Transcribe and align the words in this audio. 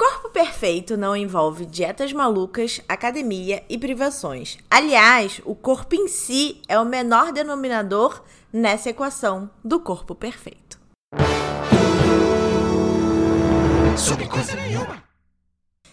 corpo 0.00 0.30
perfeito 0.30 0.96
não 0.96 1.14
envolve 1.14 1.66
dietas 1.66 2.10
malucas, 2.10 2.80
academia 2.88 3.62
e 3.68 3.76
privações. 3.76 4.56
Aliás, 4.70 5.42
o 5.44 5.54
corpo 5.54 5.94
em 5.94 6.08
si 6.08 6.62
é 6.66 6.80
o 6.80 6.86
menor 6.86 7.32
denominador 7.32 8.22
nessa 8.50 8.88
equação 8.88 9.50
do 9.62 9.78
corpo 9.78 10.14
perfeito. 10.14 10.80
Sobre 13.94 14.26
coisa 14.26 14.56
nenhuma. 14.56 15.04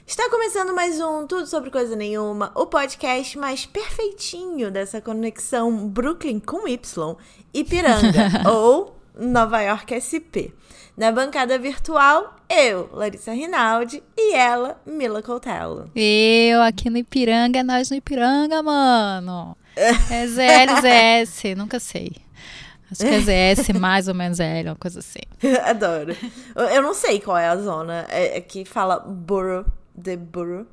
Está 0.06 0.30
começando 0.30 0.74
mais 0.74 1.02
um 1.02 1.28
Tudo 1.28 1.46
Sobre 1.46 1.70
Coisa 1.70 1.94
Nenhuma, 1.94 2.54
o 2.56 2.66
podcast 2.66 3.38
mais 3.38 3.66
perfeitinho 3.66 4.72
dessa 4.72 5.02
conexão 5.02 5.86
Brooklyn 5.86 6.40
com 6.40 6.66
Y 6.66 7.18
e 7.54 7.62
Piranga, 7.66 8.30
ou 8.50 8.96
Nova 9.14 9.62
York 9.64 10.00
SP. 10.00 10.56
Na 10.98 11.12
bancada 11.12 11.60
virtual, 11.60 12.36
eu, 12.50 12.90
Larissa 12.92 13.32
Rinaldi, 13.32 14.02
e 14.18 14.34
ela, 14.34 14.82
Mila 14.84 15.22
Coutello. 15.22 15.92
Eu, 15.96 16.60
aqui 16.64 16.90
no 16.90 16.98
Ipiranga, 16.98 17.60
é 17.60 17.64
nós 17.64 17.92
no 17.92 17.98
Ipiranga, 17.98 18.64
mano. 18.64 19.56
É 19.76 20.26
ZL, 20.26 21.54
nunca 21.56 21.80
sei. 21.80 22.14
Acho 22.92 23.04
que 23.04 23.32
é 23.32 23.54
ZS 23.54 23.70
mais 23.80 24.08
ou 24.08 24.16
menos 24.16 24.40
L, 24.40 24.70
uma 24.70 24.76
coisa 24.76 24.98
assim. 24.98 25.20
Adoro. 25.66 26.16
Eu 26.56 26.82
não 26.82 26.96
sei 26.96 27.20
qual 27.20 27.38
é 27.38 27.48
a 27.48 27.58
zona. 27.58 28.08
É, 28.10 28.38
é 28.38 28.42
que 28.42 28.66
fala 28.66 28.98
borough, 29.00 29.68
the 30.02 30.18
borough. 30.18 30.66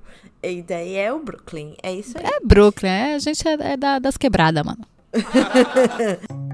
E 0.42 0.62
daí 0.62 0.94
é 0.94 1.12
o 1.12 1.18
Brooklyn. 1.18 1.74
É 1.82 1.92
isso 1.92 2.16
aí. 2.16 2.24
É 2.24 2.40
Brooklyn. 2.42 2.88
É, 2.88 3.14
a 3.14 3.18
gente 3.18 3.46
é, 3.46 3.72
é 3.72 3.76
da, 3.76 3.98
das 3.98 4.16
quebradas, 4.16 4.64
mano. 4.64 4.86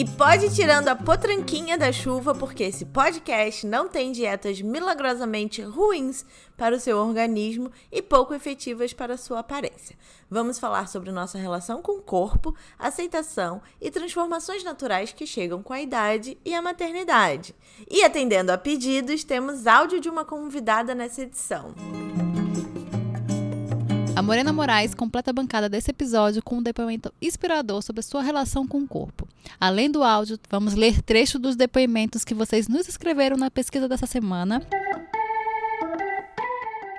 E 0.00 0.04
pode 0.16 0.46
ir 0.46 0.50
tirando 0.50 0.88
a 0.88 0.96
potranquinha 0.96 1.76
da 1.76 1.92
chuva, 1.92 2.34
porque 2.34 2.62
esse 2.62 2.86
podcast 2.86 3.66
não 3.66 3.86
tem 3.86 4.12
dietas 4.12 4.62
milagrosamente 4.62 5.60
ruins 5.60 6.24
para 6.56 6.74
o 6.74 6.80
seu 6.80 6.96
organismo 6.96 7.70
e 7.92 8.00
pouco 8.00 8.32
efetivas 8.32 8.94
para 8.94 9.12
a 9.12 9.18
sua 9.18 9.40
aparência. 9.40 9.94
Vamos 10.30 10.58
falar 10.58 10.88
sobre 10.88 11.12
nossa 11.12 11.36
relação 11.36 11.82
com 11.82 11.98
o 11.98 12.02
corpo, 12.02 12.56
aceitação 12.78 13.60
e 13.78 13.90
transformações 13.90 14.64
naturais 14.64 15.12
que 15.12 15.26
chegam 15.26 15.62
com 15.62 15.74
a 15.74 15.82
idade 15.82 16.38
e 16.46 16.54
a 16.54 16.62
maternidade. 16.62 17.54
E 17.86 18.02
atendendo 18.02 18.52
a 18.52 18.56
pedidos, 18.56 19.22
temos 19.22 19.66
áudio 19.66 20.00
de 20.00 20.08
uma 20.08 20.24
convidada 20.24 20.94
nessa 20.94 21.20
edição. 21.20 21.74
A 24.20 24.22
Morena 24.22 24.52
Moraes 24.52 24.92
completa 24.92 25.30
a 25.30 25.32
bancada 25.32 25.66
desse 25.66 25.90
episódio 25.90 26.42
com 26.42 26.58
um 26.58 26.62
depoimento 26.62 27.10
inspirador 27.22 27.80
sobre 27.80 28.00
a 28.00 28.02
sua 28.02 28.20
relação 28.20 28.66
com 28.66 28.80
o 28.80 28.86
corpo. 28.86 29.26
Além 29.58 29.90
do 29.90 30.04
áudio, 30.04 30.38
vamos 30.50 30.74
ler 30.74 31.00
trecho 31.00 31.38
dos 31.38 31.56
depoimentos 31.56 32.22
que 32.22 32.34
vocês 32.34 32.68
nos 32.68 32.86
escreveram 32.86 33.38
na 33.38 33.50
pesquisa 33.50 33.88
dessa 33.88 34.04
semana. 34.04 34.60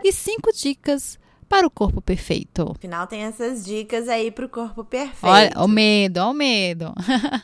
E 0.04 0.12
cinco 0.12 0.52
dicas 0.52 1.20
para 1.48 1.68
o 1.68 1.70
corpo 1.70 2.02
perfeito. 2.02 2.72
Afinal, 2.76 3.06
tem 3.06 3.22
essas 3.22 3.64
dicas 3.64 4.10
aí 4.10 4.32
para 4.32 4.48
o 4.48 4.50
corpo 4.50 4.84
perfeito. 4.84 5.32
Olha, 5.32 5.52
o 5.58 5.68
medo, 5.68 6.22
o 6.22 6.34
medo. 6.34 6.92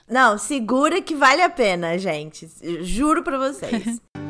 Não, 0.10 0.40
segura 0.40 1.04
que 1.04 1.14
vale 1.14 1.44
a 1.44 1.52
pena, 1.52 2.00
gente. 2.00 2.50
Juro 2.82 3.22
para 3.22 3.38
vocês. 3.38 4.02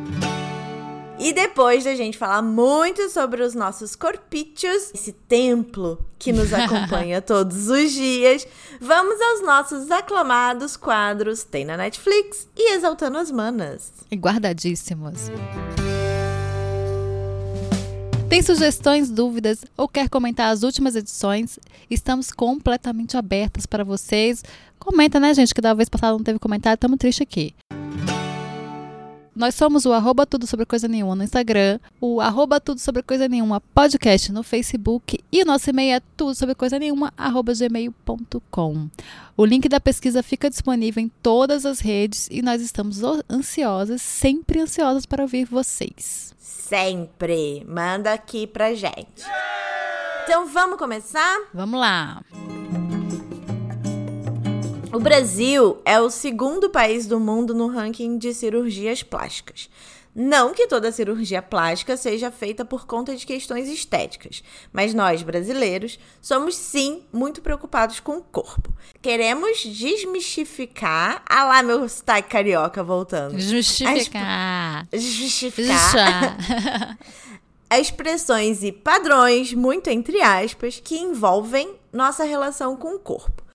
E 1.20 1.34
depois 1.34 1.84
da 1.84 1.96
gente 1.96 2.16
falar 2.16 2.44
muito 2.44 3.10
sobre 3.10 3.42
os 3.42 3.56
nossos 3.56 3.96
corpícios, 3.96 4.92
esse 4.94 5.12
templo 5.12 6.06
que 6.20 6.32
nos 6.32 6.54
acompanha 6.54 7.22
todos 7.22 7.68
os 7.70 7.92
dias, 7.92 8.48
vamos 8.80 9.20
aos 9.20 9.42
nossos 9.42 9.90
aclamados 9.90 10.78
quadros 10.78 11.44
Tem 11.44 11.66
na 11.66 11.76
Netflix 11.76 12.48
e 12.56 12.76
Exaltando 12.76 13.18
as 13.18 13.32
Manas. 13.32 13.92
E 14.12 14.16
guardadíssimos. 14.16 15.32
Tem 18.30 18.42
sugestões, 18.44 19.10
dúvidas 19.10 19.66
ou 19.76 19.88
quer 19.88 20.10
comentar 20.10 20.52
as 20.52 20.62
últimas 20.62 20.96
edições? 20.96 21.58
Estamos 21.90 22.32
completamente 22.32 23.18
abertas 23.18 23.66
para 23.66 23.84
vocês. 23.84 24.44
Comenta, 24.78 25.20
né, 25.20 25.34
gente, 25.34 25.56
que 25.56 25.62
da 25.62 25.74
vez 25.74 25.90
passada 25.90 26.12
não 26.16 26.24
teve 26.24 26.38
comentário, 26.38 26.76
estamos 26.76 27.00
tristes 27.00 27.26
aqui. 27.26 27.56
Nós 29.38 29.54
somos 29.54 29.86
o 29.86 29.94
arroba 29.94 30.26
tudo 30.26 30.48
sobre 30.48 30.66
coisa 30.66 30.88
nenhuma 30.88 31.16
no 31.16 31.24
Instagram, 31.24 31.80
o 32.02 32.20
arroba 32.20 32.60
tudo 32.60 32.80
sobre 32.80 33.04
coisa 33.04 33.30
nenhuma 33.30 33.62
podcast 33.62 34.32
no 34.32 34.42
Facebook 34.42 35.24
e 35.32 35.44
o 35.44 35.46
nosso 35.46 35.70
e-mail 35.70 35.98
é 35.98 36.02
tudo 36.18 36.34
sobre 36.34 36.56
coisa 36.56 36.80
nenhuma 36.80 37.14
arroba 37.16 37.54
gmail.com. 37.54 38.90
O 39.38 39.46
link 39.46 39.70
da 39.70 39.80
pesquisa 39.80 40.24
fica 40.24 40.50
disponível 40.50 41.04
em 41.04 41.12
todas 41.22 41.68
as 41.68 41.80
redes 41.80 42.28
e 42.32 42.42
nós 42.42 42.64
estamos 42.64 43.00
ansiosas, 43.30 44.02
sempre 44.02 44.60
ansiosas 44.60 45.06
para 45.06 45.22
ouvir 45.22 45.46
vocês. 45.46 46.34
Sempre! 46.40 47.64
Manda 47.64 48.14
aqui 48.14 48.48
pra 48.48 48.74
gente. 48.74 49.24
Então 50.24 50.48
vamos 50.48 50.80
começar? 50.80 51.48
Vamos 51.54 51.80
lá! 51.80 52.24
O 54.98 55.00
Brasil 55.00 55.80
é 55.86 56.02
o 56.02 56.10
segundo 56.10 56.72
país 56.72 57.06
do 57.06 57.20
mundo 57.20 57.54
no 57.54 57.68
ranking 57.68 58.18
de 58.18 58.34
cirurgias 58.34 59.04
plásticas. 59.04 59.70
Não 60.16 60.56
que 60.56 60.66
toda 60.66 60.92
cirurgia 60.92 61.40
plástica 61.40 61.96
seja 61.96 62.32
feita 62.32 62.66
por 62.66 62.88
conta 62.88 63.16
de 63.16 63.24
questões 63.24 63.70
estéticas, 63.70 64.42
mas 64.74 64.96
nós, 64.96 65.22
brasileiros, 65.22 66.00
somos 66.20 66.56
sim 66.56 67.04
muito 67.14 67.44
preocupados 67.44 68.00
com 68.00 68.18
o 68.18 68.24
corpo. 68.24 68.74
Queremos 69.00 69.60
desmistificar. 69.60 71.22
Ah 71.30 71.44
lá, 71.44 71.62
meu 71.62 71.88
sotaque 71.88 72.30
carioca 72.30 72.84
voltando. 72.84 73.40
Justificar. 73.40 74.88
Justificar. 74.92 76.98
expressões 77.72 78.64
e 78.66 78.72
padrões, 78.72 79.54
muito 79.54 79.92
entre 79.92 80.24
aspas, 80.24 80.82
que 80.84 80.98
envolvem 80.98 81.76
nossa 81.94 82.24
relação 82.24 82.76
com 82.76 82.96
o 82.96 83.00
corpo. 83.00 83.46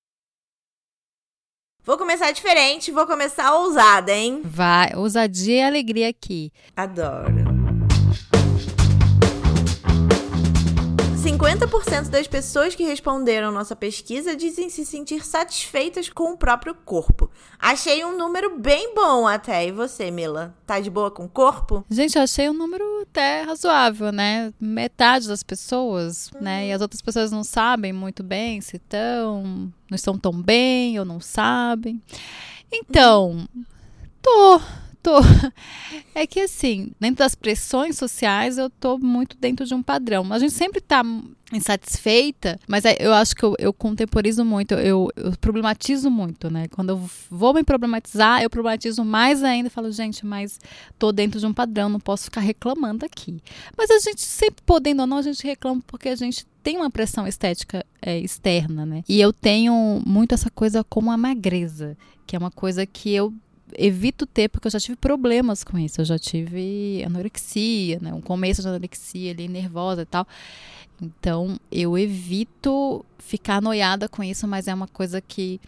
Vou 1.85 1.99
começar 1.99 2.31
diferente, 2.31 2.93
vou 2.93 3.07
começar 3.07 3.55
ousada, 3.57 4.13
hein? 4.13 4.41
Vai, 4.45 4.95
ousadia 4.95 5.57
e 5.57 5.63
alegria 5.63 6.09
aqui. 6.09 6.53
Adoro. 6.77 7.52
50% 11.23 12.09
das 12.09 12.27
pessoas 12.27 12.75
que 12.75 12.83
responderam 12.83 13.53
nossa 13.53 13.77
pesquisa 13.77 14.35
dizem 14.35 14.69
se 14.69 14.85
sentir 14.85 15.25
satisfeitas 15.25 16.09
com 16.09 16.33
o 16.33 16.37
próprio 16.37 16.75
corpo. 16.75 17.31
Achei 17.61 18.05
um 18.05 18.19
número 18.19 18.59
bem 18.59 18.93
bom 18.93 19.29
até. 19.29 19.69
E 19.69 19.71
você, 19.71 20.11
Mila? 20.11 20.53
Tá 20.67 20.81
de 20.81 20.91
boa 20.91 21.13
com 21.13 21.27
o 21.27 21.29
corpo? 21.29 21.85
Gente, 21.89 22.17
eu 22.17 22.25
achei 22.25 22.51
um 22.51 22.53
número 22.53 22.85
até 23.03 23.43
razoável, 23.43 24.11
né? 24.11 24.53
Metade 24.59 25.29
das 25.29 25.45
pessoas, 25.45 26.29
uhum. 26.35 26.43
né? 26.43 26.67
E 26.67 26.73
as 26.73 26.83
outras 26.83 27.01
pessoas 27.01 27.31
não 27.31 27.45
sabem 27.45 27.93
muito 27.93 28.25
bem 28.25 28.61
se 28.61 28.79
estão, 28.79 29.45
não 29.89 29.95
estão 29.95 30.19
tão 30.19 30.33
bem 30.33 30.99
ou 30.99 31.05
não 31.05 31.21
sabem. 31.21 32.03
Então, 32.73 33.47
tô 34.21 34.61
tô. 35.03 35.19
É 36.15 36.27
que 36.27 36.41
assim, 36.41 36.93
dentro 37.01 37.21
das 37.21 37.35
pressões 37.35 37.97
sociais, 37.97 38.59
eu 38.59 38.69
tô 38.69 38.99
muito 38.99 39.35
dentro 39.39 39.65
de 39.65 39.75
um 39.75 39.83
padrão. 39.83 40.31
A 40.31 40.39
gente 40.39 40.53
sempre 40.53 40.79
tá 40.79 41.03
insatisfeita, 41.51 42.61
mas 42.69 42.85
é, 42.85 42.97
eu 43.01 43.15
acho 43.15 43.35
que 43.35 43.43
eu, 43.43 43.55
eu 43.59 43.73
contemporizo 43.73 44.45
muito, 44.45 44.75
eu, 44.75 45.09
eu, 45.17 45.33
problematizo 45.41 46.11
muito, 46.11 46.51
né? 46.51 46.69
Quando 46.69 46.91
eu 46.91 47.11
vou 47.31 47.55
me 47.55 47.65
problematizar, 47.65 48.43
eu 48.43 48.51
problematizo 48.51 49.03
mais 49.05 49.43
ainda 49.43 49.71
falo, 49.71 49.91
gente, 49.91 50.27
mas 50.27 50.59
tô 50.99 51.13
dentro 51.13 51.41
de 51.41 51.47
um 51.47 51.53
padrão, 51.55 51.89
não 51.89 52.01
posso 52.01 52.25
ficar 52.25 52.43
reclamando 52.43 53.07
aqui. 53.07 53.41
Mas 53.77 53.91
a 53.91 53.99
gente 53.99 54.21
sempre, 54.21 54.63
podendo 54.67 55.01
ou 55.01 55.07
não, 55.07 55.17
a 55.17 55.23
gente 55.23 55.47
reclama 55.47 55.83
porque 55.87 56.11
a 56.11 56.17
gente 56.17 56.47
tem 56.63 56.77
uma 56.77 56.91
pressão 56.91 57.27
estética 57.27 57.85
é, 58.01 58.19
externa, 58.19 58.85
né? 58.85 59.03
E 59.09 59.19
eu 59.19 59.33
tenho 59.33 60.03
muito 60.07 60.35
essa 60.35 60.51
coisa 60.51 60.85
como 60.85 61.11
a 61.11 61.17
magreza, 61.17 61.97
que 62.27 62.37
é 62.37 62.39
uma 62.39 62.51
coisa 62.51 62.85
que 62.85 63.13
eu 63.13 63.33
evito 63.77 64.27
ter, 64.27 64.49
porque 64.49 64.67
eu 64.67 64.71
já 64.71 64.81
tive 64.81 64.97
problemas 64.97 65.65
com 65.65 65.79
isso. 65.79 66.01
Eu 66.01 66.05
já 66.05 66.19
tive 66.19 67.03
anorexia, 67.05 67.99
né? 68.01 68.13
Um 68.13 68.21
começo 68.21 68.63
de 68.63 68.69
anorexia 68.69 69.33
ali, 69.33 69.49
nervosa 69.49 70.03
e 70.03 70.07
tal. 70.07 70.27
Então, 71.01 71.59
eu 71.71 71.99
evito 71.99 73.05
ficar 73.19 73.61
noiada 73.61 74.09
com 74.09 74.23
isso, 74.23 74.47
mas 74.47 74.69
é 74.69 74.75
uma 74.75 74.87
coisa 74.87 75.21
que 75.21 75.61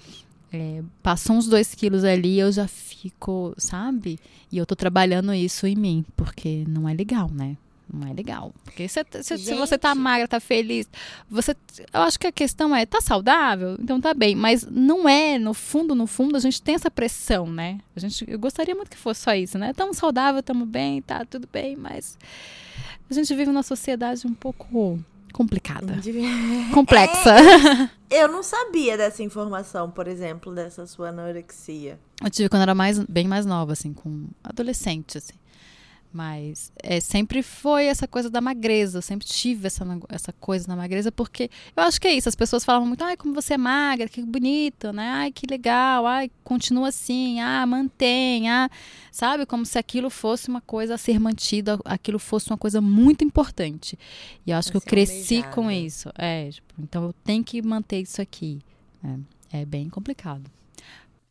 é, 0.52 0.82
passou 1.02 1.36
uns 1.36 1.48
dois 1.48 1.74
quilos 1.74 2.04
ali, 2.04 2.38
eu 2.38 2.52
já 2.52 2.68
fico, 2.68 3.52
sabe? 3.58 4.18
E 4.52 4.56
eu 4.56 4.64
tô 4.64 4.76
trabalhando 4.76 5.34
isso 5.34 5.66
em 5.66 5.74
mim, 5.74 6.04
porque 6.16 6.64
não 6.68 6.88
é 6.88 6.94
legal, 6.94 7.28
né? 7.28 7.56
Não 7.92 8.08
é 8.08 8.12
legal. 8.12 8.52
Porque 8.64 8.88
se, 8.88 9.04
se, 9.22 9.38
se, 9.38 9.54
você 9.54 9.76
tá 9.76 9.94
magra, 9.94 10.26
tá 10.26 10.40
feliz, 10.40 10.88
você. 11.30 11.54
Eu 11.92 12.00
acho 12.02 12.18
que 12.18 12.26
a 12.26 12.32
questão 12.32 12.74
é, 12.74 12.86
tá 12.86 13.00
saudável? 13.00 13.76
Então 13.78 14.00
tá 14.00 14.14
bem. 14.14 14.34
Mas 14.34 14.66
não 14.68 15.08
é, 15.08 15.38
no 15.38 15.54
fundo, 15.54 15.94
no 15.94 16.06
fundo, 16.06 16.36
a 16.36 16.40
gente 16.40 16.60
tem 16.62 16.74
essa 16.74 16.90
pressão, 16.90 17.46
né? 17.46 17.78
A 17.94 18.00
gente, 18.00 18.24
eu 18.28 18.38
gostaria 18.38 18.74
muito 18.74 18.90
que 18.90 18.96
fosse 18.96 19.20
só 19.22 19.34
isso, 19.34 19.58
né? 19.58 19.72
Tamo 19.72 19.94
saudável, 19.94 20.42
tamo 20.42 20.64
bem, 20.64 21.02
tá 21.02 21.24
tudo 21.24 21.48
bem, 21.52 21.76
mas 21.76 22.18
a 23.10 23.14
gente 23.14 23.28
vive 23.34 23.46
numa 23.46 23.62
sociedade 23.62 24.26
um 24.26 24.34
pouco 24.34 24.98
complicada. 25.32 25.98
Complexa. 26.72 27.34
É, 28.08 28.22
eu 28.22 28.28
não 28.28 28.42
sabia 28.42 28.96
dessa 28.96 29.22
informação, 29.22 29.90
por 29.90 30.08
exemplo, 30.08 30.54
dessa 30.54 30.86
sua 30.86 31.08
anorexia. 31.08 31.98
Eu 32.22 32.30
tive 32.30 32.48
quando 32.48 32.62
era 32.62 32.74
mais, 32.74 32.98
bem 33.00 33.28
mais 33.28 33.44
nova, 33.44 33.72
assim, 33.72 33.92
com 33.92 34.26
adolescente, 34.42 35.18
assim. 35.18 35.34
Mas 36.14 36.70
é, 36.80 37.00
sempre 37.00 37.42
foi 37.42 37.86
essa 37.86 38.06
coisa 38.06 38.30
da 38.30 38.40
magreza. 38.40 38.98
Eu 38.98 39.02
sempre 39.02 39.26
tive 39.26 39.66
essa, 39.66 39.84
essa 40.08 40.32
coisa 40.32 40.64
da 40.64 40.76
magreza, 40.76 41.10
porque 41.10 41.50
eu 41.76 41.82
acho 41.82 42.00
que 42.00 42.06
é 42.06 42.14
isso. 42.14 42.28
As 42.28 42.36
pessoas 42.36 42.64
falavam 42.64 42.86
muito, 42.86 43.02
ai, 43.02 43.16
como 43.16 43.34
você 43.34 43.54
é 43.54 43.58
magra, 43.58 44.08
que 44.08 44.22
bonito, 44.22 44.92
né? 44.92 45.10
Ai, 45.10 45.32
que 45.32 45.44
legal, 45.44 46.06
ai, 46.06 46.30
continua 46.44 46.90
assim, 46.90 47.40
ah, 47.40 47.66
mantém, 47.66 48.48
ah, 48.48 48.70
sabe? 49.10 49.44
Como 49.44 49.66
se 49.66 49.76
aquilo 49.76 50.08
fosse 50.08 50.48
uma 50.48 50.60
coisa 50.60 50.94
a 50.94 50.98
ser 50.98 51.18
mantida, 51.18 51.80
aquilo 51.84 52.20
fosse 52.20 52.48
uma 52.48 52.58
coisa 52.58 52.80
muito 52.80 53.24
importante. 53.24 53.98
E 54.46 54.52
eu 54.52 54.56
acho 54.56 54.70
que 54.70 54.76
eu 54.76 54.82
cresci 54.82 55.42
com 55.52 55.68
isso. 55.68 56.10
É, 56.16 56.48
tipo, 56.48 56.74
então 56.78 57.02
eu 57.06 57.12
tenho 57.24 57.42
que 57.42 57.60
manter 57.60 58.00
isso 58.00 58.22
aqui. 58.22 58.60
É, 59.52 59.62
é 59.62 59.64
bem 59.64 59.88
complicado. 59.88 60.48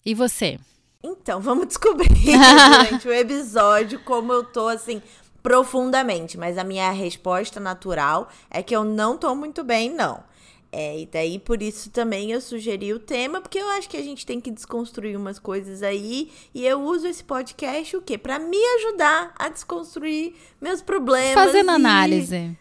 E 0.06 0.13
você? 0.13 0.59
Então, 1.03 1.41
vamos 1.41 1.67
descobrir 1.67 2.07
durante 2.07 3.07
o 3.07 3.13
episódio 3.13 4.00
como 4.00 4.31
eu 4.31 4.44
tô 4.44 4.69
assim 4.69 5.01
profundamente, 5.44 6.38
mas 6.38 6.57
a 6.57 6.63
minha 6.63 6.89
resposta 6.91 7.59
natural 7.59 8.29
é 8.50 8.63
que 8.63 8.73
eu 8.73 8.85
não 8.85 9.17
tô 9.17 9.35
muito 9.35 9.61
bem, 9.61 9.89
não. 9.94 10.23
É, 10.71 11.01
e 11.01 11.05
daí 11.05 11.38
por 11.38 11.61
isso 11.61 11.91
também 11.91 12.31
eu 12.31 12.41
sugeri 12.41 12.94
o 12.94 13.00
tema, 13.00 13.41
porque 13.41 13.59
eu 13.59 13.69
acho 13.71 13.88
que 13.88 13.97
a 13.97 14.01
gente 14.01 14.25
tem 14.25 14.41
que 14.41 14.50
desconstruir 14.50 15.15
umas 15.15 15.38
coisas 15.38 15.83
aí, 15.83 16.31
e 16.55 16.65
eu 16.65 16.81
uso 16.81 17.05
esse 17.05 17.23
podcast 17.23 17.95
o 17.95 18.01
quê? 18.01 18.17
Para 18.17 18.39
me 18.39 18.57
ajudar 18.77 19.35
a 19.38 19.50
desconstruir 19.50 20.33
meus 20.59 20.81
problemas. 20.81 21.33
Fazendo 21.33 21.69
análise. 21.69 22.57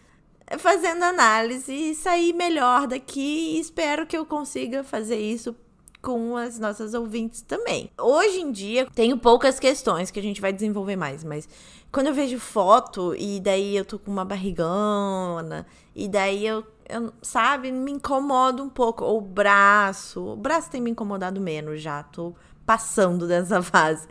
Fazendo 0.59 1.03
análise 1.03 1.73
e 1.73 1.95
sair 1.95 2.33
melhor 2.33 2.85
daqui, 2.85 3.55
e 3.55 3.59
espero 3.59 4.05
que 4.05 4.15
eu 4.15 4.25
consiga 4.25 4.83
fazer 4.83 5.19
isso 5.19 5.55
com 6.03 6.35
as 6.35 6.59
nossas 6.59 6.93
ouvintes 6.93 7.41
também. 7.41 7.89
Hoje 7.97 8.41
em 8.41 8.51
dia, 8.51 8.85
tenho 8.93 9.17
poucas 9.17 9.57
questões 9.57 10.11
que 10.11 10.19
a 10.19 10.21
gente 10.21 10.41
vai 10.41 10.51
desenvolver 10.51 10.97
mais, 10.97 11.23
mas 11.23 11.47
quando 11.89 12.07
eu 12.07 12.13
vejo 12.13 12.37
foto 12.39 13.15
e 13.15 13.39
daí 13.39 13.77
eu 13.77 13.85
tô 13.85 13.97
com 13.97 14.11
uma 14.11 14.25
barrigona, 14.25 15.65
e 15.95 16.09
daí 16.09 16.45
eu, 16.45 16.61
eu 16.89 17.13
sabe, 17.21 17.71
me 17.71 17.91
incomoda 17.93 18.61
um 18.61 18.67
pouco. 18.69 19.05
Ou 19.05 19.19
o 19.19 19.21
braço. 19.21 20.21
O 20.21 20.35
braço 20.35 20.69
tem 20.69 20.81
me 20.81 20.91
incomodado 20.91 21.39
menos 21.39 21.81
já, 21.81 22.03
tô 22.03 22.35
passando 22.65 23.25
dessa 23.25 23.61
fase. 23.63 24.05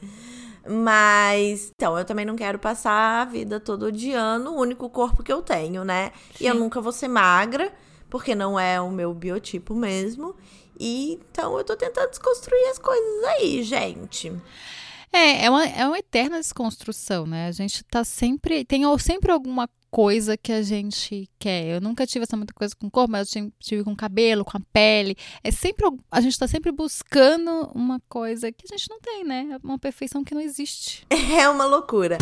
Mas, 0.66 1.72
então, 1.76 1.98
eu 1.98 2.04
também 2.04 2.24
não 2.24 2.36
quero 2.36 2.58
passar 2.58 3.20
a 3.20 3.24
vida 3.26 3.60
toda 3.60 3.86
odiando 3.86 4.50
o 4.50 4.58
único 4.58 4.88
corpo 4.88 5.22
que 5.22 5.32
eu 5.32 5.42
tenho, 5.42 5.84
né? 5.84 6.12
Sim. 6.36 6.44
E 6.44 6.46
eu 6.46 6.54
nunca 6.54 6.80
vou 6.80 6.92
ser 6.92 7.08
magra, 7.08 7.70
porque 8.08 8.34
não 8.34 8.58
é 8.58 8.80
o 8.80 8.90
meu 8.90 9.12
biotipo 9.12 9.74
mesmo. 9.74 10.34
E 10.82 11.12
então 11.12 11.56
eu 11.56 11.62
tô 11.62 11.76
tentando 11.76 12.10
desconstruir 12.10 12.70
as 12.70 12.78
coisas 12.78 13.24
aí, 13.24 13.62
gente. 13.62 14.32
É, 15.12 15.44
é 15.44 15.50
uma, 15.50 15.64
é 15.64 15.86
uma 15.86 15.98
eterna 15.98 16.40
desconstrução, 16.40 17.24
né? 17.24 17.46
A 17.46 17.52
gente 17.52 17.84
tá 17.84 18.02
sempre. 18.02 18.64
Tem 18.64 18.82
sempre 18.98 19.30
alguma 19.30 19.70
coisa 19.92 20.36
que 20.36 20.50
a 20.50 20.60
gente 20.60 21.30
quer. 21.38 21.66
Eu 21.66 21.80
nunca 21.80 22.04
tive 22.04 22.24
essa 22.24 22.36
muita 22.36 22.52
coisa 22.52 22.74
com 22.74 22.88
o 22.88 22.90
corpo, 22.90 23.12
mas 23.12 23.32
eu 23.36 23.52
tive 23.60 23.84
com 23.84 23.92
o 23.92 23.96
cabelo, 23.96 24.44
com 24.44 24.56
a 24.56 24.60
pele. 24.72 25.16
É 25.44 25.52
sempre. 25.52 25.86
A 26.10 26.20
gente 26.20 26.36
tá 26.36 26.48
sempre 26.48 26.72
buscando 26.72 27.70
uma 27.72 28.00
coisa 28.08 28.50
que 28.50 28.64
a 28.68 28.76
gente 28.76 28.90
não 28.90 28.98
tem, 28.98 29.22
né? 29.22 29.60
Uma 29.62 29.78
perfeição 29.78 30.24
que 30.24 30.34
não 30.34 30.40
existe. 30.40 31.06
É 31.32 31.48
uma 31.48 31.64
loucura. 31.64 32.18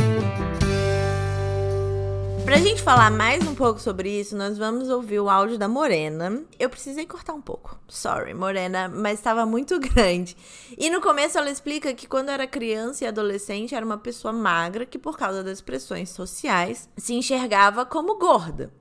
Pra 2.45 2.57
gente 2.59 2.83
falar 2.83 3.11
mais 3.11 3.47
um 3.47 3.55
pouco 3.55 3.81
sobre 3.81 4.11
isso, 4.11 4.37
nós 4.37 4.59
vamos 4.59 4.89
ouvir 4.89 5.21
o 5.21 5.29
áudio 5.31 5.57
da 5.57 5.69
Morena. 5.69 6.43
Eu 6.59 6.69
precisei 6.69 7.07
cortar 7.07 7.33
um 7.33 7.41
pouco, 7.41 7.79
sorry, 7.89 8.35
Morena, 8.35 8.89
mas 8.89 9.19
estava 9.19 9.47
muito 9.47 9.79
grande. 9.81 10.37
E 10.77 10.91
no 10.91 11.01
começo 11.01 11.39
ela 11.39 11.51
explica 11.51 11.95
que 11.95 12.09
quando 12.09 12.31
era 12.31 12.47
criança 12.47 13.05
e 13.05 13.07
adolescente 13.07 13.75
era 13.75 13.87
uma 13.87 13.99
pessoa 13.99 14.33
magra 14.33 14.85
que, 14.85 14.99
por 14.99 15.17
causa 15.17 15.45
das 15.45 15.61
pressões 15.61 16.11
sociais, 16.11 16.89
se 16.97 17.15
enxergava 17.15 17.85
como 17.87 18.19
gorda. 18.19 18.73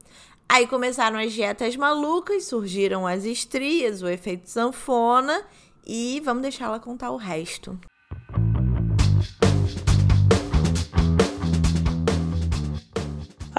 Aí 0.47 0.65
começaram 0.65 1.19
as 1.19 1.31
dietas 1.31 1.75
malucas, 1.75 2.45
surgiram 2.45 3.05
as 3.05 3.23
estrias, 3.23 4.01
o 4.01 4.07
efeito 4.07 4.49
sanfona 4.49 5.43
e 5.85 6.19
vamos 6.25 6.41
deixar 6.41 6.65
ela 6.65 6.79
contar 6.79 7.11
o 7.11 7.17
resto. 7.17 7.79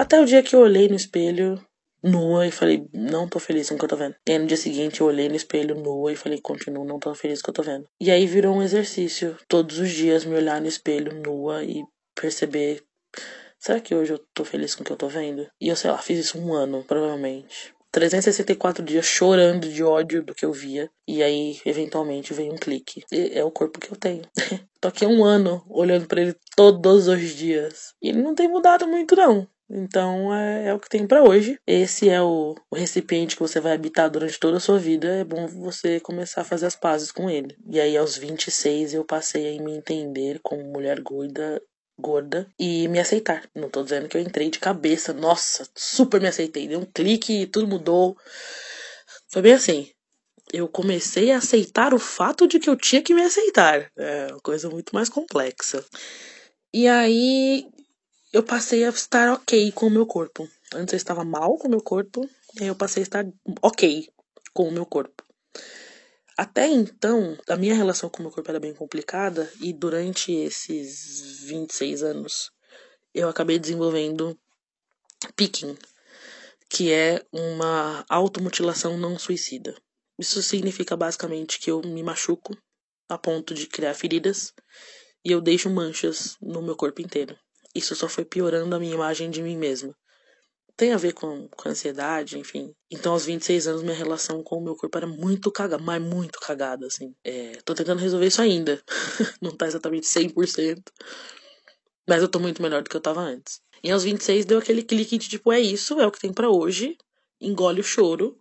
Até 0.01 0.19
o 0.19 0.25
dia 0.25 0.43
que 0.43 0.57
eu 0.57 0.61
olhei 0.61 0.89
no 0.89 0.97
espelho 0.97 1.63
nua 2.03 2.47
e 2.47 2.51
falei, 2.51 2.89
não 2.91 3.29
tô 3.29 3.39
feliz 3.39 3.69
com 3.69 3.75
o 3.75 3.79
que 3.79 3.85
eu 3.85 3.89
tô 3.91 3.97
vendo. 3.97 4.17
E 4.27 4.33
aí 4.33 4.39
no 4.39 4.47
dia 4.47 4.57
seguinte 4.57 5.03
eu 5.03 5.07
olhei 5.07 5.29
no 5.29 5.37
espelho 5.37 5.75
nua 5.75 6.11
e 6.11 6.17
falei, 6.17 6.41
continuo 6.41 6.87
não 6.87 6.99
tô 6.99 7.15
feliz 7.15 7.43
com 7.43 7.51
o 7.51 7.53
que 7.53 7.61
eu 7.61 7.63
tô 7.63 7.71
vendo. 7.71 7.87
E 8.01 8.11
aí 8.11 8.27
virou 8.27 8.57
um 8.57 8.63
exercício. 8.63 9.37
Todos 9.47 9.79
os 9.79 9.91
dias 9.91 10.25
me 10.25 10.35
olhar 10.35 10.59
no 10.59 10.67
espelho 10.67 11.21
nua 11.21 11.63
e 11.63 11.85
perceber. 12.19 12.83
Será 13.59 13.79
que 13.79 13.95
hoje 13.95 14.15
eu 14.15 14.19
tô 14.33 14.43
feliz 14.43 14.75
com 14.75 14.83
o 14.83 14.87
que 14.87 14.91
eu 14.91 14.97
tô 14.97 15.07
vendo? 15.07 15.47
E 15.61 15.69
eu, 15.69 15.77
sei 15.77 15.91
lá, 15.91 15.99
fiz 15.99 16.19
isso 16.19 16.39
um 16.39 16.55
ano, 16.55 16.83
provavelmente. 16.83 17.75
364 17.93 18.83
dias 18.83 19.05
chorando 19.05 19.69
de 19.69 19.85
ódio 19.85 20.23
do 20.23 20.35
que 20.35 20.47
eu 20.47 20.53
via. 20.55 20.91
E 21.07 21.23
aí, 21.23 21.61
eventualmente, 21.67 22.33
veio 22.33 22.55
um 22.55 22.59
clique. 22.59 23.05
E 23.13 23.39
é 23.39 23.45
o 23.45 23.51
corpo 23.51 23.79
que 23.79 23.93
eu 23.93 23.97
tenho. 23.99 24.23
Tô 24.81 24.89
aqui 24.89 25.05
um 25.05 25.23
ano 25.23 25.63
olhando 25.69 26.07
para 26.07 26.23
ele 26.23 26.35
todos 26.57 27.07
os 27.07 27.37
dias. 27.37 27.93
E 28.03 28.09
ele 28.09 28.23
não 28.23 28.35
tem 28.35 28.49
mudado 28.49 28.89
muito, 28.89 29.15
não. 29.15 29.47
Então 29.73 30.35
é, 30.35 30.67
é, 30.67 30.75
o 30.75 30.81
que 30.81 30.89
tem 30.89 31.07
para 31.07 31.23
hoje. 31.23 31.57
Esse 31.65 32.09
é 32.09 32.21
o, 32.21 32.57
o, 32.69 32.77
recipiente 32.77 33.37
que 33.37 33.43
você 33.43 33.61
vai 33.61 33.73
habitar 33.73 34.11
durante 34.11 34.39
toda 34.41 34.57
a 34.57 34.61
sua 34.61 34.79
vida. 34.79 35.07
É 35.07 35.25
bom 35.25 35.47
você 35.47 36.01
começar 36.01 36.41
a 36.41 36.45
fazer 36.45 36.67
as 36.67 36.75
pazes 36.75 37.13
com 37.13 37.31
ele. 37.31 37.57
E 37.69 37.79
aí, 37.81 37.97
aos 37.97 38.17
26, 38.17 38.95
eu 38.95 39.05
passei 39.05 39.57
a 39.57 39.63
me 39.63 39.73
entender 39.73 40.41
como 40.43 40.65
mulher 40.65 41.01
gorda. 41.01 41.63
Gorda 41.97 42.49
e 42.59 42.89
me 42.89 42.99
aceitar. 42.99 43.47
Não 43.55 43.69
tô 43.69 43.83
dizendo 43.83 44.09
que 44.09 44.17
eu 44.17 44.23
entrei 44.23 44.49
de 44.49 44.59
cabeça, 44.59 45.13
nossa, 45.13 45.69
super 45.77 46.19
me 46.19 46.29
aceitei. 46.29 46.67
Dei 46.67 46.77
um 46.77 46.87
clique 46.87 47.43
e 47.43 47.47
tudo 47.47 47.69
mudou. 47.69 48.17
Foi 49.29 49.43
bem 49.43 49.53
assim. 49.53 49.91
Eu 50.51 50.67
comecei 50.67 51.31
a 51.31 51.37
aceitar 51.37 51.93
o 51.93 51.99
fato 51.99 52.49
de 52.49 52.59
que 52.59 52.71
eu 52.71 52.77
tinha 52.77 53.03
que 53.03 53.15
me 53.15 53.23
aceitar. 53.23 53.93
É 53.99 54.29
uma 54.31 54.41
coisa 54.41 54.71
muito 54.71 54.95
mais 54.95 55.11
complexa. 55.11 55.85
E 56.73 56.89
aí, 56.89 57.69
eu 58.33 58.45
passei 58.45 58.85
a 58.85 58.91
estar 58.91 59.33
ok 59.33 59.73
com 59.73 59.87
o 59.87 59.91
meu 59.91 60.07
corpo. 60.07 60.49
Antes 60.73 60.93
eu 60.93 60.97
estava 60.97 61.25
mal 61.25 61.59
com 61.59 61.67
o 61.67 61.71
meu 61.71 61.83
corpo, 61.83 62.29
e 62.61 62.65
eu 62.65 62.77
passei 62.77 63.03
a 63.03 63.05
estar 63.05 63.27
ok 63.61 64.09
com 64.55 64.69
o 64.69 64.73
meu 64.73 64.87
corpo. 64.87 65.25
Até 66.37 66.69
então, 66.69 67.37
a 67.49 67.57
minha 67.57 67.75
relação 67.75 68.09
com 68.09 68.21
o 68.21 68.23
meu 68.23 68.31
corpo 68.31 68.49
era 68.49 68.61
bem 68.61 68.73
complicada, 68.73 69.53
e 69.61 69.73
durante 69.73 70.33
esses 70.33 71.41
26 71.43 72.05
anos, 72.05 72.53
eu 73.13 73.29
acabei 73.29 73.59
desenvolvendo 73.59 74.39
picking, 75.35 75.77
que 76.69 76.93
é 76.93 77.25
uma 77.33 78.05
automutilação 78.09 78.97
não 78.97 79.19
suicida. 79.19 79.75
Isso 80.17 80.41
significa 80.41 80.97
basicamente 80.97 81.59
que 81.59 81.71
eu 81.71 81.83
me 81.83 82.03
machuco 82.03 82.57
a 83.09 83.19
ponto 83.19 83.53
de 83.53 83.67
criar 83.67 83.95
feridas 83.95 84.55
e 85.25 85.33
eu 85.33 85.41
deixo 85.41 85.69
manchas 85.69 86.37
no 86.41 86.63
meu 86.63 86.77
corpo 86.77 87.03
inteiro 87.03 87.37
isso 87.75 87.95
só 87.95 88.09
foi 88.09 88.25
piorando 88.25 88.75
a 88.75 88.79
minha 88.79 88.95
imagem 88.95 89.31
de 89.31 89.43
mim 89.43 89.57
mesma. 89.57 89.95
Tem 90.77 90.93
a 90.93 90.97
ver 90.97 91.13
com, 91.13 91.47
com 91.49 91.69
ansiedade, 91.69 92.39
enfim. 92.39 92.75
Então, 92.91 93.13
aos 93.13 93.27
26 93.27 93.67
anos, 93.67 93.83
minha 93.83 93.95
relação 93.95 94.43
com 94.43 94.57
o 94.57 94.65
meu 94.65 94.75
corpo 94.75 94.97
era 94.97 95.07
muito 95.07 95.51
cagada, 95.53 95.83
mas 95.83 96.03
muito 96.03 96.41
cagada, 96.41 96.87
assim. 96.87 97.15
É, 97.23 97.59
tô 97.65 97.75
tentando 97.75 98.01
resolver 98.01 98.27
isso 98.27 98.41
ainda. 98.41 98.83
Não 99.43 99.55
tá 99.55 99.67
exatamente 99.67 100.07
100%. 100.07 100.83
Mas 102.09 102.23
eu 102.23 102.29
tô 102.29 102.41
muito 102.41 102.63
melhor 102.63 102.83
do 102.83 102.89
que 102.89 102.97
eu 102.97 103.01
tava 103.01 103.21
antes. 103.21 103.61
E 103.85 103.91
aos 103.91 104.05
26 104.05 104.47
deu 104.47 104.59
aquele 104.59 104.83
clique 104.83 105.19
de 105.19 105.29
tipo, 105.29 105.53
é 105.53 105.61
isso, 105.61 106.01
é 106.01 106.07
o 106.07 106.11
que 106.11 106.19
tem 106.19 106.33
para 106.33 106.49
hoje. 106.49 106.97
Engole 107.41 107.81
o 107.81 107.85
choro. 107.85 108.39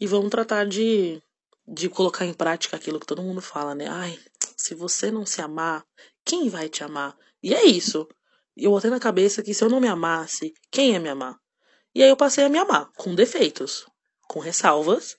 E 0.00 0.06
vamos 0.06 0.30
tratar 0.30 0.64
de, 0.64 1.20
de 1.66 1.88
colocar 1.88 2.24
em 2.24 2.32
prática 2.32 2.76
aquilo 2.76 3.00
que 3.00 3.06
todo 3.06 3.22
mundo 3.22 3.40
fala, 3.40 3.74
né? 3.74 3.88
Ai, 3.88 4.16
se 4.56 4.76
você 4.76 5.10
não 5.10 5.26
se 5.26 5.42
amar, 5.42 5.84
quem 6.24 6.48
vai 6.48 6.68
te 6.68 6.84
amar? 6.84 7.16
E 7.42 7.52
é 7.52 7.64
isso 7.64 8.08
eu 8.64 8.70
botei 8.70 8.90
na 8.90 9.00
cabeça 9.00 9.42
que 9.42 9.54
se 9.54 9.62
eu 9.64 9.68
não 9.68 9.80
me 9.80 9.88
amasse, 9.88 10.52
quem 10.70 10.92
ia 10.92 11.00
me 11.00 11.08
amar? 11.08 11.36
E 11.94 12.02
aí 12.02 12.08
eu 12.08 12.16
passei 12.16 12.44
a 12.44 12.48
me 12.48 12.58
amar, 12.58 12.90
com 12.96 13.14
defeitos, 13.14 13.86
com 14.28 14.40
ressalvas, 14.40 15.16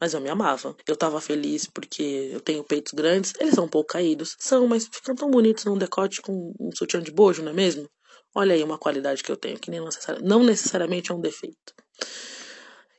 mas 0.00 0.14
eu 0.14 0.20
me 0.20 0.30
amava. 0.30 0.76
Eu 0.86 0.96
tava 0.96 1.20
feliz 1.20 1.66
porque 1.66 2.30
eu 2.32 2.40
tenho 2.40 2.64
peitos 2.64 2.92
grandes, 2.92 3.32
eles 3.38 3.54
são 3.54 3.64
um 3.64 3.68
pouco 3.68 3.92
caídos, 3.92 4.36
são, 4.38 4.66
mas 4.66 4.86
ficam 4.86 5.14
tão 5.14 5.30
bonitos 5.30 5.64
num 5.64 5.76
decote 5.76 6.22
com 6.22 6.54
um 6.58 6.70
sutiã 6.74 7.02
de 7.02 7.10
bojo, 7.10 7.42
não 7.42 7.50
é 7.50 7.54
mesmo? 7.54 7.88
Olha 8.34 8.54
aí 8.54 8.62
uma 8.62 8.78
qualidade 8.78 9.22
que 9.22 9.30
eu 9.30 9.36
tenho, 9.36 9.58
que 9.58 9.70
nem 9.70 9.80
necessari 9.80 10.22
não 10.22 10.44
necessariamente 10.44 11.10
é 11.10 11.14
um 11.14 11.20
defeito. 11.20 11.74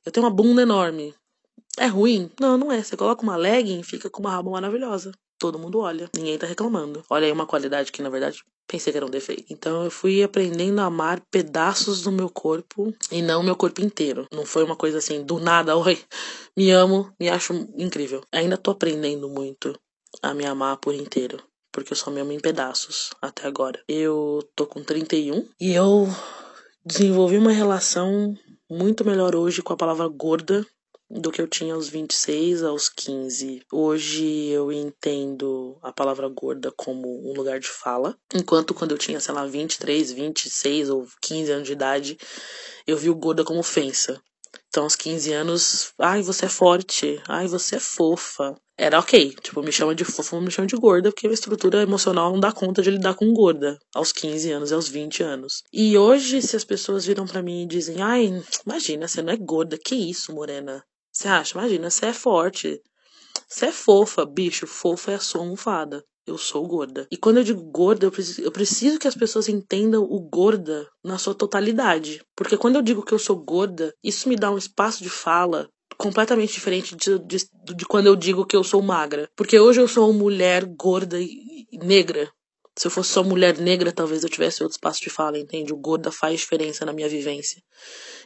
Eu 0.05 0.11
tenho 0.11 0.25
uma 0.25 0.33
bunda 0.33 0.61
enorme. 0.61 1.15
É 1.77 1.85
ruim? 1.85 2.29
Não, 2.39 2.57
não 2.57 2.71
é. 2.71 2.83
Você 2.83 2.97
coloca 2.97 3.23
uma 3.23 3.37
legging 3.37 3.79
e 3.79 3.83
fica 3.83 4.09
com 4.09 4.19
uma 4.19 4.31
raba 4.31 4.51
maravilhosa. 4.51 5.11
Todo 5.41 5.57
mundo 5.57 5.79
olha, 5.79 6.07
ninguém 6.15 6.37
tá 6.37 6.45
reclamando. 6.45 7.03
Olha 7.09 7.25
aí 7.25 7.31
uma 7.31 7.47
qualidade 7.47 7.91
que 7.91 8.03
na 8.03 8.11
verdade 8.11 8.43
pensei 8.67 8.93
que 8.93 8.97
era 8.97 9.05
um 9.05 9.09
defeito. 9.09 9.45
Então 9.49 9.83
eu 9.83 9.89
fui 9.89 10.21
aprendendo 10.21 10.79
a 10.79 10.85
amar 10.85 11.19
pedaços 11.31 12.03
do 12.03 12.11
meu 12.11 12.29
corpo 12.29 12.93
e 13.11 13.23
não 13.23 13.41
meu 13.41 13.55
corpo 13.55 13.81
inteiro. 13.81 14.27
Não 14.31 14.45
foi 14.45 14.63
uma 14.63 14.75
coisa 14.75 14.99
assim, 14.99 15.23
do 15.23 15.39
nada, 15.39 15.75
oi, 15.75 15.99
me 16.55 16.69
amo, 16.69 17.11
me 17.19 17.27
acho 17.27 17.53
incrível. 17.75 18.21
Ainda 18.31 18.55
tô 18.55 18.69
aprendendo 18.69 19.27
muito 19.27 19.77
a 20.21 20.31
me 20.31 20.45
amar 20.45 20.77
por 20.77 20.93
inteiro. 20.93 21.41
Porque 21.71 21.93
eu 21.93 21.97
só 21.97 22.11
me 22.11 22.21
amo 22.21 22.33
em 22.33 22.39
pedaços 22.39 23.09
até 23.19 23.47
agora. 23.47 23.81
Eu 23.87 24.47
tô 24.55 24.67
com 24.67 24.83
31 24.83 25.47
e 25.59 25.73
eu 25.73 26.07
desenvolvi 26.85 27.37
uma 27.37 27.51
relação 27.51 28.35
muito 28.69 29.03
melhor 29.03 29.35
hoje 29.35 29.63
com 29.63 29.73
a 29.73 29.77
palavra 29.77 30.07
gorda 30.07 30.65
do 31.19 31.31
que 31.31 31.41
eu 31.41 31.47
tinha 31.47 31.73
aos 31.73 31.89
26, 31.89 32.63
aos 32.63 32.87
15. 32.87 33.61
Hoje 33.71 34.47
eu 34.47 34.71
entendo 34.71 35.77
a 35.81 35.91
palavra 35.91 36.27
gorda 36.29 36.71
como 36.71 37.29
um 37.29 37.33
lugar 37.33 37.59
de 37.59 37.67
fala, 37.67 38.15
enquanto 38.33 38.73
quando 38.73 38.91
eu 38.91 38.97
tinha, 38.97 39.19
sei 39.19 39.33
lá, 39.33 39.45
23, 39.45 40.11
26 40.11 40.89
ou 40.89 41.05
15 41.21 41.51
anos 41.51 41.67
de 41.67 41.73
idade, 41.73 42.17
eu 42.87 42.97
vi 42.97 43.09
o 43.09 43.15
gorda 43.15 43.43
como 43.43 43.59
ofensa. 43.59 44.21
Então, 44.67 44.83
aos 44.83 44.95
15 44.95 45.33
anos, 45.33 45.93
ai, 45.99 46.21
você 46.21 46.45
é 46.45 46.49
forte, 46.49 47.21
ai, 47.27 47.47
você 47.47 47.75
é 47.75 47.79
fofa. 47.79 48.55
Era 48.77 48.99
ok, 48.99 49.35
tipo, 49.41 49.61
me 49.61 49.71
chama 49.71 49.93
de 49.93 50.05
fofa, 50.05 50.39
me 50.39 50.49
chama 50.49 50.67
de 50.67 50.75
gorda, 50.77 51.11
porque 51.11 51.27
a 51.27 51.31
estrutura 51.31 51.83
emocional 51.83 52.31
não 52.31 52.39
dá 52.39 52.51
conta 52.51 52.81
de 52.81 52.89
lidar 52.89 53.15
com 53.15 53.33
gorda 53.33 53.77
aos 53.93 54.11
15 54.11 54.51
anos 54.51 54.71
e 54.71 54.73
aos 54.73 54.87
20 54.87 55.21
anos. 55.23 55.63
E 55.73 55.97
hoje, 55.97 56.41
se 56.41 56.55
as 56.55 56.63
pessoas 56.63 57.05
viram 57.05 57.27
para 57.27 57.43
mim 57.43 57.63
e 57.63 57.67
dizem, 57.67 58.01
ai, 58.01 58.31
imagina, 58.65 59.07
você 59.07 59.21
não 59.21 59.33
é 59.33 59.37
gorda, 59.37 59.77
que 59.77 59.93
isso, 59.93 60.33
morena? 60.33 60.83
Você 61.21 61.27
acha? 61.27 61.55
Imagina, 61.55 61.87
você 61.87 62.07
é 62.07 62.13
forte. 62.13 62.81
Você 63.47 63.67
é 63.67 63.71
fofa, 63.71 64.25
bicho. 64.25 64.65
Fofa 64.65 65.11
é 65.11 65.15
a 65.15 65.19
sua 65.19 65.41
almofada. 65.41 66.03
Eu 66.25 66.35
sou 66.35 66.67
gorda. 66.67 67.07
E 67.11 67.17
quando 67.17 67.37
eu 67.37 67.43
digo 67.43 67.61
gorda, 67.61 68.07
eu 68.07 68.11
preciso, 68.11 68.41
eu 68.41 68.51
preciso 68.51 68.97
que 68.97 69.07
as 69.07 69.13
pessoas 69.13 69.47
entendam 69.47 70.01
o 70.01 70.19
gorda 70.19 70.89
na 71.03 71.19
sua 71.19 71.35
totalidade. 71.35 72.23
Porque 72.35 72.57
quando 72.57 72.77
eu 72.77 72.81
digo 72.81 73.05
que 73.05 73.13
eu 73.13 73.19
sou 73.19 73.35
gorda, 73.35 73.93
isso 74.03 74.27
me 74.27 74.35
dá 74.35 74.49
um 74.49 74.57
espaço 74.57 75.03
de 75.03 75.11
fala 75.11 75.69
completamente 75.95 76.53
diferente 76.53 76.95
de, 76.95 77.19
de, 77.19 77.37
de 77.75 77.85
quando 77.85 78.07
eu 78.07 78.15
digo 78.15 78.43
que 78.43 78.55
eu 78.55 78.63
sou 78.63 78.81
magra. 78.81 79.29
Porque 79.35 79.59
hoje 79.59 79.79
eu 79.79 79.87
sou 79.87 80.09
uma 80.09 80.17
mulher 80.17 80.65
gorda 80.65 81.19
e 81.19 81.67
negra. 81.83 82.31
Se 82.77 82.87
eu 82.87 82.91
fosse 82.91 83.09
só 83.09 83.23
mulher 83.23 83.57
negra, 83.57 83.91
talvez 83.91 84.23
eu 84.23 84.29
tivesse 84.29 84.63
outro 84.63 84.75
espaço 84.75 85.01
de 85.01 85.09
fala, 85.09 85.37
entende? 85.37 85.73
O 85.73 85.77
gorda 85.77 86.11
faz 86.11 86.39
diferença 86.39 86.85
na 86.85 86.93
minha 86.93 87.09
vivência. 87.09 87.61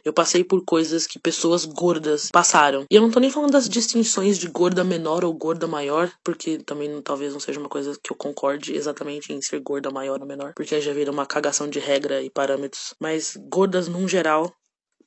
Eu 0.04 0.12
passei 0.12 0.44
por 0.44 0.64
coisas 0.64 1.06
que 1.06 1.18
pessoas 1.18 1.64
gordas 1.64 2.30
passaram. 2.30 2.84
E 2.90 2.94
eu 2.94 3.02
não 3.02 3.10
tô 3.10 3.18
nem 3.18 3.30
falando 3.30 3.50
das 3.50 3.68
distinções 3.68 4.38
de 4.38 4.46
gorda 4.46 4.84
menor 4.84 5.24
ou 5.24 5.34
gorda 5.34 5.66
maior, 5.66 6.12
porque 6.24 6.58
também 6.58 7.02
talvez 7.02 7.32
não 7.32 7.40
seja 7.40 7.58
uma 7.58 7.68
coisa 7.68 7.98
que 8.02 8.12
eu 8.12 8.16
concorde 8.16 8.74
exatamente 8.74 9.32
em 9.32 9.42
ser 9.42 9.60
gorda 9.60 9.90
maior 9.90 10.20
ou 10.20 10.26
menor, 10.26 10.52
porque 10.54 10.80
já 10.80 10.92
vira 10.92 11.10
uma 11.10 11.26
cagação 11.26 11.68
de 11.68 11.80
regra 11.80 12.22
e 12.22 12.30
parâmetros. 12.30 12.94
Mas 13.00 13.36
gordas, 13.48 13.88
num 13.88 14.06
geral, 14.06 14.54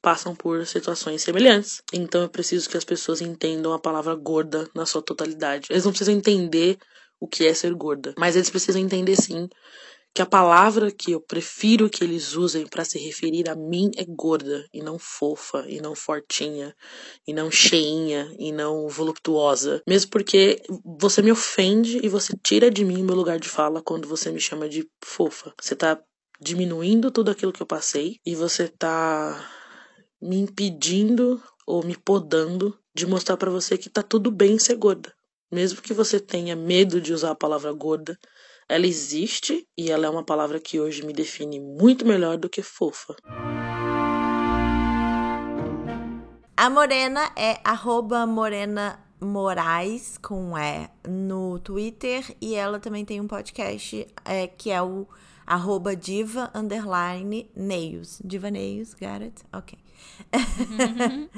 passam 0.02 0.36
por 0.36 0.66
situações 0.66 1.22
semelhantes. 1.22 1.82
Então 1.94 2.22
eu 2.22 2.30
preciso 2.30 2.70
que 2.70 2.78
as 2.78 2.84
pessoas 2.84 3.22
entendam 3.22 3.74
a 3.74 3.80
palavra 3.80 4.16
gorda 4.16 4.70
na 4.76 4.86
sua 4.86 5.02
totalidade. 5.02 5.68
Eles 5.70 5.86
não 5.86 5.92
precisam 5.92 6.14
entender 6.14 6.78
o 7.20 7.28
que 7.28 7.46
é 7.46 7.54
ser 7.54 7.74
gorda, 7.74 8.14
mas 8.18 8.36
eles 8.36 8.50
precisam 8.50 8.82
entender 8.82 9.16
sim 9.16 9.50
que 10.14 10.22
a 10.22 10.26
palavra 10.26 10.92
que 10.92 11.12
eu 11.12 11.22
prefiro 11.22 11.90
que 11.90 12.04
eles 12.04 12.36
usem 12.36 12.66
para 12.66 12.84
se 12.84 12.98
referir 12.98 13.50
a 13.50 13.56
mim 13.56 13.92
é 13.96 14.04
gorda 14.06 14.68
e 14.74 14.82
não 14.82 14.98
fofa 14.98 15.66
e 15.68 15.80
não 15.80 15.96
fortinha 15.96 16.76
e 17.28 17.34
não 17.34 17.52
cheinha 17.52 18.34
e 18.40 18.52
não 18.52 18.88
voluptuosa, 18.88 19.82
mesmo 19.88 20.10
porque 20.10 20.62
você 21.00 21.22
me 21.22 21.32
ofende 21.32 22.00
e 22.04 22.10
você 22.10 22.34
tira 22.44 22.72
de 22.72 22.84
mim 22.84 23.02
o 23.02 23.06
meu 23.06 23.16
lugar 23.16 23.40
de 23.40 23.48
fala 23.48 23.82
quando 23.82 24.08
você 24.08 24.32
me 24.32 24.40
chama 24.40 24.68
de 24.68 24.90
fofa. 25.04 25.54
Você 25.62 25.76
tá 25.76 26.02
diminuindo 26.42 27.12
tudo 27.12 27.30
aquilo 27.32 27.54
que 27.54 27.62
eu 27.62 27.68
passei 27.68 28.20
e 28.26 28.36
você 28.36 28.68
tá 28.68 29.48
me 30.22 30.38
impedindo 30.38 31.42
ou 31.66 31.84
me 31.84 31.96
podando 31.96 32.78
de 32.96 33.06
mostrar 33.06 33.38
para 33.38 33.52
você 33.52 33.78
que 33.78 33.90
tá 33.90 34.02
tudo 34.02 34.32
bem 34.32 34.58
ser 34.58 34.76
gorda. 34.76 35.14
Mesmo 35.52 35.82
que 35.82 35.96
você 35.96 36.20
tenha 36.20 36.56
medo 36.56 37.02
de 37.02 37.12
usar 37.12 37.32
a 37.32 37.36
palavra 37.36 37.74
gorda, 37.74 38.16
ela 38.68 38.86
existe 38.86 39.68
e 39.76 39.90
ela 39.90 40.06
é 40.06 40.10
uma 40.10 40.24
palavra 40.24 40.60
que 40.60 40.80
hoje 40.80 41.04
me 41.04 41.12
define 41.12 41.60
muito 41.60 42.06
melhor 42.06 42.38
do 42.38 42.48
que 42.48 42.62
fofa. 42.62 43.16
A 46.56 46.70
Morena 46.70 47.32
é 47.36 47.60
arroba 47.64 48.28
Morena 48.28 49.04
Moraes 49.20 50.20
com 50.20 50.54
E 50.56 50.88
no 51.10 51.58
Twitter 51.58 52.24
e 52.40 52.54
ela 52.54 52.80
também 52.80 53.04
tem 53.04 53.20
um 53.20 53.28
podcast 53.28 54.06
é, 54.24 54.46
que 54.46 54.70
é 54.70 54.80
o 54.84 55.08
arroba 55.50 55.96
diva 55.96 56.52
underline 56.54 57.50
nails. 57.56 58.22
Diva 58.24 58.52
nails, 58.52 58.96
it? 59.02 59.44
Ok. 59.52 59.78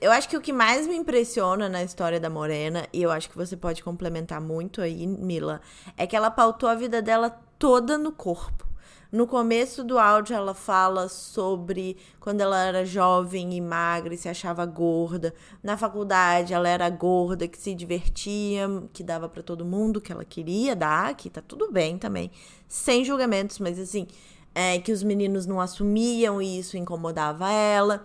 eu 0.00 0.10
acho 0.10 0.28
que 0.28 0.36
o 0.36 0.40
que 0.40 0.52
mais 0.52 0.86
me 0.86 0.96
impressiona 0.96 1.68
na 1.68 1.82
história 1.82 2.18
da 2.18 2.30
Morena, 2.30 2.88
e 2.90 3.02
eu 3.02 3.10
acho 3.10 3.28
que 3.28 3.36
você 3.36 3.54
pode 3.56 3.84
complementar 3.84 4.40
muito 4.40 4.80
aí, 4.80 5.06
Mila, 5.06 5.60
é 5.96 6.06
que 6.06 6.16
ela 6.16 6.30
pautou 6.30 6.68
a 6.68 6.74
vida 6.74 7.02
dela 7.02 7.30
toda 7.58 7.98
no 7.98 8.12
corpo. 8.12 8.66
No 9.14 9.28
começo 9.28 9.84
do 9.84 9.96
áudio, 9.96 10.34
ela 10.34 10.54
fala 10.54 11.08
sobre 11.08 11.96
quando 12.18 12.40
ela 12.40 12.60
era 12.64 12.84
jovem 12.84 13.54
e 13.54 13.60
magra 13.60 14.12
e 14.12 14.18
se 14.18 14.28
achava 14.28 14.66
gorda. 14.66 15.32
Na 15.62 15.76
faculdade, 15.76 16.52
ela 16.52 16.68
era 16.68 16.90
gorda, 16.90 17.46
que 17.46 17.56
se 17.56 17.76
divertia, 17.76 18.66
que 18.92 19.04
dava 19.04 19.28
para 19.28 19.40
todo 19.40 19.64
mundo 19.64 20.00
que 20.00 20.10
ela 20.10 20.24
queria 20.24 20.74
dar, 20.74 21.14
que 21.14 21.30
tá 21.30 21.40
tudo 21.40 21.70
bem 21.70 21.96
também. 21.96 22.28
Sem 22.66 23.04
julgamentos, 23.04 23.60
mas 23.60 23.78
assim, 23.78 24.08
é, 24.52 24.80
que 24.80 24.90
os 24.90 25.04
meninos 25.04 25.46
não 25.46 25.60
assumiam 25.60 26.42
e 26.42 26.58
isso 26.58 26.76
incomodava 26.76 27.52
ela. 27.52 28.04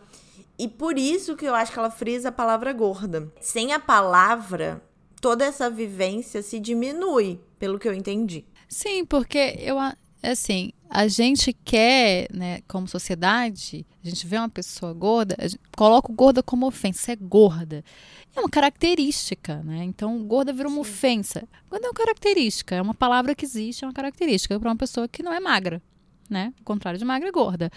E 0.59 0.67
por 0.67 0.95
isso 0.95 1.35
que 1.35 1.45
eu 1.45 1.55
acho 1.55 1.71
que 1.71 1.79
ela 1.79 1.89
frisa 1.89 2.29
a 2.29 2.31
palavra 2.31 2.71
gorda. 2.71 3.33
Sem 3.41 3.73
a 3.73 3.79
palavra, 3.79 4.79
toda 5.19 5.43
essa 5.43 5.71
vivência 5.71 6.43
se 6.43 6.59
diminui, 6.59 7.41
pelo 7.57 7.79
que 7.79 7.89
eu 7.89 7.95
entendi. 7.95 8.45
Sim, 8.67 9.03
porque 9.03 9.55
eu 9.57 9.79
assim, 10.21 10.71
a 10.89 11.07
gente 11.07 11.53
quer, 11.53 12.27
né, 12.33 12.61
como 12.67 12.87
sociedade, 12.87 13.85
a 14.03 14.09
gente 14.09 14.25
vê 14.27 14.37
uma 14.37 14.49
pessoa 14.49 14.93
gorda, 14.93 15.35
coloca 15.75 16.11
o 16.11 16.15
gorda 16.15 16.43
como 16.43 16.67
ofensa, 16.67 17.11
é 17.11 17.15
gorda. 17.15 17.83
É 18.35 18.39
uma 18.39 18.49
característica, 18.49 19.63
né? 19.63 19.83
Então, 19.83 20.23
gorda 20.23 20.53
vira 20.53 20.67
uma 20.67 20.75
Sim. 20.75 20.81
ofensa. 20.81 21.47
Gorda 21.69 21.87
é 21.87 21.89
uma 21.89 21.95
característica, 21.95 22.75
é 22.75 22.81
uma 22.81 22.93
palavra 22.93 23.33
que 23.33 23.45
existe, 23.45 23.83
é 23.83 23.87
uma 23.87 23.93
característica 23.93 24.59
para 24.59 24.69
uma 24.69 24.75
pessoa 24.75 25.07
que 25.07 25.23
não 25.23 25.33
é 25.33 25.39
magra 25.39 25.81
né? 26.29 26.53
O 26.61 26.63
contrário 26.63 26.99
de 26.99 27.03
magra 27.03 27.27
é 27.27 27.31
gorda. 27.31 27.71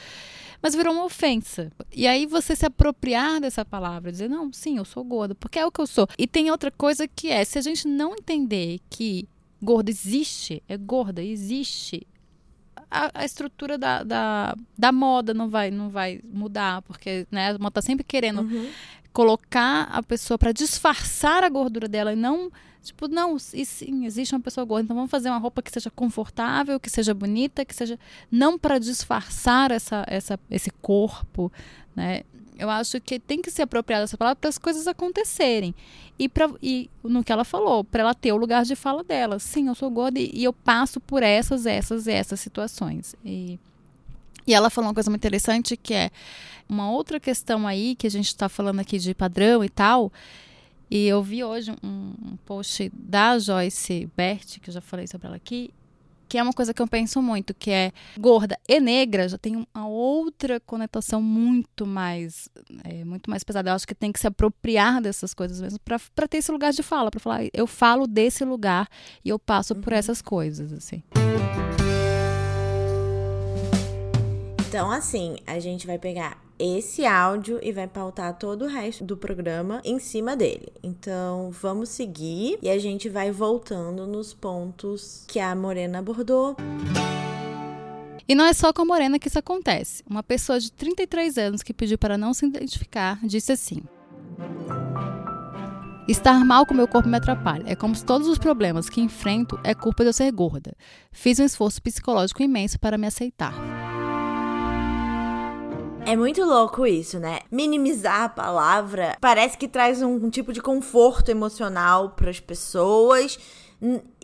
Mas 0.61 0.75
virou 0.75 0.93
uma 0.93 1.05
ofensa. 1.05 1.73
E 1.93 2.07
aí 2.07 2.27
você 2.27 2.55
se 2.55 2.67
apropriar 2.67 3.41
dessa 3.41 3.65
palavra, 3.65 4.13
dizer, 4.13 4.29
não, 4.29 4.53
sim, 4.53 4.77
eu 4.77 4.85
sou 4.85 5.03
gorda, 5.03 5.35
porque 5.35 5.59
é 5.59 5.67
o 5.67 5.73
que 5.73 5.81
eu 5.81 5.87
sou. 5.87 6.07
E 6.19 6.27
tem 6.27 6.51
outra 6.51 6.71
coisa 6.71 7.09
que 7.09 7.31
é, 7.31 7.45
se 7.45 7.59
a 7.59 7.63
gente 7.63 7.89
não 7.89 8.13
entender 8.13 8.79
que 8.91 9.27
gorda 9.61 9.91
existe, 9.91 10.63
é 10.69 10.77
gorda, 10.77 11.23
existe, 11.23 12.07
a, 12.91 13.11
a, 13.15 13.25
estrutura 13.25 13.79
da, 13.79 14.03
da, 14.03 14.57
da, 14.77 14.93
moda 14.93 15.33
não 15.33 15.49
vai, 15.49 15.71
não 15.71 15.89
vai 15.89 16.21
mudar, 16.25 16.83
porque 16.83 17.27
né, 17.31 17.51
a 17.51 17.53
moda 17.55 17.69
está 17.69 17.83
sempre 17.83 18.05
querendo 18.05 18.43
uhum. 18.43 18.69
colocar 19.13 19.89
a 19.91 20.03
pessoa 20.03 20.39
para 20.39 20.53
disfarçar 20.53 21.45
a 21.45 21.49
gordura 21.49 21.89
dela 21.89 22.13
e 22.13 22.17
não 22.17 22.51
Tipo, 22.83 23.07
não, 23.07 23.37
e 23.37 23.65
sim, 23.65 24.05
existe 24.07 24.35
uma 24.35 24.41
pessoa 24.41 24.65
gorda, 24.65 24.83
então 24.83 24.97
vamos 24.97 25.11
fazer 25.11 25.29
uma 25.29 25.39
roupa 25.39 25.63
que 25.63 25.71
seja 25.71 25.89
confortável, 25.89 26.81
que 26.81 26.91
seja 26.91 27.15
bonita, 27.15 27.65
que 27.65 27.75
seja. 27.75 27.97
Não 28.29 28.59
para 28.59 28.81
disfarçar 28.81 29.71
essa, 29.71 30.05
essa, 30.09 30.39
esse 30.51 30.69
corpo, 30.69 31.51
né? 31.95 32.23
Eu 32.59 32.71
acho 32.71 33.01
que 33.01 33.19
tem 33.19 33.41
que 33.41 33.51
ser 33.51 33.63
apropriada 33.63 34.05
essa 34.05 34.17
palavra 34.17 34.37
para 34.37 34.49
as 34.49 34.59
coisas 34.59 34.87
acontecerem. 34.87 35.75
E, 36.19 36.29
pra, 36.29 36.51
e 36.63 36.89
no 37.03 37.25
que 37.25 37.33
ela 37.33 37.45
falou, 37.45 37.83
para 37.83 38.03
ela 38.03 38.15
ter 38.15 38.33
o 38.33 38.37
lugar 38.37 38.65
de 38.65 38.77
fala 38.77 39.03
dela. 39.03 39.39
Sim, 39.39 39.69
eu 39.69 39.75
sou 39.75 39.91
gorda 39.91 40.21
e, 40.21 40.31
e 40.33 40.45
eu 40.45 40.53
passo 40.53 41.01
por 41.01 41.23
essas, 41.23 41.67
essas, 41.67 42.07
essas 42.07 42.39
situações. 42.39 43.17
E, 43.25 43.59
e 44.47 44.55
ela 44.55 44.71
falou 44.71 44.89
uma 44.89 44.95
coisa 44.95 45.11
muito 45.11 45.21
interessante 45.21 45.77
que 45.77 45.95
é 45.95 46.11
uma 46.69 46.91
outra 46.91 47.19
questão 47.19 47.67
aí 47.67 47.97
que 47.97 48.07
a 48.07 48.11
gente 48.11 48.29
está 48.29 48.49
falando 48.49 48.81
aqui 48.81 48.99
de 48.99 49.15
padrão 49.15 49.65
e 49.65 49.69
tal 49.69 50.13
e 50.95 51.07
eu 51.07 51.23
vi 51.23 51.43
hoje 51.43 51.73
um, 51.83 52.13
um 52.23 52.37
post 52.45 52.93
da 52.95 53.39
Joyce 53.39 54.11
Bert, 54.15 54.61
que 54.61 54.69
eu 54.69 54.75
já 54.75 54.83
falei 54.83 55.07
sobre 55.07 55.27
ela 55.27 55.37
aqui, 55.37 55.71
que 56.33 56.39
é 56.39 56.43
uma 56.43 56.55
coisa 56.55 56.73
que 56.73 56.81
eu 56.81 56.89
penso 56.89 57.21
muito, 57.21 57.53
que 57.53 57.71
é 57.71 57.93
gorda 58.19 58.59
e 58.67 58.81
negra 58.81 59.29
já 59.29 59.37
tem 59.37 59.55
uma 59.55 59.87
outra 59.87 60.59
conotação 60.61 61.21
muito 61.21 61.87
mais 61.87 62.49
é, 62.85 63.05
muito 63.05 63.29
mais 63.29 63.45
pesada. 63.45 63.69
Eu 63.69 63.75
acho 63.75 63.87
que 63.87 63.95
tem 63.95 64.11
que 64.11 64.19
se 64.19 64.27
apropriar 64.27 65.03
dessas 65.03 65.35
coisas 65.35 65.61
mesmo 65.61 65.79
para 65.85 66.27
ter 66.27 66.39
esse 66.39 66.51
lugar 66.51 66.73
de 66.73 66.83
fala, 66.83 67.11
para 67.11 67.21
falar, 67.21 67.41
eu 67.53 67.67
falo 67.67 68.07
desse 68.07 68.47
lugar 68.47 68.89
e 69.23 69.29
eu 69.29 69.39
passo 69.39 69.75
uhum. 69.75 69.83
por 69.83 69.93
essas 69.93 70.23
coisas, 70.23 70.73
assim. 70.73 71.03
Então, 74.67 74.91
assim, 74.91 75.37
a 75.47 75.59
gente 75.59 75.87
vai 75.87 75.99
pegar 75.99 76.41
esse 76.63 77.05
áudio 77.05 77.59
e 77.63 77.73
vai 77.73 77.89
pautar 77.89 78.39
todo 78.39 78.65
o 78.65 78.69
resto 78.69 79.05
do 79.05 79.17
programa 79.17 79.81
em 79.85 79.99
cima 79.99 80.37
dele. 80.37 80.73
Então, 80.83 81.51
vamos 81.51 81.89
seguir 81.89 82.59
e 82.63 82.71
a 82.71 82.79
gente 82.79 83.09
vai 83.09 83.33
voltando 83.33 84.07
nos 84.07 84.33
pontos 84.33 85.25
que 85.27 85.41
a 85.41 85.55
Morena 85.57 85.99
abordou. 85.99 86.57
E 88.29 88.35
não 88.35 88.45
é 88.45 88.53
só 88.53 88.73
com 88.73 88.83
a 88.83 88.85
Morena 88.85 89.19
que 89.19 89.29
isso 89.29 89.39
acontece. 89.39 90.05
Uma 90.09 90.23
pessoa 90.23 90.61
de 90.61 90.71
33 90.71 91.37
anos 91.37 91.63
que 91.63 91.75
pediu 91.75 91.99
para 91.99 92.17
não 92.17 92.33
se 92.33 92.47
identificar 92.47 93.19
disse 93.23 93.51
assim: 93.51 93.83
Estar 96.07 96.45
mal 96.45 96.65
com 96.65 96.75
meu 96.75 96.87
corpo 96.87 97.09
me 97.09 97.17
atrapalha. 97.17 97.65
É 97.67 97.75
como 97.75 97.95
se 97.95 98.05
todos 98.05 98.29
os 98.29 98.39
problemas 98.39 98.89
que 98.89 99.01
enfrento 99.01 99.59
é 99.65 99.75
culpa 99.75 100.05
de 100.05 100.11
eu 100.11 100.13
ser 100.13 100.31
gorda. 100.31 100.75
Fiz 101.11 101.39
um 101.41 101.45
esforço 101.45 101.83
psicológico 101.83 102.43
imenso 102.43 102.79
para 102.79 102.97
me 102.97 103.07
aceitar. 103.07 103.72
É 106.05 106.17
muito 106.17 106.45
louco 106.45 106.87
isso, 106.87 107.19
né? 107.19 107.41
Minimizar 107.51 108.23
a 108.23 108.29
palavra 108.29 109.17
parece 109.21 109.57
que 109.57 109.69
traz 109.69 110.03
um, 110.03 110.15
um 110.17 110.31
tipo 110.31 110.53
de 110.53 110.61
conforto 110.61 111.31
emocional 111.31 112.11
para 112.11 112.29
as 112.29 112.41
pessoas 112.41 113.39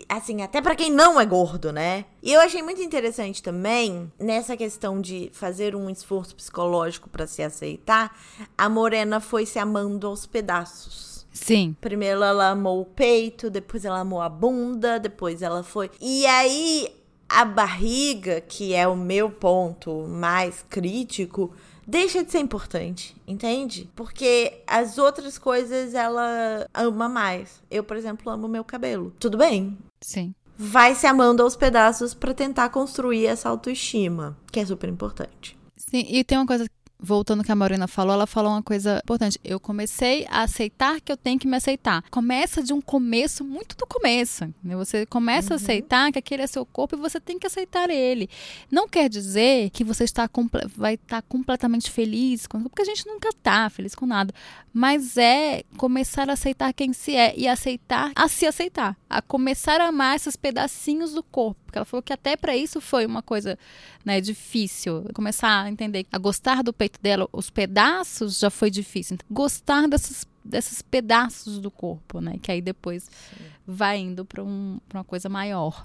assim, 0.09 0.43
até 0.43 0.63
para 0.63 0.77
quem 0.77 0.91
não 0.91 1.21
é 1.21 1.27
gordo, 1.27 1.73
né? 1.73 2.05
E 2.23 2.33
eu 2.33 2.41
achei 2.41 2.63
muito 2.63 2.81
interessante 2.81 3.43
também 3.43 4.11
nessa 4.19 4.57
questão 4.57 5.01
de 5.01 5.31
fazer 5.33 5.75
um 5.75 5.91
esforço 5.91 6.35
psicológico 6.37 7.09
para 7.09 7.27
se 7.27 7.43
aceitar, 7.43 8.17
a 8.57 8.69
Morena 8.69 9.19
foi 9.21 9.45
se 9.45 9.59
amando 9.59 10.07
aos 10.07 10.27
pedaços. 10.27 11.27
Sim. 11.33 11.77
Primeiro 11.81 12.23
ela 12.23 12.51
amou 12.51 12.83
o 12.83 12.87
peito, 12.87 13.51
depois 13.51 13.85
ela 13.85 14.01
amou 14.01 14.21
a 14.21 14.29
bunda, 14.29 14.99
depois 14.99 15.43
ela 15.43 15.63
foi. 15.63 15.91
E 16.01 16.25
aí 16.27 16.89
a 17.29 17.45
barriga, 17.45 18.41
que 18.41 18.75
é 18.75 18.89
o 18.89 18.97
meu 18.97 19.31
ponto 19.31 20.07
mais 20.09 20.65
crítico, 20.69 21.53
deixa 21.89 22.23
de 22.23 22.31
ser 22.31 22.41
importante, 22.41 23.17
entende? 23.27 23.89
Porque 23.97 24.61
as 24.67 24.99
outras 24.99 25.39
coisas 25.39 25.95
ela 25.95 26.67
ama 26.75 27.09
mais. 27.09 27.63
Eu, 27.71 27.83
por 27.83 27.97
exemplo, 27.97 28.31
amo 28.31 28.47
meu 28.47 28.63
cabelo. 28.63 29.13
Tudo 29.19 29.39
bem? 29.39 29.79
Sim. 29.99 30.35
Vai 30.59 30.95
se 30.95 31.07
amando 31.07 31.43
aos 31.43 31.57
pedaços 31.57 32.13
para 32.13 32.35
tentar 32.35 32.69
construir 32.69 33.27
essa 33.27 33.49
autoestima, 33.49 34.37
que 34.53 34.61
é 34.61 34.67
super 34.67 34.89
importante. 34.91 35.57
Sim, 35.77 36.05
e 36.09 36.23
tem 36.23 36.37
uma 36.37 36.47
coisa 36.47 36.67
voltando 37.01 37.41
ao 37.41 37.45
que 37.45 37.53
a 37.53 37.57
Marina 37.57 37.87
falou, 37.87 38.15
ela 38.15 38.27
falou 38.27 38.53
uma 38.53 38.63
coisa 38.63 39.01
importante. 39.05 39.39
Eu 39.45 39.61
comecei 39.61 40.27
a 40.29 40.43
aceitar 40.43 41.01
que 41.01 41.13
eu 41.13 41.17
tenho 41.17 41.39
que 41.39 41.47
me 41.47 41.57
aceitar. 41.57 42.03
Começa 42.11 42.63
de 42.63 42.73
um 42.73 42.81
começo, 42.81 43.45
muito 43.45 43.77
do 43.77 43.87
começo. 43.87 44.53
Né? 44.63 44.75
Você 44.77 45.07
começa 45.07 45.51
uhum. 45.51 45.55
a 45.55 45.57
aceitar 45.57 46.13
que 46.13 46.19
aquele 46.19 46.43
é 46.43 46.47
seu 46.47 46.67
corpo 46.67 46.97
e 46.97 46.99
você 46.99 47.21
tem 47.21 47.39
que 47.39 47.47
aceitar 47.47 47.89
ele. 47.89 48.29
Não 48.71 48.89
quer 48.89 49.09
dizer 49.09 49.71
que 49.71 49.85
você 49.85 50.05
está 50.05 50.29
vai 50.77 50.95
estar 50.95 51.23
completamente 51.23 51.91
feliz, 51.91 52.47
com... 52.47 52.63
porque 52.63 52.83
a 52.83 52.85
gente 52.85 53.07
nunca 53.07 53.29
está 53.29 53.71
feliz 53.71 53.95
com 53.95 54.07
nada. 54.07 54.35
Mas 54.73 55.17
é 55.17 55.63
começar 55.77 56.29
a 56.29 56.33
aceitar 56.33 56.73
quem 56.73 56.93
se 56.93 57.15
é 57.15 57.35
e 57.37 57.47
aceitar 57.49 58.13
a 58.15 58.29
se 58.29 58.47
aceitar. 58.47 58.97
A 59.09 59.23
começar 59.23 59.81
a 59.81 59.89
amar 59.89 60.17
esses 60.17 60.37
pedacinhos 60.37 61.13
do 61.13 61.23
corpo. 61.23 61.61
Porque 61.65 61.79
ela 61.79 61.85
falou 61.85 62.03
que 62.03 62.13
até 62.13 62.37
para 62.37 62.57
isso 62.57 62.81
foi 62.81 63.05
uma 63.05 63.23
coisa 63.23 63.59
né, 64.05 64.21
difícil. 64.21 65.05
Começar 65.15 65.65
a 65.65 65.69
entender, 65.69 66.07
a 66.11 66.19
gostar 66.19 66.63
do 66.63 66.73
peito 66.73 66.88
dela, 67.03 67.29
os 67.33 67.51
pedaços 67.51 68.39
já 68.39 68.51
foi 68.51 68.71
difícil. 68.71 69.15
Então, 69.15 69.27
gostar 69.31 69.87
desses, 69.89 70.27
desses 70.45 70.83
pedaços 70.83 71.59
do 71.59 71.71
corpo, 71.71 72.21
né? 72.21 72.37
Que 72.41 72.53
aí 72.53 72.63
depois 72.63 73.05
Sim. 73.05 73.45
vai 73.67 73.99
indo 73.99 74.25
para 74.25 74.43
um, 74.43 74.79
uma 74.93 75.05
coisa 75.05 75.29
maior. 75.29 75.85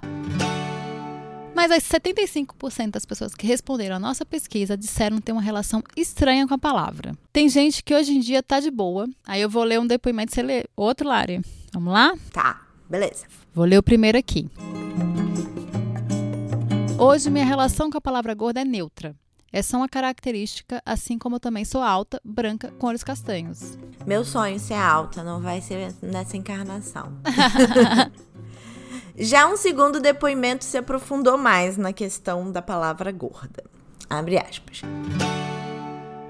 Mas 1.54 1.70
as 1.70 1.84
75% 1.84 2.90
das 2.90 3.06
pessoas 3.06 3.34
que 3.34 3.46
responderam 3.46 3.96
à 3.96 3.98
nossa 3.98 4.26
pesquisa 4.26 4.76
disseram 4.76 5.20
ter 5.20 5.30
uma 5.30 5.40
relação 5.40 5.82
estranha 5.96 6.48
com 6.48 6.54
a 6.54 6.58
palavra. 6.58 7.16
Tem 7.32 7.48
gente 7.48 7.82
que 7.82 7.94
hoje 7.94 8.12
em 8.12 8.20
dia 8.20 8.42
tá 8.42 8.58
de 8.58 8.70
boa. 8.70 9.08
Aí 9.24 9.40
eu 9.40 9.48
vou 9.48 9.62
ler 9.62 9.78
um 9.78 9.86
depoimento, 9.86 10.34
você 10.34 10.42
lê 10.42 10.64
outro, 10.76 11.08
Lari. 11.08 11.40
Vamos 11.72 11.92
lá? 11.92 12.12
Tá, 12.32 12.62
beleza. 12.90 13.26
Vou 13.54 13.64
ler 13.64 13.78
o 13.78 13.82
primeiro 13.82 14.18
aqui. 14.18 14.50
Hoje, 16.98 17.30
minha 17.30 17.44
relação 17.44 17.90
com 17.90 17.98
a 17.98 18.00
palavra 18.00 18.34
gorda 18.34 18.60
é 18.60 18.64
neutra. 18.64 19.14
É 19.54 19.62
só 19.62 19.76
uma 19.76 19.88
característica, 19.88 20.82
assim 20.84 21.16
como 21.16 21.36
eu 21.36 21.40
também 21.40 21.64
sou 21.64 21.80
alta, 21.80 22.20
branca, 22.24 22.72
com 22.76 22.88
olhos 22.88 23.04
castanhos. 23.04 23.78
Meu 24.04 24.24
sonho 24.24 24.56
é 24.56 24.58
ser 24.58 24.74
alta, 24.74 25.22
não 25.22 25.40
vai 25.40 25.60
ser 25.60 25.94
nessa 26.02 26.36
encarnação. 26.36 27.12
Já 29.16 29.46
um 29.46 29.56
segundo 29.56 30.00
depoimento 30.00 30.64
se 30.64 30.76
aprofundou 30.76 31.38
mais 31.38 31.76
na 31.76 31.92
questão 31.92 32.50
da 32.50 32.60
palavra 32.60 33.12
gorda. 33.12 33.62
Abre 34.10 34.38
aspas. 34.38 34.82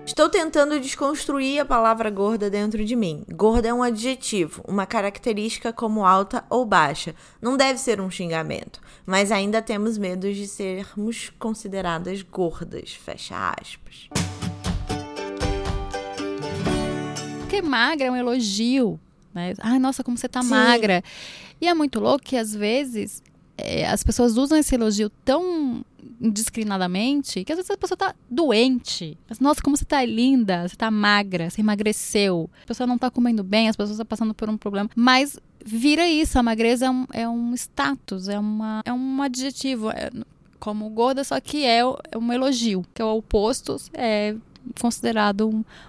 Estou 0.06 0.28
tentando 0.28 0.78
desconstruir 0.78 1.58
a 1.58 1.64
palavra 1.64 2.10
gorda 2.10 2.50
dentro 2.50 2.84
de 2.84 2.94
mim. 2.94 3.24
Gorda 3.32 3.68
é 3.68 3.74
um 3.74 3.82
adjetivo, 3.82 4.62
uma 4.68 4.84
característica 4.84 5.72
como 5.72 6.04
alta 6.04 6.44
ou 6.50 6.66
baixa. 6.66 7.14
Não 7.40 7.56
deve 7.56 7.80
ser 7.80 8.02
um 8.02 8.10
xingamento, 8.10 8.82
mas 9.06 9.32
ainda 9.32 9.62
temos 9.62 9.96
medo 9.96 10.30
de 10.30 10.46
sermos 10.46 11.32
consideradas 11.38 12.20
gordas. 12.20 12.92
Fecha 12.92 13.54
aspas. 13.58 14.10
Porque 17.40 17.62
magra 17.62 18.08
é 18.08 18.10
um 18.10 18.16
elogio. 18.16 19.00
Né? 19.32 19.54
Ai, 19.60 19.78
nossa, 19.78 20.04
como 20.04 20.18
você 20.18 20.28
tá 20.28 20.42
Sim. 20.42 20.50
magra. 20.50 21.02
E 21.58 21.66
é 21.66 21.72
muito 21.72 21.98
louco 21.98 22.22
que 22.22 22.36
às 22.36 22.54
vezes 22.54 23.22
é, 23.56 23.86
as 23.86 24.02
pessoas 24.02 24.36
usam 24.36 24.58
esse 24.58 24.74
elogio 24.74 25.10
tão 25.24 25.84
indiscriminadamente 26.20 27.44
que 27.44 27.52
às 27.52 27.56
vezes 27.56 27.70
a 27.70 27.76
pessoa 27.76 27.96
tá 27.96 28.14
doente. 28.30 29.16
Mas, 29.28 29.40
Nossa, 29.40 29.62
como 29.62 29.76
você 29.76 29.84
tá 29.84 30.04
linda, 30.04 30.68
você 30.68 30.76
tá 30.76 30.90
magra, 30.90 31.50
você 31.50 31.60
emagreceu. 31.60 32.50
A 32.62 32.66
pessoa 32.66 32.86
não 32.86 32.98
tá 32.98 33.10
comendo 33.10 33.42
bem, 33.42 33.68
as 33.68 33.76
pessoas 33.76 33.92
estão 33.92 34.06
passando 34.06 34.34
por 34.34 34.48
um 34.48 34.56
problema. 34.56 34.90
Mas 34.94 35.38
vira 35.64 36.08
isso, 36.08 36.38
a 36.38 36.42
magreza 36.42 36.86
é 36.86 36.90
um, 36.90 37.06
é 37.12 37.28
um 37.28 37.54
status, 37.54 38.28
é, 38.28 38.38
uma, 38.38 38.82
é 38.84 38.92
um 38.92 39.22
adjetivo. 39.22 39.90
É, 39.90 40.10
como 40.58 40.88
gorda, 40.88 41.22
só 41.22 41.38
que 41.40 41.62
é, 41.62 41.80
é 41.80 42.16
um 42.18 42.32
elogio, 42.32 42.86
que 42.94 43.02
é 43.02 43.04
o 43.04 43.18
oposto, 43.18 43.76
é 43.92 44.34
considerado 44.80 45.48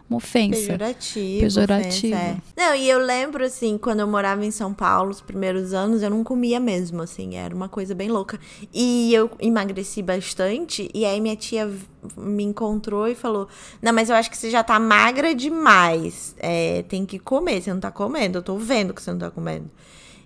uma 0.09 0.17
ofensa. 0.17 0.59
Pejorativo. 0.59 1.39
Pejorativo. 1.39 2.15
Ofensa, 2.15 2.15
é. 2.15 2.37
Não, 2.57 2.75
e 2.75 2.89
eu 2.89 2.99
lembro, 2.99 3.43
assim, 3.43 3.77
quando 3.77 4.01
eu 4.01 4.07
morava 4.07 4.45
em 4.45 4.51
São 4.51 4.73
Paulo, 4.73 5.11
os 5.11 5.21
primeiros 5.21 5.73
anos, 5.73 6.01
eu 6.01 6.09
não 6.09 6.23
comia 6.23 6.59
mesmo, 6.59 7.01
assim, 7.01 7.35
era 7.35 7.53
uma 7.55 7.69
coisa 7.69 7.95
bem 7.95 8.09
louca. 8.09 8.39
E 8.73 9.13
eu 9.13 9.29
emagreci 9.39 10.01
bastante, 10.01 10.89
e 10.93 11.05
aí 11.05 11.19
minha 11.21 11.35
tia 11.35 11.69
me 12.17 12.43
encontrou 12.43 13.07
e 13.07 13.15
falou: 13.15 13.47
Não, 13.81 13.93
mas 13.93 14.09
eu 14.09 14.15
acho 14.15 14.29
que 14.29 14.37
você 14.37 14.49
já 14.49 14.63
tá 14.63 14.79
magra 14.79 15.33
demais. 15.33 16.35
É, 16.39 16.83
tem 16.83 17.05
que 17.05 17.19
comer, 17.19 17.61
você 17.61 17.73
não 17.73 17.79
tá 17.79 17.91
comendo, 17.91 18.37
eu 18.37 18.43
tô 18.43 18.57
vendo 18.57 18.93
que 18.93 19.01
você 19.01 19.11
não 19.11 19.19
tá 19.19 19.31
comendo. 19.31 19.69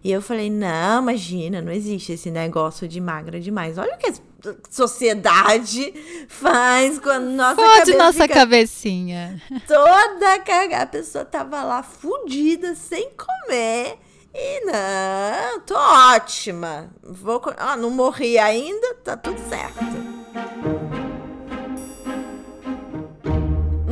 E 0.03 0.12
eu 0.12 0.21
falei: 0.21 0.49
Não, 0.49 1.01
imagina, 1.01 1.62
não 1.62 1.71
existe 1.71 2.13
esse 2.13 2.31
negócio 2.31 2.88
de 2.88 2.99
magra 2.99 3.39
demais. 3.39 3.77
Olha 3.77 3.95
o 3.95 3.97
que 3.97 4.28
sociedade 4.69 5.93
faz 6.28 6.99
com 6.99 7.10
a 7.10 7.19
nossa 7.19 7.56
Fode 7.56 7.93
nossa 7.95 8.28
cabecinha. 8.28 9.41
Toda 9.67 10.39
cagada. 10.39 10.84
A 10.84 10.88
pessoa 10.88 11.25
tava 11.25 11.63
lá 11.63 11.84
fudida, 11.84 12.75
sem 12.75 13.10
comer. 13.12 13.97
E 14.34 14.65
não, 14.65 15.60
tô 15.62 15.75
ótima. 15.75 16.89
Vou, 17.04 17.41
ah, 17.58 17.75
não 17.75 17.89
morri 17.89 18.38
ainda, 18.38 18.93
tá 18.95 19.17
tudo 19.17 19.39
certo. 19.49 20.19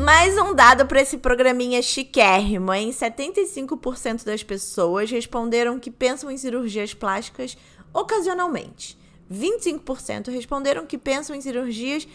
Mais 0.08 0.38
um 0.38 0.54
dado 0.54 0.86
para 0.86 1.02
esse 1.02 1.18
programinha 1.18 1.82
chiquérrimo, 1.82 2.74
hein? 2.74 2.92
75% 2.92 4.24
das 4.24 4.42
pessoas 4.42 5.12
responderam 5.12 5.80
que 5.80 5.92
pensam 5.92 6.32
em 6.32 6.38
cirurgias 6.38 6.94
plásticas 6.94 7.58
ocasionalmente. 7.94 8.98
25% 9.32 10.32
responderam 10.32 10.86
que 10.86 10.98
pensam 10.98 11.36
em 11.36 11.42
cirurgias 11.42 12.08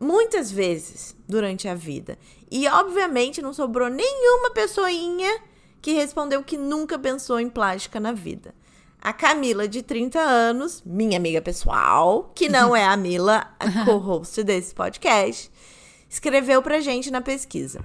muitas 0.00 0.50
vezes 0.50 1.16
durante 1.28 1.68
a 1.68 1.74
vida. 1.74 2.18
E 2.50 2.68
obviamente 2.68 3.42
não 3.42 3.52
sobrou 3.52 3.88
nenhuma 3.88 4.50
pessoinha 4.50 5.40
que 5.80 5.92
respondeu 5.92 6.42
que 6.42 6.56
nunca 6.56 6.98
pensou 6.98 7.38
em 7.38 7.48
plástica 7.48 8.00
na 8.00 8.12
vida. 8.12 8.54
A 9.00 9.12
Camila, 9.12 9.68
de 9.68 9.82
30 9.82 10.18
anos, 10.18 10.82
minha 10.84 11.16
amiga 11.16 11.40
pessoal, 11.40 12.32
que 12.34 12.48
não 12.48 12.74
é 12.74 12.84
a 12.84 12.96
Mila, 12.96 13.54
a 13.60 13.70
co-host 13.84 14.42
desse 14.42 14.74
podcast, 14.74 15.50
escreveu 16.08 16.60
pra 16.60 16.80
gente 16.80 17.10
na 17.10 17.20
pesquisa. 17.20 17.84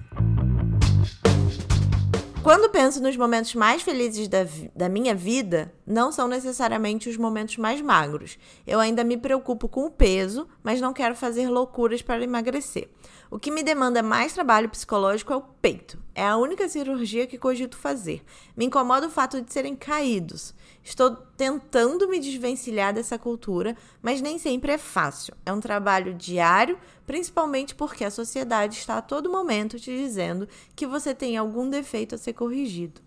Quando 2.44 2.72
penso 2.72 3.00
nos 3.00 3.16
momentos 3.16 3.54
mais 3.54 3.84
felizes 3.84 4.28
da, 4.28 4.40
da 4.76 4.90
minha 4.90 5.14
vida, 5.14 5.72
não 5.86 6.12
são 6.12 6.28
necessariamente 6.28 7.08
os 7.08 7.16
momentos 7.16 7.58
mais 7.58 7.80
magros. 7.82 8.40
Eu 8.66 8.80
ainda 8.80 9.04
me 9.04 9.16
preocupo 9.16 9.70
com 9.70 9.86
o 9.86 9.92
peso, 9.92 10.48
mas 10.64 10.82
não 10.82 10.92
quero 10.92 11.16
fazer 11.16 11.48
loucuras 11.50 12.02
para 12.02 12.24
emagrecer. 12.24 12.90
O 13.30 13.38
que 13.38 13.52
me 13.52 13.62
demanda 13.62 14.02
mais 14.02 14.34
trabalho 14.34 14.70
psicológico 14.70 15.32
é 15.32 15.36
o 15.36 15.42
peito. 15.42 16.02
É 16.16 16.26
a 16.26 16.36
única 16.36 16.68
cirurgia 16.68 17.28
que 17.28 17.38
cogito 17.38 17.78
fazer. 17.78 18.24
Me 18.58 18.66
incomoda 18.66 19.06
o 19.06 19.12
fato 19.12 19.40
de 19.40 19.54
serem 19.54 19.76
caídos. 19.76 20.52
Estou 20.84 21.16
tentando 21.16 22.10
me 22.10 22.20
desvencilhar 22.20 22.94
dessa 22.94 23.18
cultura, 23.18 23.78
mas 24.02 24.22
nem 24.22 24.40
sempre 24.40 24.72
é 24.72 24.78
fácil. 24.78 25.34
É 25.46 25.54
um 25.54 25.60
trabalho 25.60 26.14
diário, 26.14 26.78
principalmente 27.06 27.76
porque 27.76 28.04
a 28.04 28.12
sociedade 28.12 28.78
está 28.78 28.98
a 28.98 29.02
todo 29.02 29.32
momento 29.32 29.80
te 29.80 29.96
dizendo 29.96 30.48
que 30.76 30.88
você 30.88 31.14
tem 31.14 31.38
algum 31.38 31.70
defeito 31.70 32.16
a 32.16 32.18
ser 32.18 32.34
corrigido. 32.34 33.00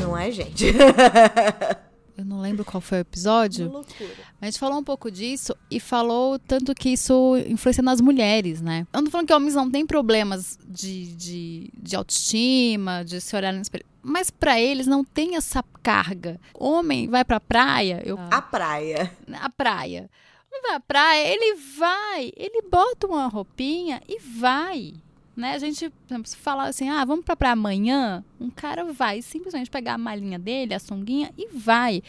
Não 0.00 0.18
é, 0.18 0.30
gente? 0.32 0.66
eu 2.18 2.24
não 2.24 2.40
lembro 2.40 2.64
qual 2.64 2.80
foi 2.80 2.98
o 2.98 3.00
episódio. 3.00 3.66
Uma 3.66 3.78
loucura. 3.78 4.10
A 4.40 4.44
gente 4.46 4.58
falou 4.58 4.78
um 4.78 4.84
pouco 4.84 5.12
disso 5.12 5.54
e 5.70 5.78
falou 5.78 6.40
tanto 6.40 6.74
que 6.74 6.88
isso 6.88 7.36
influencia 7.46 7.84
nas 7.84 8.00
mulheres, 8.00 8.60
né? 8.60 8.84
Eu 8.92 8.98
não 8.98 9.04
tô 9.04 9.12
falando 9.12 9.28
que 9.28 9.32
homens 9.32 9.54
não 9.54 9.70
têm 9.70 9.86
problemas 9.86 10.58
de, 10.66 11.14
de, 11.14 11.70
de 11.80 11.94
autoestima, 11.94 13.04
de 13.04 13.20
se 13.20 13.36
olhar 13.36 13.52
no 13.52 13.62
espelho. 13.62 13.91
Mas 14.02 14.30
para 14.30 14.60
eles 14.60 14.86
não 14.86 15.04
tem 15.04 15.36
essa 15.36 15.62
carga. 15.82 16.40
Homem 16.54 17.08
vai 17.08 17.24
pra 17.24 17.38
praia. 17.38 18.02
Eu... 18.04 18.18
A 18.30 18.42
praia. 18.42 19.12
A 19.40 19.48
praia. 19.48 20.10
Vai 20.62 20.74
à 20.74 20.80
praia, 20.80 21.26
ele 21.26 21.56
vai, 21.78 22.30
ele 22.36 22.62
bota 22.70 23.06
uma 23.06 23.26
roupinha 23.26 24.00
e 24.06 24.18
vai. 24.20 24.94
Né? 25.34 25.54
A 25.54 25.58
gente, 25.58 25.90
se 26.24 26.36
falar 26.36 26.66
assim, 26.66 26.90
ah, 26.90 27.04
vamos 27.04 27.24
pra 27.24 27.34
praia 27.34 27.54
amanhã, 27.54 28.22
um 28.38 28.50
cara 28.50 28.92
vai 28.92 29.22
simplesmente 29.22 29.70
pegar 29.70 29.94
a 29.94 29.98
malinha 29.98 30.38
dele, 30.38 30.74
a 30.74 30.78
sunguinha 30.78 31.32
e 31.38 31.48
vai. 31.48 32.02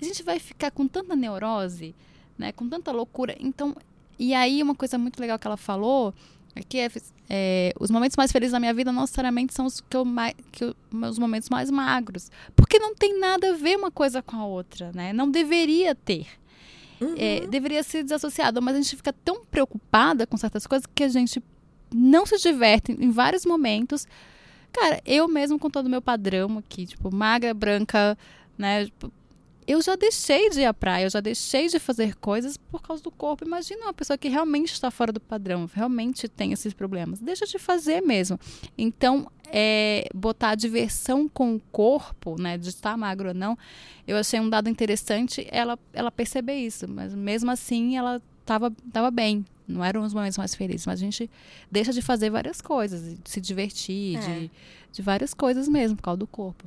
A 0.00 0.04
gente 0.04 0.22
vai 0.22 0.38
ficar 0.38 0.70
com 0.70 0.88
tanta 0.88 1.14
neurose, 1.14 1.94
né? 2.36 2.50
Com 2.50 2.68
tanta 2.68 2.90
loucura. 2.90 3.36
Então, 3.38 3.76
e 4.18 4.34
aí 4.34 4.62
uma 4.62 4.74
coisa 4.74 4.96
muito 4.96 5.20
legal 5.20 5.38
que 5.38 5.46
ela 5.46 5.58
falou 5.58 6.14
é 6.54 6.62
que 6.62 6.78
é, 6.78 6.90
é, 7.28 7.72
os 7.80 7.90
momentos 7.90 8.16
mais 8.16 8.30
felizes 8.30 8.52
da 8.52 8.60
minha 8.60 8.74
vida 8.74 8.92
não 8.92 9.02
necessariamente 9.02 9.54
são 9.54 9.66
os 9.66 9.80
que 9.80 9.96
eu 9.96 10.04
mais, 10.04 10.34
que 10.50 10.64
eu, 10.64 10.76
meus 10.90 11.18
momentos 11.18 11.48
mais 11.48 11.70
magros, 11.70 12.30
porque 12.54 12.78
não 12.78 12.94
tem 12.94 13.18
nada 13.18 13.50
a 13.50 13.56
ver 13.56 13.76
uma 13.76 13.90
coisa 13.90 14.22
com 14.22 14.36
a 14.36 14.44
outra, 14.44 14.92
né? 14.92 15.12
Não 15.12 15.30
deveria 15.30 15.94
ter. 15.94 16.26
Uhum. 17.00 17.14
É, 17.16 17.46
deveria 17.46 17.82
ser 17.82 18.02
desassociado, 18.02 18.60
mas 18.60 18.76
a 18.76 18.80
gente 18.80 18.94
fica 18.94 19.12
tão 19.12 19.44
preocupada 19.44 20.26
com 20.26 20.36
certas 20.36 20.66
coisas 20.66 20.86
que 20.94 21.02
a 21.02 21.08
gente 21.08 21.42
não 21.92 22.24
se 22.26 22.38
diverte 22.38 22.92
em 22.92 23.10
vários 23.10 23.44
momentos. 23.44 24.06
Cara, 24.70 25.00
eu 25.04 25.26
mesmo 25.26 25.58
com 25.58 25.68
todo 25.68 25.86
o 25.86 25.90
meu 25.90 26.00
padrão 26.00 26.58
aqui, 26.58 26.86
tipo, 26.86 27.14
magra, 27.14 27.52
branca, 27.52 28.16
né? 28.56 28.88
Eu 29.66 29.80
já 29.80 29.94
deixei 29.94 30.50
de 30.50 30.60
ir 30.60 30.64
à 30.64 30.74
praia, 30.74 31.04
eu 31.04 31.10
já 31.10 31.20
deixei 31.20 31.68
de 31.68 31.78
fazer 31.78 32.16
coisas 32.16 32.56
por 32.56 32.82
causa 32.82 33.02
do 33.02 33.10
corpo. 33.10 33.44
Imagina 33.44 33.84
uma 33.84 33.92
pessoa 33.92 34.18
que 34.18 34.28
realmente 34.28 34.72
está 34.72 34.90
fora 34.90 35.12
do 35.12 35.20
padrão, 35.20 35.68
realmente 35.72 36.28
tem 36.28 36.52
esses 36.52 36.72
problemas. 36.74 37.20
Deixa 37.20 37.46
de 37.46 37.58
fazer 37.58 38.00
mesmo. 38.00 38.38
Então, 38.76 39.30
é, 39.46 40.08
botar 40.14 40.50
a 40.50 40.54
diversão 40.54 41.28
com 41.28 41.54
o 41.54 41.60
corpo, 41.70 42.40
né, 42.40 42.58
de 42.58 42.70
estar 42.70 42.96
magro 42.96 43.28
ou 43.28 43.34
não, 43.34 43.56
eu 44.06 44.16
achei 44.16 44.40
um 44.40 44.48
dado 44.48 44.68
interessante 44.68 45.46
ela, 45.50 45.78
ela 45.92 46.10
perceber 46.10 46.56
isso. 46.56 46.88
Mas 46.88 47.14
mesmo 47.14 47.50
assim, 47.50 47.96
ela 47.96 48.20
estava 48.40 48.72
tava 48.92 49.10
bem. 49.10 49.44
Não 49.66 49.84
eram 49.84 50.02
os 50.02 50.12
momentos 50.12 50.36
mais 50.36 50.54
felizes, 50.54 50.86
mas 50.86 50.98
a 51.00 51.04
gente 51.04 51.30
deixa 51.70 51.92
de 51.92 52.02
fazer 52.02 52.30
várias 52.30 52.60
coisas, 52.60 53.16
de 53.18 53.30
se 53.30 53.40
divertir, 53.40 54.16
é. 54.16 54.20
de, 54.20 54.50
de 54.92 55.02
várias 55.02 55.32
coisas 55.32 55.68
mesmo, 55.68 55.96
por 55.96 56.02
causa 56.02 56.18
do 56.18 56.26
corpo. 56.26 56.64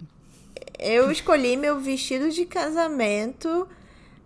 Eu 0.78 1.12
escolhi 1.12 1.58
meu 1.58 1.80
vestido 1.80 2.30
de 2.30 2.46
casamento 2.46 3.68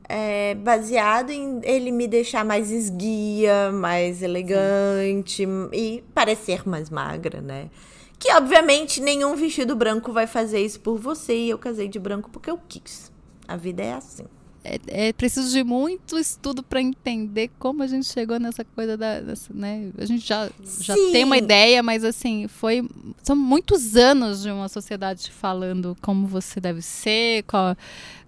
é, 0.08 0.56
baseado 0.56 1.30
em 1.30 1.62
ele 1.64 1.92
me 1.92 2.08
deixar 2.08 2.44
mais 2.44 2.72
esguia, 2.72 3.72
mais 3.72 4.22
elegante 4.22 5.46
Sim. 5.46 5.70
e 5.72 6.04
parecer 6.14 6.68
mais 6.68 6.90
magra, 6.90 7.42
né? 7.42 7.70
Que 8.18 8.34
obviamente 8.34 9.00
nenhum 9.02 9.36
vestido 9.36 9.76
branco 9.76 10.12
vai 10.12 10.28
fazer 10.28 10.60
isso 10.60 10.80
por 10.80 10.98
você 10.98 11.36
e 11.36 11.50
eu 11.50 11.58
casei 11.58 11.88
de 11.88 12.00
branco 12.00 12.30
porque 12.30 12.50
eu 12.50 12.60
quis. 12.68 13.12
A 13.48 13.56
vida 13.56 13.84
é 13.84 13.94
assim 13.94 14.26
é, 14.64 14.80
é, 14.88 15.14
preciso 15.14 15.52
de 15.52 15.64
muito 15.64 16.18
estudo 16.18 16.62
para 16.62 16.82
entender 16.82 17.50
como 17.58 17.82
a 17.82 17.88
gente 17.88 18.08
chegou 18.08 18.40
nessa 18.40 18.64
coisa 18.64 18.98
da, 18.98 19.20
dessa, 19.20 19.54
né? 19.54 19.92
A 19.98 20.06
gente 20.06 20.26
já, 20.26 20.50
já 20.82 20.94
tem 20.94 21.24
uma 21.24 21.38
ideia, 21.38 21.82
mas 21.82 22.04
assim, 22.04 22.48
foi 22.48 22.88
são 23.24 23.36
muitos 23.36 23.96
anos 23.96 24.42
de 24.42 24.52
uma 24.52 24.68
sociedade 24.68 25.32
falando 25.32 25.96
como 26.02 26.28
você 26.28 26.60
deve 26.60 26.82
ser, 26.82 27.44
qual, 27.44 27.76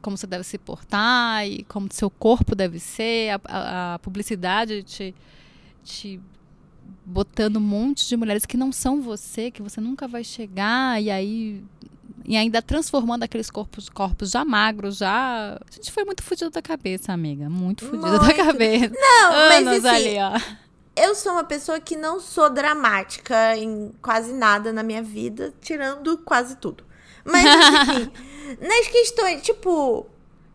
como 0.01 0.17
você 0.17 0.27
deve 0.27 0.43
se 0.43 0.57
portar 0.57 1.45
e 1.45 1.63
como 1.63 1.87
seu 1.91 2.09
corpo 2.09 2.55
deve 2.55 2.79
ser, 2.79 3.31
a, 3.31 3.41
a, 3.45 3.93
a 3.95 3.99
publicidade 3.99 4.83
te, 4.83 5.13
te 5.83 6.19
botando 7.05 7.57
um 7.57 7.61
monte 7.61 8.07
de 8.07 8.15
mulheres 8.15 8.45
que 8.45 8.55
não 8.55 8.71
são 8.71 9.01
você, 9.01 9.51
que 9.51 9.61
você 9.61 9.81
nunca 9.81 10.07
vai 10.07 10.23
chegar, 10.23 11.01
e 11.01 11.11
aí 11.11 11.63
e 12.31 12.37
ainda 12.37 12.61
transformando 12.61 13.23
aqueles 13.23 13.49
corpos, 13.49 13.89
corpos 13.89 14.31
já 14.31 14.45
magros, 14.45 14.99
já. 14.99 15.55
A 15.55 15.69
gente 15.69 15.91
foi 15.91 16.05
muito 16.05 16.23
fudido 16.23 16.49
da 16.49 16.61
cabeça, 16.61 17.11
amiga. 17.11 17.49
Muito 17.49 17.85
fudido 17.85 18.19
da 18.19 18.33
cabeça. 18.33 18.95
Não, 18.97 19.33
Anos 19.33 19.65
mas 19.65 19.85
assim, 19.85 20.17
ali, 20.17 20.17
ó. 20.17 20.55
Eu 20.95 21.13
sou 21.13 21.33
uma 21.33 21.43
pessoa 21.43 21.81
que 21.81 21.97
não 21.97 22.21
sou 22.21 22.49
dramática 22.49 23.57
em 23.57 23.91
quase 24.01 24.31
nada 24.31 24.71
na 24.71 24.81
minha 24.81 25.03
vida, 25.03 25.53
tirando 25.59 26.17
quase 26.19 26.55
tudo. 26.55 26.85
Mas 27.25 27.43
assim, 27.45 28.09
nas 28.61 28.87
questões, 28.87 29.41
tipo, 29.41 30.07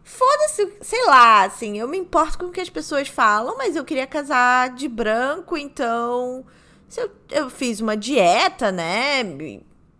foda-se, 0.03 0.79
sei 0.81 1.05
lá, 1.05 1.45
assim, 1.45 1.79
eu 1.79 1.87
me 1.87 1.99
importo 1.99 2.39
com 2.39 2.47
o 2.47 2.51
que 2.51 2.61
as 2.62 2.71
pessoas 2.71 3.07
falam, 3.09 3.55
mas 3.59 3.77
eu 3.77 3.85
queria 3.85 4.07
casar 4.07 4.71
de 4.71 4.89
branco, 4.89 5.59
então. 5.59 6.43
Se 6.89 7.03
eu, 7.03 7.11
eu 7.31 7.51
fiz 7.51 7.83
uma 7.83 7.99
dieta, 7.99 8.73
né? 8.73 9.23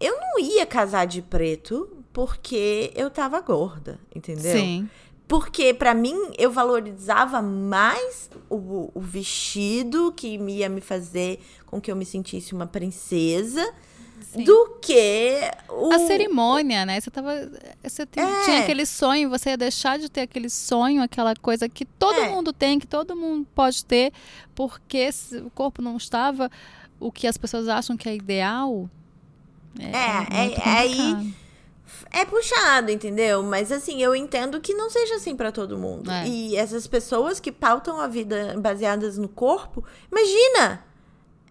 Eu 0.01 0.19
não 0.19 0.39
ia 0.39 0.67
casar 0.67 1.07
de 1.07 1.23
preto 1.23 1.89
porque 2.13 2.93
eu 2.95 3.11
tava 3.11 3.41
gorda, 3.41 3.99
entendeu? 4.15 4.57
Sim. 4.57 4.89
Porque 5.29 5.75
para 5.75 5.93
mim 5.93 6.17
eu 6.39 6.51
valorizava 6.51 7.43
mais 7.43 8.31
o, 8.49 8.91
o, 8.95 9.01
vestido 9.01 10.13
que 10.13 10.37
ia 10.37 10.69
me 10.69 10.81
fazer 10.81 11.41
com 11.67 11.81
que 11.81 11.91
eu 11.91 11.97
me 11.97 12.07
sentisse 12.07 12.55
uma 12.55 12.67
princesa 12.67 13.75
Sim. 14.21 14.45
do 14.45 14.79
que 14.81 15.41
o... 15.69 15.93
a 15.93 15.99
cerimônia, 16.07 16.87
né? 16.87 17.01
Você 17.01 17.11
tava 17.11 17.33
você 17.83 18.03
é. 18.03 18.45
tinha 18.45 18.61
aquele 18.61 18.87
sonho, 18.87 19.29
você 19.29 19.51
ia 19.51 19.57
deixar 19.57 19.99
de 19.99 20.09
ter 20.09 20.23
aquele 20.23 20.49
sonho, 20.49 21.03
aquela 21.03 21.35
coisa 21.35 21.69
que 21.69 21.85
todo 21.85 22.21
é. 22.21 22.29
mundo 22.29 22.53
tem, 22.53 22.79
que 22.79 22.87
todo 22.87 23.17
mundo 23.17 23.47
pode 23.53 23.85
ter, 23.85 24.13
porque 24.55 25.11
o 25.45 25.51
corpo 25.51 25.83
não 25.83 25.97
estava 25.97 26.49
o 27.01 27.11
que 27.11 27.27
as 27.27 27.37
pessoas 27.37 27.69
acham 27.69 27.97
que 27.97 28.09
é 28.09 28.15
ideal, 28.15 28.89
é, 29.81 30.47
é, 30.47 30.53
é 30.55 30.69
aí 30.69 31.35
é 32.11 32.25
puxado, 32.25 32.91
entendeu? 32.91 33.43
Mas 33.43 33.71
assim, 33.71 34.03
eu 34.03 34.15
entendo 34.15 34.61
que 34.61 34.75
não 34.75 34.89
seja 34.89 35.17
assim 35.17 35.37
para 35.37 35.53
todo 35.53 35.79
mundo. 35.79 36.11
É. 36.11 36.27
E 36.27 36.57
essas 36.57 36.87
pessoas 36.87 37.41
que 37.41 37.53
pautam 37.53 38.01
a 38.01 38.07
vida 38.07 38.55
baseadas 38.59 39.19
no 39.19 39.29
corpo, 39.29 39.85
imagina! 40.11 40.85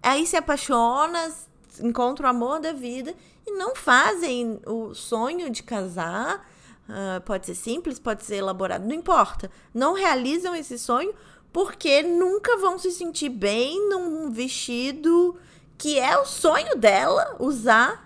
Aí 0.02 0.26
se 0.26 0.36
apaixona, 0.36 1.32
encontra 1.80 2.28
o 2.28 2.30
amor 2.30 2.60
da 2.60 2.74
vida 2.74 3.14
e 3.46 3.52
não 3.52 3.76
fazem 3.76 4.60
o 4.66 4.94
sonho 4.94 5.50
de 5.50 5.64
casar. 5.64 6.48
Uh, 6.88 7.20
pode 7.22 7.48
ser 7.48 7.56
simples, 7.56 7.98
pode 7.98 8.24
ser 8.24 8.36
elaborado, 8.36 8.88
não 8.88 8.94
importa. 8.94 9.50
Não 9.74 9.94
realizam 9.94 10.56
esse 10.56 10.78
sonho 10.78 11.14
porque 11.52 12.04
nunca 12.04 12.58
vão 12.58 12.78
se 12.78 12.92
sentir 12.92 13.30
bem 13.30 13.90
num 13.90 14.30
vestido 14.30 15.38
que 15.78 16.00
é 16.00 16.18
o 16.18 16.26
sonho 16.26 16.76
dela 16.76 17.36
usar 17.40 18.05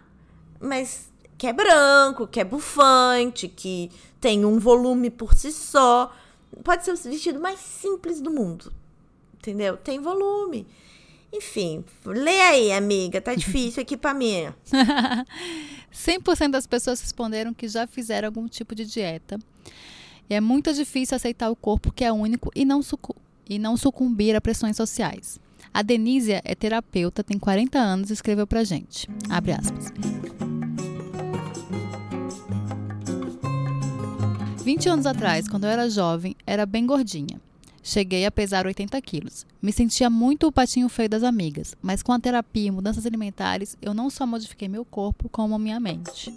mas 0.60 1.12
que 1.38 1.48
é 1.48 1.54
branco, 1.54 2.28
que 2.28 2.39
é 2.39 2.43
bufante, 2.43 3.48
que 3.48 3.89
tem 4.19 4.43
um 4.45 4.60
volume 4.60 5.10
por 5.10 5.34
si 5.34 5.52
só. 5.52 6.13
Pode 6.63 6.84
ser 6.84 6.91
o 6.91 6.98
vestido 6.98 7.39
mais 7.39 7.60
simples 7.60 8.19
do 8.19 8.30
mundo. 8.30 8.74
Entendeu? 9.36 9.78
Tem 9.78 10.00
volume. 10.00 10.67
Enfim, 11.32 11.86
lê 12.06 12.41
aí, 12.41 12.72
amiga. 12.72 13.22
Tá 13.22 13.36
difícil 13.36 13.82
aqui 13.82 13.95
pra 13.95 14.13
mim. 14.13 14.52
100% 15.93 16.50
das 16.50 16.67
pessoas 16.67 17.00
responderam 17.02 17.54
que 17.54 17.67
já 17.67 17.88
fizeram 17.88 18.28
algum 18.28 18.48
tipo 18.48 18.76
de 18.76 18.86
dieta. 18.86 19.39
E 20.30 20.34
é 20.34 20.41
muito 20.41 20.74
difícil 20.74 21.15
aceitar 21.15 21.50
o 21.50 21.56
corpo 21.56 21.91
que 21.91 22.04
é 22.04 22.12
único 22.12 22.52
e 22.56 22.65
não, 22.65 22.82
e 23.48 23.58
não 23.58 23.78
sucumbir 23.78 24.36
a 24.36 24.41
pressões 24.41 24.76
sociais. 24.76 25.39
A 25.74 25.82
Denísia 25.82 26.41
é 26.43 26.56
terapeuta, 26.56 27.24
tem 27.24 27.38
40 27.38 27.80
anos 27.80 28.10
e 28.10 28.13
escreveu 28.13 28.45
pra 28.45 28.63
gente. 28.63 29.08
Abre 29.30 29.54
aspas. 29.54 29.93
20 34.62 34.89
anos 34.89 35.06
atrás, 35.06 35.48
quando 35.48 35.63
eu 35.63 35.69
era 35.69 35.89
jovem, 35.89 36.36
era 36.45 36.65
bem 36.65 36.86
gordinha. 36.86 37.39
Cheguei 37.82 38.26
a 38.26 38.32
pesar 38.32 38.65
80 38.65 39.02
quilos. 39.02 39.45
Me 39.62 39.72
sentia 39.72 40.10
muito 40.10 40.48
o 40.48 40.52
patinho 40.52 40.89
feio 40.89 41.10
das 41.10 41.24
amigas, 41.24 41.76
mas 41.82 42.04
com 42.04 42.12
a 42.12 42.19
terapia 42.19 42.67
e 42.67 42.72
mudanças 42.72 43.06
alimentares, 43.06 43.78
eu 43.82 43.93
não 43.93 44.10
só 44.10 44.28
modifiquei 44.28 44.67
meu 44.67 44.84
corpo, 44.84 45.30
como 45.30 45.58
minha 45.58 45.80
mente. 45.80 46.34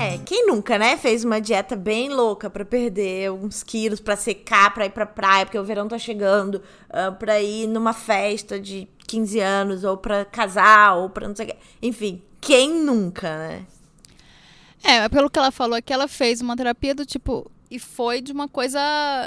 É, 0.00 0.16
quem 0.24 0.46
nunca, 0.46 0.78
né? 0.78 0.96
Fez 0.96 1.22
uma 1.24 1.40
dieta 1.40 1.76
bem 1.76 2.08
louca 2.08 2.48
para 2.48 2.64
perder 2.64 3.30
uns 3.30 3.62
quilos, 3.62 4.00
para 4.00 4.16
secar, 4.16 4.72
para 4.72 4.86
ir 4.86 4.90
pra 4.90 5.04
praia, 5.04 5.44
porque 5.44 5.58
o 5.58 5.64
verão 5.64 5.86
tá 5.86 5.98
chegando, 5.98 6.62
uh, 6.88 7.14
pra 7.18 7.42
ir 7.42 7.66
numa 7.66 7.92
festa 7.92 8.58
de 8.58 8.88
15 9.06 9.40
anos, 9.40 9.84
ou 9.84 9.96
pra 9.96 10.24
casar, 10.24 10.96
ou 10.96 11.10
pra 11.10 11.28
não 11.28 11.36
sei 11.36 11.46
o 11.46 11.48
quê. 11.50 11.56
Enfim, 11.82 12.22
quem 12.40 12.72
nunca, 12.82 13.36
né? 13.36 13.66
É, 14.82 15.08
pelo 15.08 15.28
que 15.28 15.38
ela 15.38 15.50
falou 15.50 15.76
é 15.76 15.82
que 15.82 15.92
ela 15.92 16.08
fez 16.08 16.40
uma 16.40 16.56
terapia 16.56 16.94
do 16.94 17.04
tipo. 17.04 17.50
E 17.70 17.78
foi 17.78 18.20
de 18.20 18.32
uma 18.32 18.48
coisa, 18.48 18.80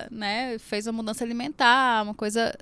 né? 0.10 0.58
Fez 0.58 0.88
uma 0.88 0.94
mudança 0.94 1.24
alimentar, 1.24 2.04
uma 2.04 2.14
coisa. 2.14 2.56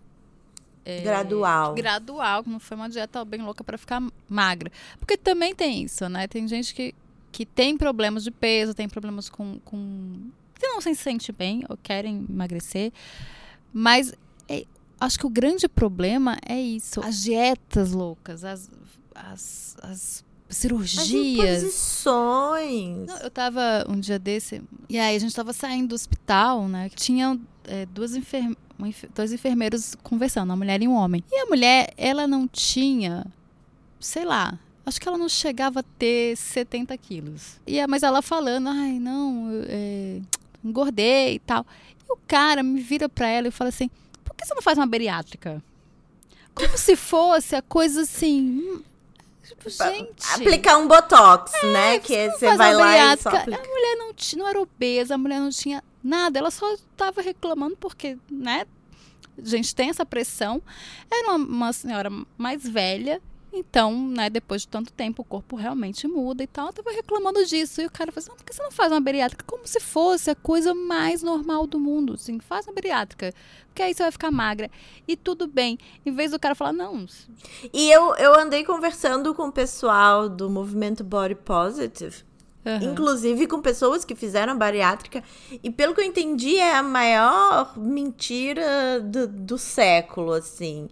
É, 0.84 1.02
gradual. 1.02 1.74
Gradual, 1.76 2.44
que 2.44 2.50
não 2.50 2.60
foi 2.60 2.76
uma 2.76 2.90
dieta 2.90 3.24
bem 3.24 3.42
louca 3.42 3.64
para 3.64 3.78
ficar 3.78 4.02
magra. 4.28 4.72
Porque 5.00 5.16
também 5.16 5.54
tem 5.54 5.84
isso, 5.84 6.10
né? 6.10 6.28
Tem 6.28 6.48
gente 6.48 6.74
que, 6.74 6.94
que 7.32 7.46
tem 7.46 7.78
problemas 7.78 8.24
de 8.24 8.32
peso, 8.32 8.74
tem 8.74 8.90
problemas 8.90 9.30
com. 9.30 9.60
com 9.64 10.30
que 10.56 10.68
não 10.68 10.82
se 10.82 10.94
sente 10.96 11.32
bem 11.32 11.64
ou 11.70 11.78
querem 11.78 12.26
emagrecer. 12.30 12.92
Mas 13.72 14.14
é, 14.48 14.66
acho 15.00 15.18
que 15.18 15.26
o 15.26 15.30
grande 15.30 15.70
problema 15.70 16.38
é 16.46 16.60
isso. 16.60 17.00
As 17.02 17.22
dietas 17.22 17.94
loucas, 17.94 18.44
as, 18.44 18.70
as, 19.16 19.78
as 19.82 20.26
cirurgias. 20.50 21.64
As 21.64 21.72
Não, 23.08 23.18
eu 23.18 23.30
tava 23.30 23.86
um 23.88 24.00
dia 24.00 24.18
desse, 24.18 24.62
e 24.90 24.98
aí 24.98 25.16
a 25.16 25.20
gente 25.20 25.34
tava 25.34 25.54
saindo 25.54 25.90
do 25.90 25.96
hospital, 25.96 26.68
né? 26.68 26.90
Tinha 26.90 27.40
é, 27.66 27.86
duas 27.86 28.16
enfer 28.16 28.56
dois 29.14 29.34
enfermeiros 29.34 29.96
conversando, 30.02 30.50
uma 30.50 30.56
mulher 30.56 30.82
e 30.82 30.88
um 30.88 30.94
homem. 30.94 31.24
E 31.30 31.36
a 31.42 31.46
mulher, 31.48 31.94
ela 31.98 32.26
não 32.26 32.48
tinha, 32.48 33.26
sei 34.00 34.24
lá, 34.24 34.58
acho 34.86 35.02
que 35.02 35.08
ela 35.08 35.18
não 35.18 35.28
chegava 35.28 35.82
a 35.82 35.84
ter 35.84 36.38
70 36.38 36.98
quilos. 36.98 37.60
E, 37.68 37.86
mas 37.88 38.04
ela 38.04 38.22
falando, 38.22 38.70
ai, 38.70 38.94
não, 38.98 39.50
é, 39.68 40.22
engordei 40.64 41.36
e 41.36 41.40
tal. 41.40 41.66
E 42.08 42.14
o 42.14 42.18
cara 42.26 42.64
me 42.64 42.80
vira 42.80 43.10
pra 43.10 43.28
ela 43.28 43.50
e 43.50 43.52
fala 43.52 43.68
assim, 43.68 43.90
por 44.24 44.34
que 44.34 44.46
você 44.46 44.54
não 44.54 44.62
faz 44.62 44.78
uma 44.78 44.88
beriátrica? 44.88 45.62
Como 46.56 46.78
se 46.78 46.96
fosse 46.96 47.56
a 47.56 47.62
coisa 47.62 48.02
assim, 48.02 48.62
hum, 48.62 48.82
Tipo, 49.50 49.68
gente. 49.68 50.32
Aplicar 50.36 50.78
um 50.78 50.88
botox, 50.88 51.52
é, 51.56 51.74
né? 51.74 52.00
Que 52.00 52.30
você 52.30 52.56
vai 52.56 52.74
lá 52.76 53.14
e 53.14 53.18
só 53.18 53.30
A 53.30 53.46
mulher 53.46 53.96
não, 53.98 54.14
não 54.38 54.48
era 54.48 54.62
obesa, 54.62 55.16
a 55.16 55.18
mulher 55.18 55.40
não 55.40 55.50
tinha 55.50 55.84
nada. 56.04 56.38
Ela 56.38 56.52
só 56.52 56.72
estava 56.74 57.20
reclamando 57.20 57.76
porque, 57.76 58.16
né? 58.30 58.68
A 59.36 59.48
gente 59.48 59.74
tem 59.74 59.90
essa 59.90 60.06
pressão. 60.06 60.62
Era 61.10 61.30
uma, 61.30 61.36
uma 61.38 61.74
senhora 61.74 62.12
mais 62.38 62.68
velha 62.68 63.20
então, 63.52 64.08
né, 64.10 64.30
depois 64.30 64.62
de 64.62 64.68
tanto 64.68 64.94
tempo, 64.94 65.24
o 65.24 65.26
corpo 65.26 65.56
realmente 65.56 66.08
muda 66.08 66.44
e 66.44 66.48
tal. 66.48 66.68
Eu 66.68 66.74
tava 66.74 66.92
reclamando 66.92 67.44
disso. 67.46 67.82
E 67.82 67.86
o 67.86 67.92
cara 67.92 68.12
falou 68.12 68.24
assim: 68.26 68.38
por 68.38 68.46
que 68.46 68.54
você 68.54 68.62
não 68.62 68.72
faz 68.72 68.92
uma 68.92 69.02
bariátrica 69.02 69.44
como 69.46 69.68
se 69.68 69.80
fosse 69.80 70.30
a 70.30 70.36
coisa 70.36 70.74
mais 70.74 71.24
normal 71.24 71.66
do 71.66 71.80
mundo? 71.80 72.14
Assim, 72.14 72.40
faz 72.40 72.68
uma 72.68 72.74
bariátrica. 72.74 73.34
Porque 73.68 73.82
aí 73.82 73.94
você 73.94 74.04
vai 74.04 74.12
ficar 74.12 74.30
magra. 74.30 74.70
E 75.08 75.18
tudo 75.18 75.48
bem. 75.48 75.80
Em 76.06 76.12
vez 76.12 76.32
do 76.32 76.40
cara 76.40 76.54
falar, 76.54 76.74
não. 76.74 77.06
E 77.74 77.92
eu, 77.92 78.16
eu 78.16 78.36
andei 78.36 78.64
conversando 78.64 79.34
com 79.34 79.48
o 79.48 79.52
pessoal 79.52 80.30
do 80.30 80.50
movimento 80.50 81.04
Body 81.04 81.36
Positive. 81.36 82.24
Uhum. 82.66 82.92
Inclusive 82.92 83.48
com 83.48 83.62
pessoas 83.62 84.06
que 84.06 84.14
fizeram 84.14 84.56
bariátrica. 84.56 85.24
E 85.64 85.72
pelo 85.72 85.96
que 85.96 86.02
eu 86.02 86.06
entendi, 86.06 86.58
é 86.58 86.76
a 86.76 86.84
maior 86.84 87.76
mentira 87.78 89.00
do, 89.02 89.28
do 89.28 89.58
século, 89.58 90.34
assim 90.34 90.88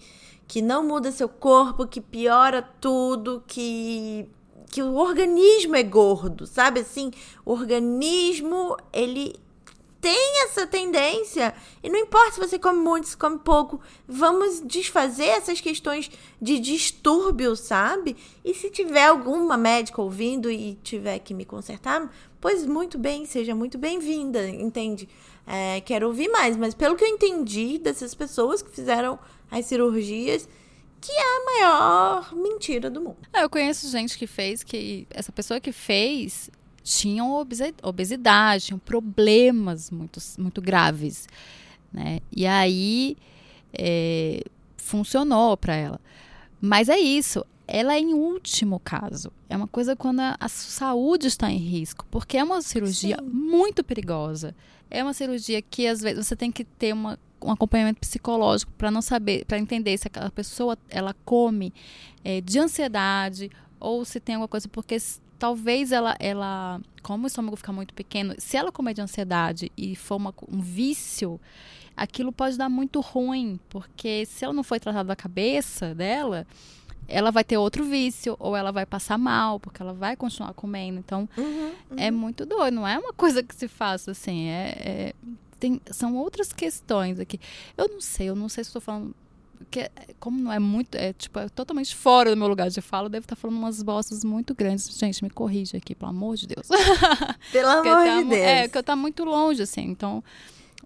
que 0.48 0.62
não 0.62 0.84
muda 0.84 1.12
seu 1.12 1.28
corpo, 1.28 1.88
que 1.88 2.00
piora 2.00 2.62
tudo, 2.80 3.44
que 3.46 4.30
que 4.70 4.84
o 4.84 4.96
organismo 4.96 5.76
é 5.76 5.84
gordo, 5.84 6.46
sabe 6.46 6.82
assim? 6.82 7.10
O 7.46 7.54
organismo, 7.54 8.76
ele 8.92 9.34
tem 10.00 10.44
essa 10.44 10.68
tendência. 10.68 11.54
E 11.82 11.90
não 11.90 12.00
importa 12.00 12.34
se 12.34 12.40
você 12.40 12.60
come 12.60 12.80
muito, 12.80 13.08
se 13.08 13.18
come 13.18 13.40
pouco, 13.40 13.80
vamos 14.08 14.62
desfazer 14.62 15.28
essas 15.28 15.62
questões 15.62 16.12
de 16.42 16.60
distúrbio, 16.60 17.56
sabe? 17.56 18.16
E 18.44 18.54
se 18.54 18.70
tiver 18.70 19.06
alguma 19.06 19.58
médica 19.58 20.02
ouvindo 20.02 20.52
e 20.52 20.76
tiver 20.84 21.20
que 21.20 21.34
me 21.34 21.46
consertar, 21.46 22.12
pois 22.40 22.66
muito 22.66 22.98
bem, 22.98 23.26
seja 23.26 23.56
muito 23.56 23.78
bem-vinda, 23.78 24.48
entende? 24.48 25.10
É, 25.46 25.82
quero 25.82 26.08
ouvir 26.08 26.30
mais, 26.30 26.58
mas 26.58 26.74
pelo 26.74 26.96
que 26.96 27.04
eu 27.04 27.08
entendi 27.08 27.78
dessas 27.78 28.14
pessoas 28.14 28.62
que 28.62 28.70
fizeram 28.70 29.18
as 29.50 29.66
cirurgias, 29.66 30.48
que 31.00 31.12
é 31.12 31.22
a 31.22 31.46
maior 31.46 32.36
mentira 32.36 32.90
do 32.90 33.02
mundo. 33.02 33.18
Ah, 33.32 33.42
eu 33.42 33.50
conheço 33.50 33.90
gente 33.90 34.18
que 34.18 34.28
fez 34.28 34.64
que 34.64 35.08
essa 35.10 35.32
pessoa 35.32 35.60
que 35.60 35.72
fez 35.72 36.50
tinha 36.84 37.24
obesidade, 37.84 38.66
tinha 38.66 38.78
problemas 38.80 39.92
muito, 39.92 40.20
muito 40.38 40.62
graves, 40.62 41.28
né? 41.92 42.20
E 42.32 42.46
aí 42.46 43.18
é, 43.74 44.42
funcionou 44.78 45.58
para 45.58 45.76
ela. 45.76 46.00
Mas 46.62 46.90
é 46.90 46.98
isso, 46.98 47.46
ela 47.68 47.94
é 47.94 48.00
em 48.00 48.14
último 48.14 48.80
caso. 48.80 49.32
É 49.50 49.58
uma 49.58 49.68
coisa 49.68 49.96
quando 49.96 50.22
a, 50.22 50.38
a 50.40 50.48
saúde 50.48 51.28
está 51.28 51.52
em 51.52 51.58
risco, 51.58 52.06
porque 52.10 52.38
é 52.38 52.44
uma 52.44 52.62
cirurgia 52.62 53.18
Sim. 53.20 53.30
muito 53.30 53.84
perigosa. 53.84 54.56
É 54.90 55.04
uma 55.04 55.14
cirurgia 55.14 55.62
que 55.62 55.86
às 55.86 56.00
vezes 56.02 56.26
você 56.26 56.36
tem 56.36 56.52
que 56.52 56.64
ter 56.64 56.94
uma 56.94 57.20
um 57.42 57.52
acompanhamento 57.52 58.00
psicológico 58.00 58.72
para 58.78 58.90
não 58.90 59.02
saber, 59.02 59.46
para 59.46 59.58
entender 59.58 59.98
se 59.98 60.08
aquela 60.08 60.32
pessoa 60.32 60.78
ela 60.90 61.16
come 61.26 61.74
é, 62.24 62.42
de 62.42 62.60
ansiedade 62.60 63.52
ou 63.80 64.04
se 64.04 64.20
tem 64.20 64.36
alguma 64.36 64.48
coisa, 64.48 64.68
porque 64.68 64.98
talvez 65.38 65.92
ela, 65.92 66.16
ela, 66.20 66.82
como 67.04 67.26
o 67.26 67.28
estômago 67.28 67.56
fica 67.56 67.72
muito 67.72 67.94
pequeno, 67.94 68.34
se 68.38 68.58
ela 68.58 68.72
comer 68.72 68.94
de 68.94 69.02
ansiedade 69.02 69.72
e 69.78 69.96
for 69.96 70.16
uma, 70.16 70.34
um 70.52 70.60
vício, 70.60 71.40
aquilo 71.96 72.32
pode 72.32 72.58
dar 72.58 72.70
muito 72.70 73.00
ruim, 73.00 73.60
porque 73.70 74.26
se 74.26 74.44
ela 74.44 74.54
não 74.54 74.64
foi 74.64 74.80
tratada 74.80 75.08
da 75.08 75.16
cabeça 75.16 75.94
dela, 75.94 76.46
ela 77.08 77.32
vai 77.32 77.44
ter 77.44 77.58
outro 77.58 77.86
vício, 77.86 78.36
ou 78.40 78.56
ela 78.56 78.72
vai 78.72 78.86
passar 78.86 79.18
mal, 79.18 79.60
porque 79.60 79.82
ela 79.82 79.94
vai 79.94 80.16
continuar 80.16 80.54
comendo. 80.54 81.00
Então, 81.00 81.30
uhum, 81.38 81.72
uhum. 81.92 81.98
é 81.98 82.12
muito 82.12 82.46
doido, 82.46 82.74
não 82.74 82.88
é 82.88 83.00
uma 83.00 83.14
coisa 83.14 83.42
que 83.42 83.56
se 83.56 83.68
faça 83.68 84.12
assim, 84.12 84.48
é, 84.48 84.74
é 84.80 85.14
tem, 85.60 85.82
são 85.92 86.16
outras 86.16 86.54
questões 86.54 87.20
aqui. 87.20 87.40
Eu 87.78 87.88
não 87.88 88.02
sei, 88.02 88.30
eu 88.30 88.36
não 88.36 88.50
sei 88.50 88.64
se 88.64 88.70
estou 88.70 88.82
falando. 88.82 89.14
Que, 89.72 89.90
como 90.20 90.40
não 90.40 90.54
é 90.54 90.60
muito, 90.60 90.96
é 90.96 91.14
tipo, 91.14 91.40
é 91.40 91.50
totalmente 91.50 91.96
fora 91.96 92.30
do 92.30 92.38
meu 92.38 92.48
lugar 92.48 92.70
de 92.70 92.80
fala, 92.80 93.08
eu 93.08 93.10
devo 93.10 93.26
estar 93.26 93.36
falando 93.36 93.58
umas 93.58 93.82
bostas 93.82 94.24
muito 94.24 94.54
grandes. 94.54 94.88
Gente, 94.98 95.24
me 95.24 95.30
corrija 95.30 95.78
aqui, 95.78 95.96
pelo 95.96 96.12
amor 96.12 96.36
de 96.36 96.48
Deus. 96.48 96.68
Pelo 97.52 97.70
amor 97.70 97.84
tá, 97.84 98.22
de 98.22 98.24
Deus. 98.26 98.42
É, 98.42 98.68
que 98.68 98.78
eu 98.78 98.84
tá 98.84 98.96
muito 98.96 99.26
longe, 99.26 99.64
assim, 99.64 99.82
então. 99.82 100.24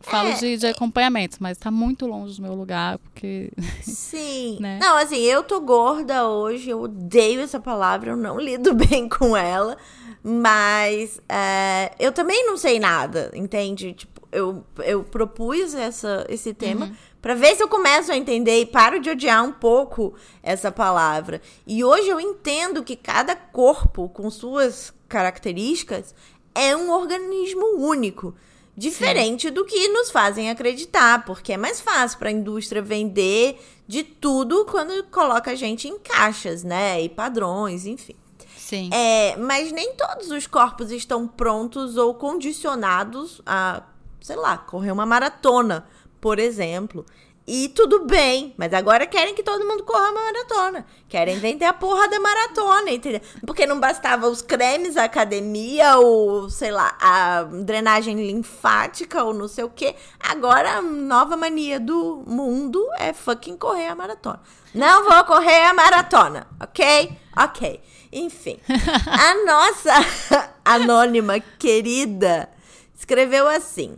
Falo 0.02 0.30
é, 0.30 0.34
de, 0.34 0.58
de 0.58 0.68
acompanhamento, 0.68 1.38
mas 1.40 1.58
tá 1.58 1.70
muito 1.70 2.08
longe 2.08 2.36
do 2.38 2.42
meu 2.42 2.56
lugar, 2.56 2.98
porque. 2.98 3.52
Sim. 3.84 4.58
né? 4.60 4.80
Não, 4.82 4.98
assim, 4.98 5.18
eu 5.18 5.44
tô 5.44 5.60
gorda 5.60 6.28
hoje, 6.28 6.70
eu 6.70 6.82
odeio 6.82 7.42
essa 7.42 7.60
palavra, 7.60 8.12
eu 8.12 8.18
não 8.18 8.40
lido 8.42 8.74
bem 8.74 9.08
com 9.08 9.36
ela. 9.36 9.78
Mas 10.24 11.20
é, 11.28 11.92
eu 12.00 12.12
também 12.12 12.46
não 12.46 12.56
sei 12.56 12.80
nada, 12.80 13.32
entende? 13.34 13.94
Tipo, 13.94 14.21
eu, 14.32 14.64
eu 14.80 15.04
propus 15.04 15.74
essa, 15.74 16.26
esse 16.30 16.54
tema 16.54 16.86
uhum. 16.86 16.96
para 17.22 17.36
ver 17.36 17.56
se 17.56 17.64
eu 17.64 17.68
começo 17.68 18.12
a 18.12 18.18
entender 18.18 18.62
e 18.62 18.66
paro 18.66 19.00
de 19.00 19.10
odiar 19.10 19.44
um 19.44 19.52
pouco 19.52 20.14
essa 20.42 20.72
palavra. 20.72 21.42
E 21.68 21.84
hoje 21.84 22.08
eu 22.08 22.20
entendo 22.20 22.84
que 22.84 22.96
cada 22.96 23.36
corpo, 23.36 24.08
com 24.10 24.30
suas 24.30 24.94
características, 25.08 26.16
é 26.56 26.76
um 26.76 26.92
organismo 26.92 27.78
único. 27.78 28.34
Diferente 28.76 29.50
Sim. 29.50 29.54
do 29.54 29.66
que 29.66 29.90
nos 29.90 30.10
fazem 30.10 30.50
acreditar, 30.50 31.26
porque 31.26 31.52
é 31.52 31.58
mais 31.58 31.82
fácil 31.82 32.18
para 32.18 32.30
a 32.30 32.32
indústria 32.32 32.82
vender 32.82 33.60
de 33.86 34.02
tudo 34.02 34.66
quando 34.66 35.04
coloca 35.12 35.52
a 35.52 35.56
gente 35.56 35.90
em 35.90 36.00
caixas, 36.00 36.64
né? 36.64 37.02
E 37.02 37.10
padrões, 37.10 37.86
enfim. 37.86 38.16
Sim. 38.58 38.90
É, 38.94 39.36
mas 39.36 39.74
nem 39.74 39.94
todos 39.96 40.32
os 40.32 40.48
corpos 40.48 40.90
estão 40.90 41.28
prontos 41.28 41.98
ou 41.98 42.14
condicionados 42.14 43.42
a 43.46 43.84
sei 44.22 44.36
lá, 44.36 44.58
correr 44.58 44.92
uma 44.92 45.06
maratona, 45.06 45.86
por 46.22 46.40
exemplo. 46.40 47.06
E 47.48 47.70
tudo 47.70 48.06
bem, 48.06 48.54
mas 48.56 48.72
agora 48.72 49.08
querem 49.08 49.34
que 49.34 49.42
todo 49.42 49.66
mundo 49.66 49.84
corra 49.84 50.12
uma 50.12 50.22
maratona. 50.22 50.86
Querem 51.10 51.40
vender 51.40 51.66
a 51.66 51.74
porra 51.74 52.08
da 52.08 52.20
maratona, 52.20 52.92
entendeu? 52.92 53.20
Porque 53.46 53.66
não 53.66 53.80
bastava 53.80 54.28
os 54.30 54.44
cremes, 54.44 54.96
a 54.96 55.06
academia, 55.06 55.98
ou 55.98 56.50
sei 56.50 56.72
lá, 56.72 56.96
a 57.02 57.44
drenagem 57.44 58.16
linfática, 58.16 59.24
ou 59.24 59.34
não 59.34 59.48
sei 59.48 59.64
o 59.64 59.70
quê. 59.70 59.96
Agora 60.20 60.78
a 60.78 60.82
nova 60.84 61.36
mania 61.36 61.80
do 61.80 62.24
mundo 62.28 62.88
é 63.00 63.12
fucking 63.12 63.58
correr 63.58 63.88
a 63.88 63.96
maratona. 63.96 64.40
Não 64.74 65.10
vou 65.10 65.24
correr 65.26 65.64
a 65.66 65.74
maratona, 65.74 66.48
ok? 66.62 67.18
Ok. 67.36 67.82
Enfim. 68.14 68.60
A 69.08 69.34
nossa 69.46 70.54
anônima 70.64 71.40
querida 71.40 72.50
escreveu 72.96 73.48
assim. 73.48 73.98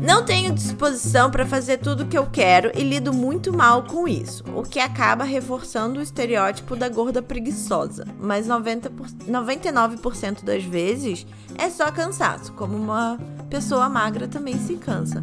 Não 0.00 0.24
tenho 0.24 0.54
disposição 0.54 1.30
para 1.30 1.44
fazer 1.44 1.78
tudo 1.78 2.04
o 2.04 2.06
que 2.06 2.16
eu 2.16 2.26
quero 2.30 2.70
e 2.74 2.82
lido 2.82 3.12
muito 3.12 3.52
mal 3.52 3.82
com 3.82 4.08
isso, 4.08 4.42
o 4.54 4.62
que 4.62 4.80
acaba 4.80 5.22
reforçando 5.22 6.00
o 6.00 6.02
estereótipo 6.02 6.74
da 6.74 6.88
gorda 6.88 7.20
preguiçosa. 7.20 8.06
Mas 8.18 8.46
90 8.46 8.88
por... 8.90 9.06
99% 9.06 10.44
das 10.44 10.64
vezes 10.64 11.26
é 11.56 11.68
só 11.68 11.92
cansaço, 11.92 12.52
como 12.54 12.76
uma 12.76 13.18
pessoa 13.50 13.88
magra 13.88 14.26
também 14.26 14.58
se 14.58 14.76
cansa. 14.76 15.22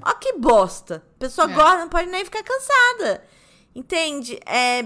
Ó 0.00 0.14
que 0.14 0.32
bosta! 0.38 1.02
Pessoa 1.18 1.50
é. 1.50 1.54
gorda 1.54 1.78
não 1.78 1.88
pode 1.88 2.08
nem 2.08 2.24
ficar 2.24 2.42
cansada. 2.42 3.22
Entende? 3.74 4.40
É... 4.46 4.84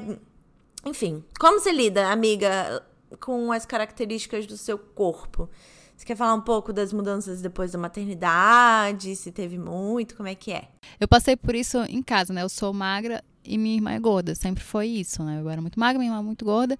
Enfim, 0.84 1.24
como 1.38 1.60
você 1.60 1.70
lida, 1.70 2.10
amiga, 2.10 2.82
com 3.20 3.52
as 3.52 3.64
características 3.66 4.46
do 4.46 4.56
seu 4.56 4.78
corpo? 4.78 5.48
Você 5.96 6.04
quer 6.04 6.16
falar 6.16 6.34
um 6.34 6.42
pouco 6.42 6.72
das 6.72 6.92
mudanças 6.92 7.40
depois 7.40 7.72
da 7.72 7.78
maternidade? 7.78 9.16
Se 9.16 9.32
teve 9.32 9.58
muito, 9.58 10.14
como 10.14 10.28
é 10.28 10.34
que 10.34 10.52
é? 10.52 10.68
Eu 11.00 11.08
passei 11.08 11.36
por 11.36 11.54
isso 11.54 11.78
em 11.84 12.02
casa, 12.02 12.34
né? 12.34 12.42
Eu 12.42 12.50
sou 12.50 12.72
magra 12.72 13.24
e 13.42 13.56
minha 13.56 13.76
irmã 13.76 13.92
é 13.92 13.98
gorda. 13.98 14.34
Sempre 14.34 14.62
foi 14.62 14.88
isso, 14.88 15.24
né? 15.24 15.40
Eu 15.40 15.48
era 15.48 15.60
muito 15.60 15.80
magra, 15.80 15.98
minha 15.98 16.10
irmã 16.10 16.22
muito 16.22 16.44
gorda. 16.44 16.76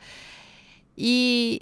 E 0.97 1.61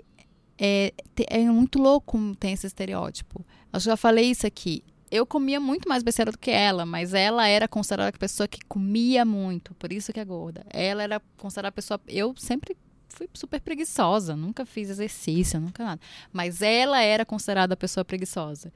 é, 0.59 0.93
é 1.29 1.45
muito 1.45 1.79
louco 1.79 2.19
tem 2.37 2.53
esse 2.53 2.67
estereótipo. 2.67 3.45
Eu 3.73 3.79
já 3.79 3.97
falei 3.97 4.31
isso 4.31 4.47
aqui. 4.47 4.83
Eu 5.09 5.25
comia 5.25 5.61
muito 5.61 5.89
mais 5.89 6.03
besteira 6.03 6.33
do 6.33 6.39
que 6.39 6.51
ela, 6.51 6.85
mas 6.85 7.15
ela 7.15 7.47
era 7.47 7.69
considerada 7.69 8.09
a 8.09 8.19
pessoa 8.19 8.49
que 8.49 8.59
comia 8.67 9.25
muito, 9.25 9.73
por 9.75 9.93
isso 9.93 10.13
que 10.13 10.19
é 10.19 10.25
gorda. 10.25 10.67
Ela 10.71 11.05
era 11.05 11.23
considerada 11.37 11.69
a 11.69 11.73
pessoa. 11.73 12.01
Eu 12.09 12.35
sempre 12.37 12.77
fui 13.15 13.29
super 13.33 13.61
preguiçosa, 13.61 14.37
nunca 14.37 14.67
fiz 14.67 14.91
exercício, 14.91 15.61
nunca 15.61 15.85
nada. 15.85 16.01
Mas 16.33 16.61
ela 16.61 17.01
era 17.01 17.25
considerada 17.25 17.75
a 17.75 17.77
pessoa 17.77 18.05
preguiçosa. 18.05 18.73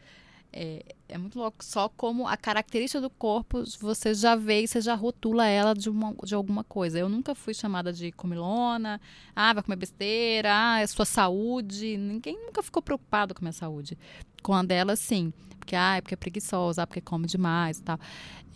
É, 0.51 0.83
é, 1.09 1.19
muito 1.19 1.39
louco, 1.39 1.63
só 1.63 1.91
como 1.91 2.27
a 2.27 2.37
característica 2.37 3.01
do 3.03 3.11
corpo 3.11 3.65
você 3.81 4.15
já 4.15 4.35
vê 4.35 4.63
e 4.63 4.69
você 4.69 4.81
já 4.81 4.95
rotula 4.95 5.47
ela 5.47 5.75
de, 5.75 5.91
uma, 5.91 6.15
de 6.25 6.35
alguma 6.35 6.65
coisa. 6.65 6.99
Eu 6.99 7.09
nunca 7.09 7.35
fui 7.35 7.53
chamada 7.53 7.93
de 7.93 8.11
comilona, 8.13 9.01
ah, 9.37 9.53
vai 9.53 9.63
comer 9.63 9.77
besteira, 9.77 10.49
ah, 10.51 10.81
é 10.81 10.87
sua 10.87 11.05
saúde. 11.05 11.97
Ninguém 11.99 12.39
nunca 12.47 12.63
ficou 12.63 12.83
preocupado 12.83 13.35
com 13.35 13.41
a 13.41 13.45
minha 13.45 13.53
saúde. 13.53 13.99
Com 14.43 14.55
a 14.55 14.63
dela, 14.63 14.97
sim. 14.97 15.33
Porque, 15.59 15.77
ah, 15.77 15.97
é 15.97 16.01
porque 16.01 16.15
é 16.15 16.17
preguiçosa, 16.17 16.83
ah, 16.83 16.87
porque 16.87 17.03
come 17.03 17.27
demais 17.27 17.79
e 17.79 17.83
tal. 17.83 17.99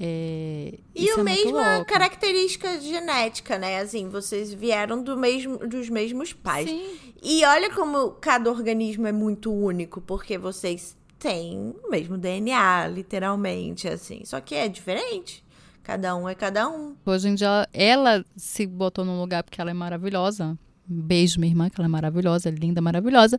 É, 0.01 0.79
e 0.95 1.13
o 1.13 1.21
é 1.21 1.23
mesmo 1.23 1.59
a 1.59 1.85
característica 1.85 2.81
genética, 2.81 3.59
né? 3.59 3.81
Assim, 3.81 4.09
vocês 4.09 4.53
vieram 4.53 5.03
do 5.03 5.17
mesmo, 5.17 5.59
dos 5.59 5.91
mesmos 5.91 6.33
pais. 6.33 6.69
Sim. 6.69 6.99
E 7.23 7.45
olha 7.45 7.73
como 7.73 8.13
cada 8.13 8.51
organismo 8.51 9.07
é 9.07 9.13
muito 9.13 9.53
único, 9.53 10.01
porque 10.01 10.39
vocês 10.39 10.97
têm 11.23 11.73
o 11.85 11.89
mesmo 11.89 12.19
DNA, 12.19 12.89
literalmente, 12.89 13.87
assim. 13.87 14.23
Só 14.25 14.41
que 14.41 14.57
é 14.57 14.69
diferente. 14.69 15.45
Cada 15.85 16.17
um 16.17 16.29
é 16.29 16.35
cada 16.35 16.69
um. 16.69 16.97
Hoje 17.07 17.29
em 17.29 17.35
dia, 17.35 17.69
ela 17.73 18.25
se 18.37 18.67
botou 18.67 19.05
num 19.05 19.21
lugar 19.21 19.45
porque 19.45 19.61
ela 19.61 19.71
é 19.71 19.75
maravilhosa. 19.75 20.59
Beijo, 20.85 21.39
minha 21.39 21.53
irmã, 21.53 21.71
que 21.71 21.81
ela 21.81 21.87
é 21.87 21.89
maravilhosa, 21.89 22.49
é 22.49 22.53
linda, 22.53 22.81
maravilhosa. 22.81 23.39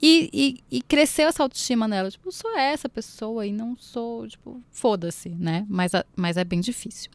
E, 0.00 0.30
e, 0.32 0.76
e, 0.78 0.80
cresceu 0.82 1.28
essa 1.28 1.42
autoestima 1.42 1.88
nela. 1.88 2.10
Tipo, 2.10 2.30
sou 2.30 2.56
essa 2.56 2.88
pessoa 2.88 3.46
e 3.46 3.52
não 3.52 3.76
sou, 3.76 4.26
tipo, 4.26 4.62
foda-se, 4.70 5.30
né? 5.30 5.66
Mas, 5.68 5.92
mas 6.16 6.36
é 6.36 6.44
bem 6.44 6.60
difícil. 6.60 7.10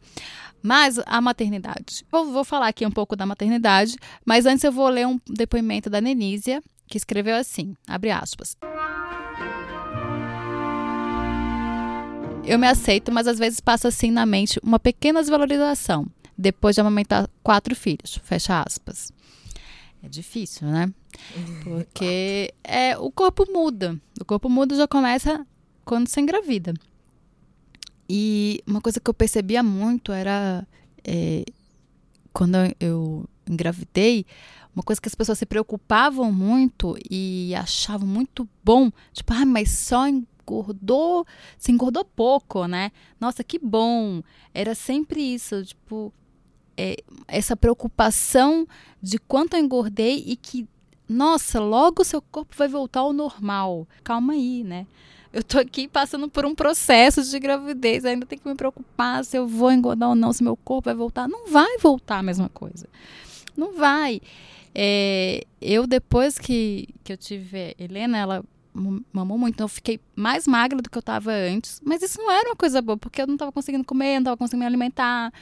Mas 0.62 0.98
a 1.06 1.20
maternidade. 1.20 2.04
Eu 2.12 2.30
vou 2.30 2.44
falar 2.44 2.68
aqui 2.68 2.86
um 2.86 2.90
pouco 2.90 3.16
da 3.16 3.26
maternidade, 3.26 3.96
mas 4.24 4.46
antes 4.46 4.64
eu 4.64 4.72
vou 4.72 4.88
ler 4.88 5.06
um 5.06 5.18
depoimento 5.28 5.88
da 5.88 6.00
Nenísia, 6.00 6.62
que 6.86 6.98
escreveu 6.98 7.36
assim, 7.36 7.74
abre 7.86 8.10
aspas. 8.10 8.56
Eu 12.46 12.58
me 12.58 12.66
aceito, 12.66 13.10
mas 13.10 13.26
às 13.26 13.38
vezes 13.38 13.58
passa 13.58 13.88
assim 13.88 14.10
na 14.10 14.26
mente 14.26 14.60
uma 14.62 14.78
pequena 14.78 15.20
desvalorização, 15.20 16.06
depois 16.36 16.74
de 16.74 16.80
amamentar 16.80 17.28
quatro 17.42 17.74
filhos, 17.74 18.20
fecha 18.22 18.60
aspas. 18.60 19.10
É 20.02 20.08
difícil, 20.08 20.68
né? 20.68 20.92
Porque 21.62 22.52
é, 22.62 22.98
o 22.98 23.10
corpo 23.10 23.50
muda. 23.50 23.98
O 24.20 24.24
corpo 24.26 24.50
muda 24.50 24.76
já 24.76 24.86
começa 24.86 25.46
quando 25.86 26.06
você 26.06 26.20
engravida. 26.20 26.74
E 28.06 28.60
uma 28.66 28.82
coisa 28.82 29.00
que 29.00 29.08
eu 29.08 29.14
percebia 29.14 29.62
muito 29.62 30.12
era 30.12 30.66
é, 31.02 31.44
quando 32.30 32.56
eu 32.78 33.24
engravidei, 33.48 34.26
uma 34.76 34.82
coisa 34.82 35.00
que 35.00 35.08
as 35.08 35.14
pessoas 35.14 35.38
se 35.38 35.46
preocupavam 35.46 36.30
muito 36.30 36.94
e 37.10 37.54
achavam 37.54 38.06
muito 38.06 38.46
bom, 38.62 38.90
tipo, 39.14 39.32
ah, 39.32 39.46
mas 39.46 39.70
só 39.70 40.06
engordou, 40.44 41.26
se 41.58 41.72
engordou 41.72 42.04
pouco, 42.04 42.66
né? 42.66 42.92
Nossa, 43.18 43.42
que 43.42 43.58
bom. 43.58 44.22
Era 44.52 44.74
sempre 44.74 45.20
isso, 45.20 45.64
tipo, 45.64 46.12
é, 46.76 46.96
essa 47.26 47.56
preocupação 47.56 48.66
de 49.02 49.18
quanto 49.18 49.54
eu 49.54 49.60
engordei 49.60 50.22
e 50.26 50.36
que, 50.36 50.68
nossa, 51.08 51.60
logo 51.60 52.04
seu 52.04 52.20
corpo 52.20 52.54
vai 52.56 52.68
voltar 52.68 53.00
ao 53.00 53.12
normal. 53.12 53.88
Calma 54.02 54.34
aí, 54.34 54.62
né? 54.62 54.86
Eu 55.32 55.42
tô 55.42 55.58
aqui 55.58 55.88
passando 55.88 56.28
por 56.28 56.46
um 56.46 56.54
processo 56.54 57.22
de 57.24 57.38
gravidez, 57.40 58.04
ainda 58.04 58.24
tenho 58.24 58.40
que 58.40 58.48
me 58.48 58.54
preocupar 58.54 59.24
se 59.24 59.36
eu 59.36 59.48
vou 59.48 59.72
engordar 59.72 60.10
ou 60.10 60.14
não, 60.14 60.32
se 60.32 60.44
meu 60.44 60.56
corpo 60.56 60.84
vai 60.84 60.94
voltar. 60.94 61.28
Não 61.28 61.48
vai 61.48 61.78
voltar 61.78 62.18
a 62.18 62.22
mesma 62.22 62.48
coisa. 62.48 62.86
Não 63.56 63.74
vai. 63.74 64.20
É, 64.72 65.44
eu, 65.60 65.86
depois 65.86 66.38
que, 66.38 66.88
que 67.02 67.12
eu 67.12 67.16
tive 67.16 67.74
Helena, 67.78 68.18
ela 68.18 68.44
mamou 69.12 69.38
muito, 69.38 69.54
então 69.54 69.64
eu 69.64 69.68
fiquei 69.68 70.00
mais 70.16 70.46
magra 70.48 70.82
do 70.82 70.90
que 70.90 70.98
eu 70.98 71.00
estava 71.00 71.30
antes. 71.30 71.80
Mas 71.84 72.02
isso 72.02 72.18
não 72.18 72.30
era 72.30 72.48
uma 72.48 72.56
coisa 72.56 72.82
boa, 72.82 72.98
porque 72.98 73.22
eu 73.22 73.26
não 73.26 73.34
estava 73.34 73.52
conseguindo 73.52 73.84
comer, 73.84 74.14
não 74.14 74.20
estava 74.20 74.36
conseguindo 74.36 74.60
me 74.60 74.66
alimentar. 74.66 75.32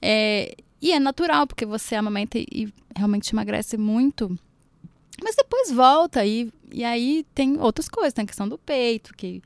É, 0.00 0.56
e 0.80 0.92
é 0.92 0.98
natural, 0.98 1.46
porque 1.46 1.66
você 1.66 1.94
amamenta 1.94 2.38
e 2.38 2.72
realmente 2.96 3.32
emagrece 3.32 3.76
muito. 3.76 4.36
Mas 5.22 5.36
depois 5.36 5.70
volta 5.70 6.24
e, 6.24 6.50
e 6.72 6.84
aí 6.84 7.26
tem 7.34 7.60
outras 7.60 7.88
coisas. 7.88 8.12
Tem 8.12 8.22
a 8.22 8.26
questão 8.26 8.48
do 8.48 8.56
peito, 8.56 9.12
que, 9.14 9.42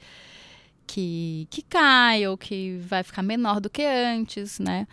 que, 0.87 1.49
que 1.51 1.63
cai 1.63 2.27
ou 2.27 2.37
que 2.37 2.79
vai 2.87 3.03
ficar 3.03 3.23
menor 3.23 3.61
do 3.61 3.71
que 3.71 3.83
antes, 3.83 4.59
né? 4.59 4.87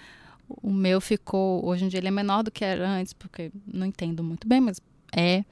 O 0.47 0.71
meu 0.71 0.99
ficou, 0.99 1.63
hoje 1.63 1.85
em 1.85 1.87
dia 1.87 1.99
ele 1.99 2.07
é 2.07 2.11
menor 2.11 2.41
do 2.41 2.49
que 2.49 2.65
era 2.65 2.89
antes, 2.89 3.13
porque 3.13 3.51
não 3.67 3.85
entendo 3.85 4.23
muito 4.23 4.47
bem, 4.47 4.59
mas 4.59 4.81
é. 5.15 5.43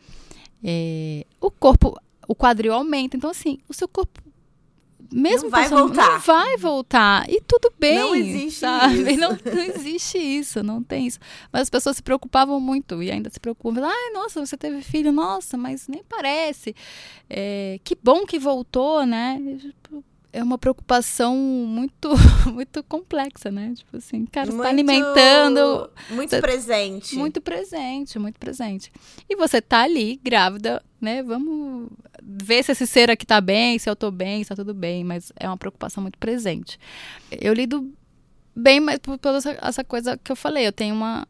é 0.64 1.26
o 1.40 1.52
corpo, 1.52 1.96
o 2.28 2.36
quadril 2.36 2.74
aumenta. 2.74 3.16
Então, 3.16 3.30
assim, 3.30 3.60
o 3.68 3.74
seu 3.74 3.88
corpo 3.88 4.22
mesmo 5.12 5.44
não 5.44 5.50
vai 5.50 5.70
voltar. 5.70 6.12
Não 6.12 6.20
vai 6.20 6.58
voltar. 6.58 7.30
E 7.30 7.42
tudo 7.42 7.72
bem. 7.80 7.96
Não 7.96 8.16
existe 8.16 8.60
sabe? 8.60 8.96
isso. 8.96 9.20
Não, 9.20 9.30
não 9.30 9.64
existe 9.64 10.18
isso, 10.18 10.64
não 10.64 10.84
tem 10.84 11.08
isso. 11.08 11.20
Mas 11.52 11.64
as 11.64 11.70
pessoas 11.70 11.98
se 11.98 12.04
preocupavam 12.04 12.60
muito 12.60 13.02
e 13.02 13.12
ainda 13.12 13.30
se 13.30 13.40
preocupam. 13.40 13.82
Ai, 13.86 14.12
nossa, 14.14 14.46
você 14.46 14.58
teve 14.58 14.82
filho, 14.82 15.12
nossa, 15.12 15.58
mas 15.58 15.88
nem 15.88 16.04
parece. 16.04 16.76
É, 17.30 17.80
que 17.84 17.96
bom 17.96 18.26
que 18.26 18.40
voltou, 18.40 19.06
né? 19.06 19.40
É 20.32 20.44
uma 20.44 20.58
preocupação 20.58 21.36
muito 21.36 22.10
muito 22.54 22.84
complexa, 22.84 23.50
né? 23.50 23.74
Tipo 23.76 23.98
assim, 23.98 24.26
cara, 24.26 24.52
você 24.52 24.62
tá 24.62 24.70
alimentando. 24.70 25.90
Muito 26.10 26.30
tá, 26.32 26.42
presente. 26.42 27.16
Muito 27.16 27.42
presente, 27.42 28.20
muito 28.20 28.40
presente. 28.40 28.92
E 29.30 29.36
você 29.36 29.62
tá 29.62 29.82
ali, 29.82 30.20
grávida, 30.24 30.84
né? 31.00 31.24
Vamos 31.24 31.90
ver 32.22 32.64
se 32.64 32.72
esse 32.72 32.86
ser 32.86 33.10
aqui 33.10 33.26
tá 33.26 33.40
bem, 33.40 33.80
se 33.80 33.90
eu 33.90 33.96
tô 33.96 34.12
bem, 34.12 34.44
se 34.44 34.50
tá 34.50 34.56
tudo 34.56 34.74
bem, 34.74 35.04
mas 35.04 35.32
é 35.38 35.48
uma 35.48 35.58
preocupação 35.58 36.02
muito 36.02 36.18
presente. 36.18 36.80
Eu 37.32 37.54
lido 37.54 37.92
bem, 38.56 38.80
mas 38.80 39.00
por 39.00 39.18
toda 39.18 39.38
essa, 39.38 39.58
essa 39.62 39.84
coisa 39.84 40.18
que 40.18 40.32
eu 40.32 40.36
falei, 40.36 40.68
eu 40.68 40.72
tenho 40.72 40.94
uma. 40.96 41.26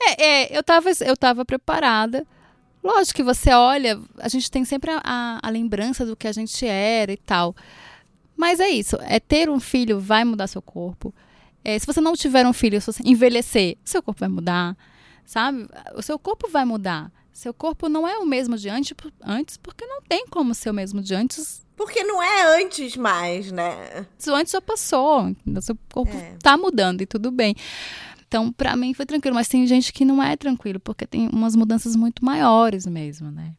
É, 0.00 0.24
é, 0.24 0.58
eu 0.58 0.62
tava, 0.62 0.90
eu 1.04 1.16
tava 1.16 1.44
preparada. 1.44 2.26
Lógico 2.82 3.16
que 3.16 3.22
você 3.22 3.52
olha, 3.52 4.00
a 4.18 4.28
gente 4.28 4.50
tem 4.50 4.64
sempre 4.64 4.90
a, 4.90 5.00
a, 5.04 5.40
a 5.40 5.50
lembrança 5.50 6.04
do 6.04 6.16
que 6.16 6.26
a 6.26 6.32
gente 6.32 6.66
era 6.66 7.12
e 7.12 7.16
tal. 7.16 7.54
Mas 8.36 8.60
é 8.60 8.68
isso. 8.68 8.96
É 9.02 9.20
ter 9.20 9.48
um 9.48 9.60
filho 9.60 10.00
vai 10.00 10.24
mudar 10.24 10.46
seu 10.46 10.62
corpo. 10.62 11.14
É, 11.64 11.78
se 11.78 11.86
você 11.86 12.00
não 12.00 12.14
tiver 12.14 12.46
um 12.46 12.52
filho, 12.52 12.80
se 12.80 12.86
você 12.92 13.02
envelhecer, 13.04 13.76
seu 13.84 14.02
corpo 14.02 14.20
vai 14.20 14.28
mudar, 14.28 14.76
sabe? 15.24 15.66
O 15.94 16.02
seu 16.02 16.18
corpo 16.18 16.48
vai 16.48 16.64
mudar. 16.64 17.12
Seu 17.32 17.54
corpo 17.54 17.88
não 17.88 18.06
é 18.06 18.18
o 18.18 18.26
mesmo 18.26 18.56
de 18.58 18.68
antes, 18.68 18.94
antes 19.22 19.56
porque 19.56 19.86
não 19.86 20.02
tem 20.02 20.26
como 20.26 20.54
ser 20.54 20.70
o 20.70 20.74
mesmo 20.74 21.00
de 21.00 21.14
antes. 21.14 21.64
Porque 21.76 22.04
não 22.04 22.22
é 22.22 22.62
antes 22.62 22.96
mais, 22.96 23.50
né? 23.50 24.06
Isso 24.18 24.34
antes 24.34 24.52
já 24.52 24.60
passou. 24.60 25.34
Seu 25.60 25.76
corpo 25.92 26.14
é. 26.14 26.36
tá 26.42 26.56
mudando 26.56 27.00
e 27.00 27.06
tudo 27.06 27.30
bem. 27.30 27.56
Então, 28.28 28.52
para 28.52 28.76
mim 28.76 28.94
foi 28.94 29.06
tranquilo, 29.06 29.34
mas 29.34 29.48
tem 29.48 29.66
gente 29.66 29.92
que 29.92 30.04
não 30.04 30.22
é 30.22 30.36
tranquilo, 30.36 30.80
porque 30.80 31.06
tem 31.06 31.28
umas 31.28 31.54
mudanças 31.54 31.94
muito 31.96 32.24
maiores 32.24 32.86
mesmo, 32.86 33.30
né? 33.30 33.54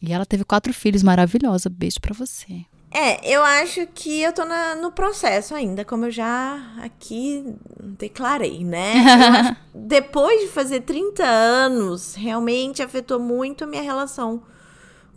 E 0.00 0.12
ela 0.12 0.24
teve 0.24 0.44
quatro 0.44 0.72
filhos, 0.72 1.02
maravilhosa. 1.02 1.68
Beijo 1.68 2.00
para 2.00 2.14
você. 2.14 2.64
É, 2.90 3.30
eu 3.30 3.42
acho 3.42 3.86
que 3.88 4.22
eu 4.22 4.32
tô 4.32 4.44
na, 4.44 4.74
no 4.74 4.90
processo 4.90 5.54
ainda, 5.54 5.84
como 5.84 6.06
eu 6.06 6.10
já 6.10 6.58
aqui 6.78 7.44
declarei, 7.78 8.64
né? 8.64 9.56
depois 9.74 10.40
de 10.40 10.48
fazer 10.48 10.80
30 10.80 11.22
anos, 11.22 12.14
realmente 12.14 12.82
afetou 12.82 13.20
muito 13.20 13.64
a 13.64 13.66
minha 13.66 13.82
relação 13.82 14.42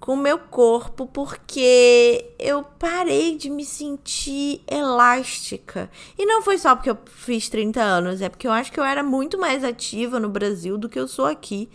com 0.01 0.15
o 0.15 0.17
meu 0.17 0.39
corpo 0.39 1.05
porque 1.05 2.33
eu 2.39 2.63
parei 2.63 3.37
de 3.37 3.49
me 3.49 3.63
sentir 3.63 4.61
elástica. 4.69 5.89
E 6.17 6.25
não 6.25 6.41
foi 6.41 6.57
só 6.57 6.75
porque 6.75 6.89
eu 6.89 6.97
fiz 7.05 7.47
30 7.47 7.81
anos, 7.81 8.19
é 8.19 8.27
porque 8.27 8.47
eu 8.47 8.51
acho 8.51 8.71
que 8.71 8.79
eu 8.79 8.83
era 8.83 9.03
muito 9.03 9.39
mais 9.39 9.63
ativa 9.63 10.19
no 10.19 10.27
Brasil 10.27 10.77
do 10.77 10.89
que 10.89 10.99
eu 10.99 11.07
sou 11.07 11.25
aqui. 11.25 11.69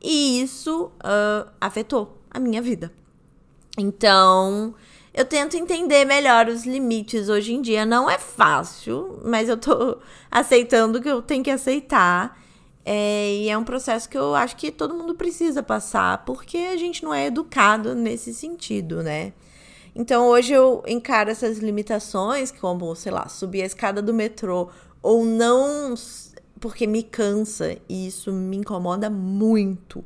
E 0.00 0.42
isso 0.42 0.92
uh, 1.02 1.50
afetou 1.60 2.18
a 2.30 2.38
minha 2.38 2.60
vida. 2.62 2.92
Então, 3.78 4.74
eu 5.20 5.24
tento 5.26 5.54
entender 5.54 6.06
melhor 6.06 6.48
os 6.48 6.64
limites 6.64 7.28
hoje 7.28 7.52
em 7.52 7.60
dia. 7.60 7.84
Não 7.84 8.08
é 8.08 8.18
fácil, 8.18 9.20
mas 9.22 9.48
eu 9.48 9.56
tô 9.56 9.98
aceitando 10.30 11.00
que 11.00 11.08
eu 11.08 11.20
tenho 11.20 11.44
que 11.44 11.50
aceitar. 11.50 12.40
É, 12.84 13.34
e 13.34 13.48
é 13.50 13.58
um 13.58 13.64
processo 13.64 14.08
que 14.08 14.16
eu 14.16 14.34
acho 14.34 14.56
que 14.56 14.70
todo 14.70 14.94
mundo 14.94 15.14
precisa 15.14 15.62
passar, 15.62 16.24
porque 16.24 16.56
a 16.56 16.76
gente 16.78 17.04
não 17.04 17.12
é 17.12 17.26
educado 17.26 17.94
nesse 17.94 18.32
sentido, 18.32 19.02
né? 19.02 19.34
Então 19.94 20.26
hoje 20.28 20.54
eu 20.54 20.82
encaro 20.86 21.30
essas 21.30 21.58
limitações, 21.58 22.50
como, 22.50 22.94
sei 22.94 23.12
lá, 23.12 23.28
subir 23.28 23.62
a 23.62 23.66
escada 23.66 24.00
do 24.00 24.14
metrô 24.14 24.70
ou 25.02 25.26
não, 25.26 25.94
porque 26.58 26.86
me 26.86 27.02
cansa 27.02 27.76
e 27.86 28.06
isso 28.06 28.32
me 28.32 28.56
incomoda 28.56 29.10
muito, 29.10 30.02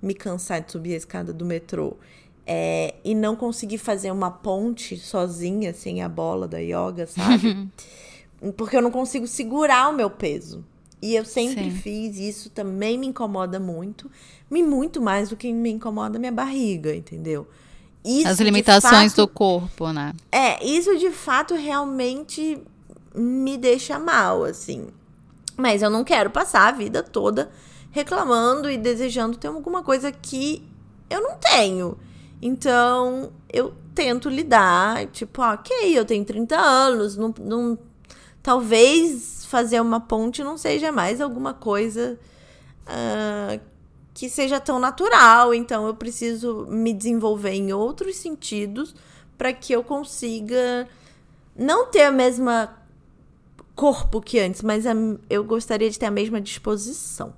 me 0.00 0.14
cansar 0.14 0.62
de 0.62 0.72
subir 0.72 0.94
a 0.94 0.98
escada 0.98 1.32
do 1.32 1.44
metrô. 1.44 1.98
É, 2.46 2.94
e 3.02 3.14
não 3.14 3.34
conseguir 3.34 3.78
fazer 3.78 4.10
uma 4.10 4.30
ponte 4.30 4.98
sozinha, 4.98 5.72
sem 5.72 6.02
a 6.02 6.08
bola 6.08 6.46
da 6.46 6.58
yoga, 6.58 7.06
sabe? 7.06 7.68
porque 8.56 8.76
eu 8.76 8.82
não 8.82 8.90
consigo 8.90 9.26
segurar 9.26 9.88
o 9.88 9.92
meu 9.94 10.10
peso. 10.10 10.64
E 11.00 11.14
eu 11.14 11.24
sempre 11.24 11.64
Sim. 11.64 11.70
fiz 11.70 12.18
isso, 12.18 12.50
também 12.50 12.96
me 12.96 13.06
incomoda 13.06 13.60
muito. 13.60 14.10
Me 14.50 14.62
muito 14.62 15.00
mais 15.02 15.28
do 15.28 15.36
que 15.36 15.52
me 15.52 15.70
incomoda 15.70 16.18
minha 16.18 16.32
barriga, 16.32 16.94
entendeu? 16.94 17.46
Isso, 18.04 18.28
As 18.28 18.40
limitações 18.40 19.12
fato, 19.12 19.26
do 19.26 19.28
corpo, 19.28 19.90
né? 19.92 20.12
É, 20.30 20.64
isso 20.64 20.96
de 20.98 21.10
fato 21.10 21.54
realmente 21.54 22.58
me 23.14 23.56
deixa 23.56 23.98
mal, 23.98 24.44
assim. 24.44 24.88
Mas 25.56 25.82
eu 25.82 25.90
não 25.90 26.04
quero 26.04 26.30
passar 26.30 26.68
a 26.68 26.72
vida 26.72 27.02
toda 27.02 27.50
reclamando 27.90 28.70
e 28.70 28.76
desejando 28.76 29.36
ter 29.36 29.48
alguma 29.48 29.82
coisa 29.82 30.10
que 30.10 30.66
eu 31.08 31.22
não 31.22 31.36
tenho. 31.36 31.96
Então, 32.42 33.32
eu 33.52 33.74
tento 33.94 34.28
lidar, 34.28 35.06
tipo, 35.06 35.40
ok, 35.40 35.96
eu 35.96 36.04
tenho 36.04 36.24
30 36.24 36.56
anos, 36.56 37.16
não, 37.16 37.34
não 37.40 37.78
talvez 38.42 39.46
fazer 39.46 39.80
uma 39.80 40.00
ponte 40.00 40.42
não 40.42 40.58
seja 40.58 40.92
mais 40.92 41.20
alguma 41.20 41.54
coisa 41.54 42.18
uh, 42.86 43.60
que 44.12 44.28
seja 44.28 44.60
tão 44.60 44.78
natural. 44.78 45.54
Então 45.54 45.86
eu 45.86 45.94
preciso 45.94 46.66
me 46.68 46.92
desenvolver 46.92 47.52
em 47.52 47.72
outros 47.72 48.16
sentidos 48.16 48.94
para 49.38 49.52
que 49.52 49.72
eu 49.72 49.82
consiga 49.82 50.88
não 51.56 51.86
ter 51.86 52.02
a 52.02 52.12
mesma 52.12 52.76
corpo 53.74 54.20
que 54.20 54.38
antes, 54.38 54.62
mas 54.62 54.86
a, 54.86 54.92
eu 55.28 55.42
gostaria 55.42 55.90
de 55.90 55.98
ter 55.98 56.06
a 56.06 56.10
mesma 56.10 56.40
disposição. 56.40 57.32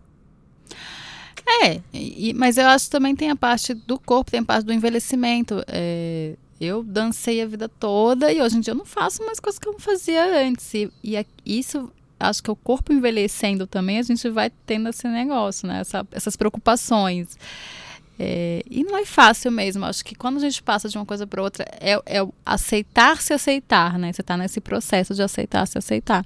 É, 1.46 1.80
e, 1.92 2.34
mas 2.34 2.58
eu 2.58 2.66
acho 2.66 2.86
que 2.86 2.90
também 2.90 3.14
tem 3.14 3.30
a 3.30 3.36
parte 3.36 3.72
do 3.72 3.98
corpo, 3.98 4.30
tem 4.30 4.40
a 4.40 4.44
parte 4.44 4.64
do 4.64 4.72
envelhecimento. 4.72 5.62
É, 5.68 6.34
eu 6.60 6.82
dancei 6.82 7.40
a 7.40 7.46
vida 7.46 7.68
toda 7.68 8.32
e 8.32 8.40
hoje 8.42 8.56
em 8.56 8.60
dia 8.60 8.72
eu 8.72 8.76
não 8.76 8.84
faço 8.84 9.24
mais 9.24 9.38
coisas 9.38 9.58
que 9.58 9.68
eu 9.68 9.72
não 9.72 9.80
fazia 9.80 10.44
antes. 10.44 10.74
E, 10.74 10.90
e 11.04 11.26
isso 11.46 11.90
acho 12.18 12.42
que 12.42 12.50
o 12.50 12.56
corpo 12.56 12.92
envelhecendo 12.92 13.66
também, 13.66 13.98
a 13.98 14.02
gente 14.02 14.28
vai 14.28 14.50
tendo 14.64 14.88
esse 14.88 15.06
negócio, 15.06 15.68
né? 15.68 15.80
Essa, 15.80 16.06
essas 16.10 16.34
preocupações. 16.34 17.38
É, 18.18 18.62
e 18.68 18.82
não 18.82 18.96
é 18.96 19.04
fácil 19.04 19.52
mesmo. 19.52 19.84
Acho 19.84 20.04
que 20.04 20.14
quando 20.14 20.38
a 20.38 20.40
gente 20.40 20.62
passa 20.62 20.88
de 20.88 20.96
uma 20.96 21.04
coisa 21.04 21.26
para 21.26 21.42
outra, 21.42 21.64
é, 21.78 21.92
é 22.06 22.26
aceitar 22.44 23.20
se 23.20 23.32
aceitar, 23.32 23.98
né? 23.98 24.12
Você 24.12 24.22
está 24.22 24.36
nesse 24.36 24.60
processo 24.60 25.14
de 25.14 25.22
aceitar 25.22 25.66
se 25.66 25.78
aceitar. 25.78 26.24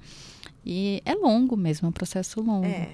E 0.64 1.02
é 1.04 1.14
longo 1.14 1.56
mesmo, 1.56 1.86
é 1.86 1.88
um 1.88 1.92
processo 1.92 2.40
longo. 2.40 2.66
É. 2.66 2.92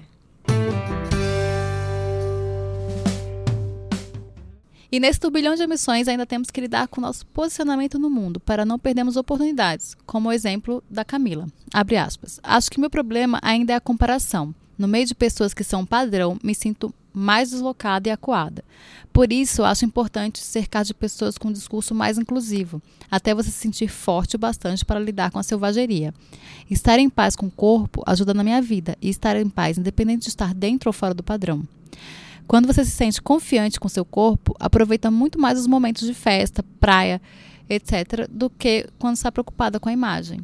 E 4.97 4.99
nesse 4.99 5.19
turbilhão 5.19 5.53
de 5.53 5.61
emissões 5.61 6.07
ainda 6.07 6.25
temos 6.25 6.49
que 6.49 6.59
lidar 6.59 6.87
com 6.87 6.99
o 6.99 7.03
nosso 7.03 7.23
posicionamento 7.27 7.99
no 7.99 8.09
mundo 8.09 8.39
para 8.39 8.65
não 8.65 8.79
perdermos 8.79 9.15
oportunidades, 9.15 9.95
como 10.07 10.27
o 10.27 10.31
exemplo 10.31 10.83
da 10.89 11.05
Camila. 11.05 11.45
Abre 11.71 11.97
aspas. 11.97 12.39
Acho 12.41 12.71
que 12.71 12.79
meu 12.79 12.89
problema 12.89 13.37
ainda 13.43 13.73
é 13.73 13.75
a 13.75 13.79
comparação. 13.79 14.55
No 14.75 14.87
meio 14.87 15.05
de 15.05 15.13
pessoas 15.13 15.53
que 15.53 15.63
são 15.63 15.85
padrão, 15.85 16.39
me 16.43 16.55
sinto 16.55 16.91
mais 17.13 17.51
deslocada 17.51 18.09
e 18.09 18.11
acuada. 18.11 18.65
Por 19.13 19.31
isso, 19.31 19.63
acho 19.63 19.85
importante 19.85 20.39
cercar 20.39 20.83
de 20.83 20.95
pessoas 20.95 21.37
com 21.37 21.49
um 21.49 21.53
discurso 21.53 21.93
mais 21.93 22.17
inclusivo, 22.17 22.81
até 23.11 23.35
você 23.35 23.51
se 23.51 23.59
sentir 23.59 23.89
forte 23.89 24.35
o 24.35 24.39
bastante 24.39 24.83
para 24.83 24.99
lidar 24.99 25.29
com 25.29 25.37
a 25.37 25.43
selvageria. 25.43 26.11
Estar 26.71 26.97
em 26.97 27.07
paz 27.07 27.35
com 27.35 27.45
o 27.45 27.51
corpo 27.51 28.01
ajuda 28.03 28.33
na 28.33 28.43
minha 28.43 28.63
vida, 28.63 28.97
e 28.99 29.09
estar 29.09 29.35
em 29.35 29.47
paz 29.47 29.77
independente 29.77 30.23
de 30.23 30.29
estar 30.29 30.55
dentro 30.55 30.89
ou 30.89 30.93
fora 30.93 31.13
do 31.13 31.21
padrão. 31.21 31.63
Quando 32.47 32.65
você 32.65 32.85
se 32.85 32.91
sente 32.91 33.21
confiante 33.21 33.77
com 33.77 33.89
seu 33.89 34.05
corpo, 34.05 34.55
aproveita 34.57 35.11
muito 35.11 35.37
mais 35.37 35.59
os 35.59 35.67
momentos 35.67 36.07
de 36.07 36.13
festa, 36.13 36.63
praia, 36.79 37.21
etc., 37.69 38.25
do 38.29 38.49
que 38.49 38.87
quando 38.97 39.15
está 39.15 39.29
preocupada 39.29 39.81
com 39.81 39.89
a 39.89 39.91
imagem. 39.93 40.39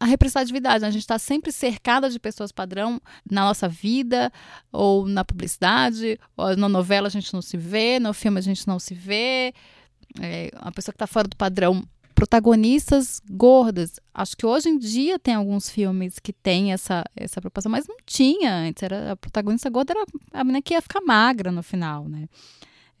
A 0.00 0.06
representatividade, 0.06 0.80
né? 0.80 0.88
a 0.88 0.90
gente 0.90 1.02
está 1.02 1.18
sempre 1.18 1.52
cercada 1.52 2.08
de 2.08 2.18
pessoas 2.18 2.50
padrão 2.50 2.98
na 3.30 3.42
nossa 3.42 3.68
vida, 3.68 4.32
ou 4.72 5.06
na 5.06 5.22
publicidade, 5.22 6.18
ou 6.34 6.56
na 6.56 6.68
novela 6.68 7.08
a 7.08 7.10
gente 7.10 7.34
não 7.34 7.42
se 7.42 7.58
vê, 7.58 7.98
no 7.98 8.14
filme 8.14 8.38
a 8.38 8.42
gente 8.42 8.66
não 8.66 8.78
se 8.78 8.94
vê. 8.94 9.52
É, 10.18 10.50
pessoa 10.74 10.92
que 10.92 10.96
está 10.96 11.06
fora 11.06 11.28
do 11.28 11.36
padrão 11.36 11.82
protagonistas 12.18 13.22
gordas. 13.30 14.00
Acho 14.12 14.36
que 14.36 14.44
hoje 14.44 14.68
em 14.68 14.76
dia 14.76 15.20
tem 15.20 15.34
alguns 15.34 15.70
filmes 15.70 16.18
que 16.18 16.32
tem 16.32 16.72
essa, 16.72 17.04
essa 17.14 17.40
preocupação, 17.40 17.70
mas 17.70 17.86
não 17.86 17.96
tinha 18.04 18.52
antes. 18.52 18.82
Era, 18.82 19.12
a 19.12 19.16
protagonista 19.16 19.70
gorda 19.70 19.92
era 19.92 20.04
a 20.32 20.42
menina 20.42 20.60
que 20.60 20.74
ia 20.74 20.82
ficar 20.82 21.00
magra 21.00 21.52
no 21.52 21.62
final, 21.62 22.08
né? 22.08 22.28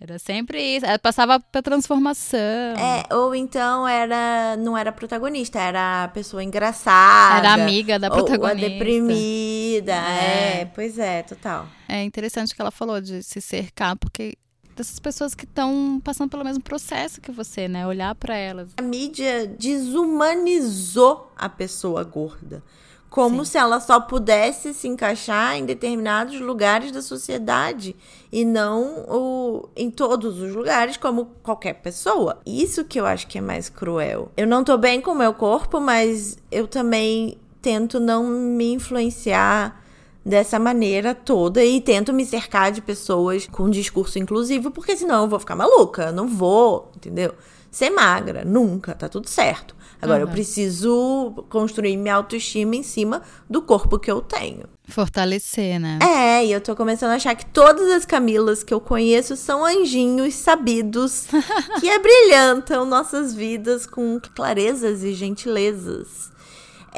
Era 0.00 0.20
sempre 0.20 0.76
isso. 0.76 0.86
Ela 0.86 1.00
passava 1.00 1.40
pra 1.40 1.60
transformação. 1.60 2.38
É, 2.38 3.12
ou 3.12 3.34
então 3.34 3.88
era 3.88 4.56
não 4.56 4.78
era 4.78 4.92
protagonista, 4.92 5.58
era 5.58 6.04
a 6.04 6.08
pessoa 6.08 6.44
engraçada. 6.44 7.48
Era 7.48 7.64
amiga 7.64 7.98
da 7.98 8.08
protagonista. 8.08 8.46
Ou 8.46 8.66
a 8.66 8.68
deprimida. 8.68 9.92
É. 9.92 10.60
é, 10.60 10.64
pois 10.72 10.96
é, 10.96 11.24
total. 11.24 11.66
É 11.88 12.04
interessante 12.04 12.54
que 12.54 12.60
ela 12.60 12.70
falou 12.70 13.00
de 13.00 13.24
se 13.24 13.40
cercar, 13.40 13.96
porque 13.96 14.38
dessas 14.78 14.98
pessoas 14.98 15.34
que 15.34 15.44
estão 15.44 16.00
passando 16.02 16.30
pelo 16.30 16.44
mesmo 16.44 16.62
processo 16.62 17.20
que 17.20 17.30
você, 17.30 17.68
né? 17.68 17.86
Olhar 17.86 18.14
para 18.14 18.34
elas. 18.34 18.70
A 18.76 18.82
mídia 18.82 19.46
desumanizou 19.46 21.30
a 21.36 21.48
pessoa 21.48 22.02
gorda. 22.04 22.62
Como 23.10 23.44
Sim. 23.44 23.52
se 23.52 23.58
ela 23.58 23.80
só 23.80 23.98
pudesse 24.00 24.74
se 24.74 24.86
encaixar 24.86 25.56
em 25.56 25.64
determinados 25.64 26.38
lugares 26.40 26.92
da 26.92 27.00
sociedade 27.00 27.96
e 28.30 28.44
não 28.44 29.06
o, 29.08 29.68
em 29.74 29.90
todos 29.90 30.38
os 30.38 30.54
lugares, 30.54 30.98
como 30.98 31.26
qualquer 31.42 31.74
pessoa. 31.74 32.38
Isso 32.44 32.84
que 32.84 33.00
eu 33.00 33.06
acho 33.06 33.26
que 33.26 33.38
é 33.38 33.40
mais 33.40 33.70
cruel. 33.70 34.30
Eu 34.36 34.46
não 34.46 34.62
tô 34.62 34.76
bem 34.76 35.00
com 35.00 35.12
o 35.12 35.18
meu 35.18 35.32
corpo, 35.32 35.80
mas 35.80 36.36
eu 36.52 36.68
também 36.68 37.38
tento 37.62 37.98
não 37.98 38.24
me 38.24 38.74
influenciar 38.74 39.82
dessa 40.28 40.58
maneira 40.58 41.14
toda 41.14 41.64
e 41.64 41.80
tento 41.80 42.12
me 42.12 42.26
cercar 42.26 42.70
de 42.70 42.82
pessoas 42.82 43.46
com 43.46 43.70
discurso 43.70 44.18
inclusivo, 44.18 44.70
porque 44.70 44.94
senão 44.94 45.22
eu 45.22 45.28
vou 45.28 45.40
ficar 45.40 45.56
maluca, 45.56 46.12
não 46.12 46.28
vou, 46.28 46.92
entendeu? 46.94 47.34
Ser 47.70 47.88
magra, 47.88 48.44
nunca, 48.44 48.94
tá 48.94 49.08
tudo 49.08 49.26
certo. 49.26 49.74
Agora, 50.00 50.22
uhum. 50.22 50.28
eu 50.28 50.32
preciso 50.32 51.44
construir 51.48 51.96
minha 51.96 52.14
autoestima 52.14 52.76
em 52.76 52.82
cima 52.82 53.22
do 53.48 53.62
corpo 53.62 53.98
que 53.98 54.10
eu 54.10 54.20
tenho. 54.20 54.64
Fortalecer, 54.86 55.80
né? 55.80 55.98
É, 56.02 56.44
e 56.44 56.52
eu 56.52 56.60
tô 56.60 56.76
começando 56.76 57.10
a 57.10 57.14
achar 57.14 57.34
que 57.34 57.46
todas 57.46 57.90
as 57.90 58.04
Camilas 58.04 58.62
que 58.62 58.72
eu 58.72 58.80
conheço 58.80 59.34
são 59.34 59.64
anjinhos 59.64 60.34
sabidos 60.34 61.26
que 61.80 61.90
abrilhantam 61.90 62.84
nossas 62.84 63.34
vidas 63.34 63.86
com 63.86 64.20
clarezas 64.34 65.02
e 65.02 65.14
gentilezas. 65.14 66.30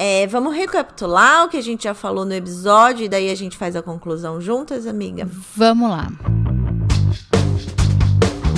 É, 0.03 0.27
vamos 0.29 0.57
recapitular 0.57 1.45
o 1.45 1.51
que 1.51 1.59
a 1.59 1.63
gente 1.63 1.85
já 1.85 1.93
falou 1.93 2.25
no 2.25 2.33
episódio 2.33 3.05
e 3.05 3.09
daí 3.09 3.31
a 3.31 3.35
gente 3.35 3.55
faz 3.55 3.77
a 3.77 3.83
conclusão 3.83 4.41
juntas, 4.41 4.87
amiga? 4.87 5.29
Vamos 5.55 5.91
lá. 5.91 6.09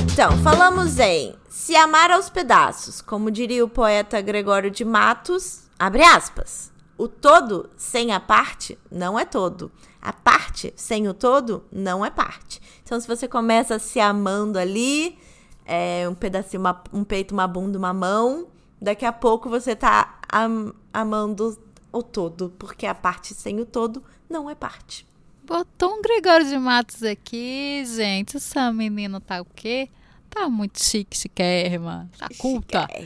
Então, 0.05 0.38
falamos 0.38 1.01
em 1.01 1.34
se 1.49 1.74
amar 1.74 2.12
aos 2.12 2.30
pedaços, 2.30 3.01
como 3.03 3.28
diria 3.28 3.64
o 3.64 3.68
poeta 3.68 4.20
Gregório 4.20 4.70
de 4.70 4.84
Matos, 4.84 5.64
abre 5.76 6.05
aspas. 6.05 6.70
O 6.97 7.09
todo 7.09 7.68
sem 7.76 8.12
a 8.12 8.20
parte 8.20 8.78
não 8.88 9.18
é 9.18 9.24
todo. 9.24 9.72
A 10.01 10.12
parte 10.12 10.72
sem 10.76 11.09
o 11.09 11.12
todo 11.12 11.64
não 11.72 12.07
é 12.07 12.11
parte. 12.11 12.62
Então, 12.84 13.01
se 13.01 13.09
você 13.09 13.26
começa 13.26 13.80
se 13.80 13.99
amando 13.99 14.61
ali, 14.61 15.18
é, 15.66 16.09
um 16.09 16.14
pedacinho, 16.14 16.61
uma, 16.61 16.80
um 16.93 17.03
peito, 17.03 17.34
uma 17.34 17.49
bunda, 17.49 17.76
uma 17.76 17.93
mão, 17.93 18.47
daqui 18.80 19.05
a 19.05 19.12
pouco 19.12 19.49
você 19.51 19.74
tá 19.74 20.21
am 20.32 20.74
amando 20.92 21.56
o 21.92 22.02
todo, 22.02 22.52
porque 22.58 22.86
a 22.86 22.94
parte 22.94 23.34
sem 23.34 23.60
o 23.60 23.66
todo 23.66 24.02
não 24.28 24.48
é 24.48 24.54
parte. 24.54 25.06
Botou 25.44 25.98
um 25.98 26.02
Gregório 26.02 26.48
de 26.48 26.58
Matos 26.58 27.02
aqui, 27.02 27.84
gente. 27.84 28.38
Essa 28.38 28.72
menina 28.72 29.20
tá 29.20 29.42
o 29.42 29.44
quê? 29.44 29.90
Tá 30.30 30.48
muito 30.48 30.82
chique, 30.82 31.16
chiquérrima. 31.16 32.08
Tá 32.18 32.28
culta. 32.38 32.88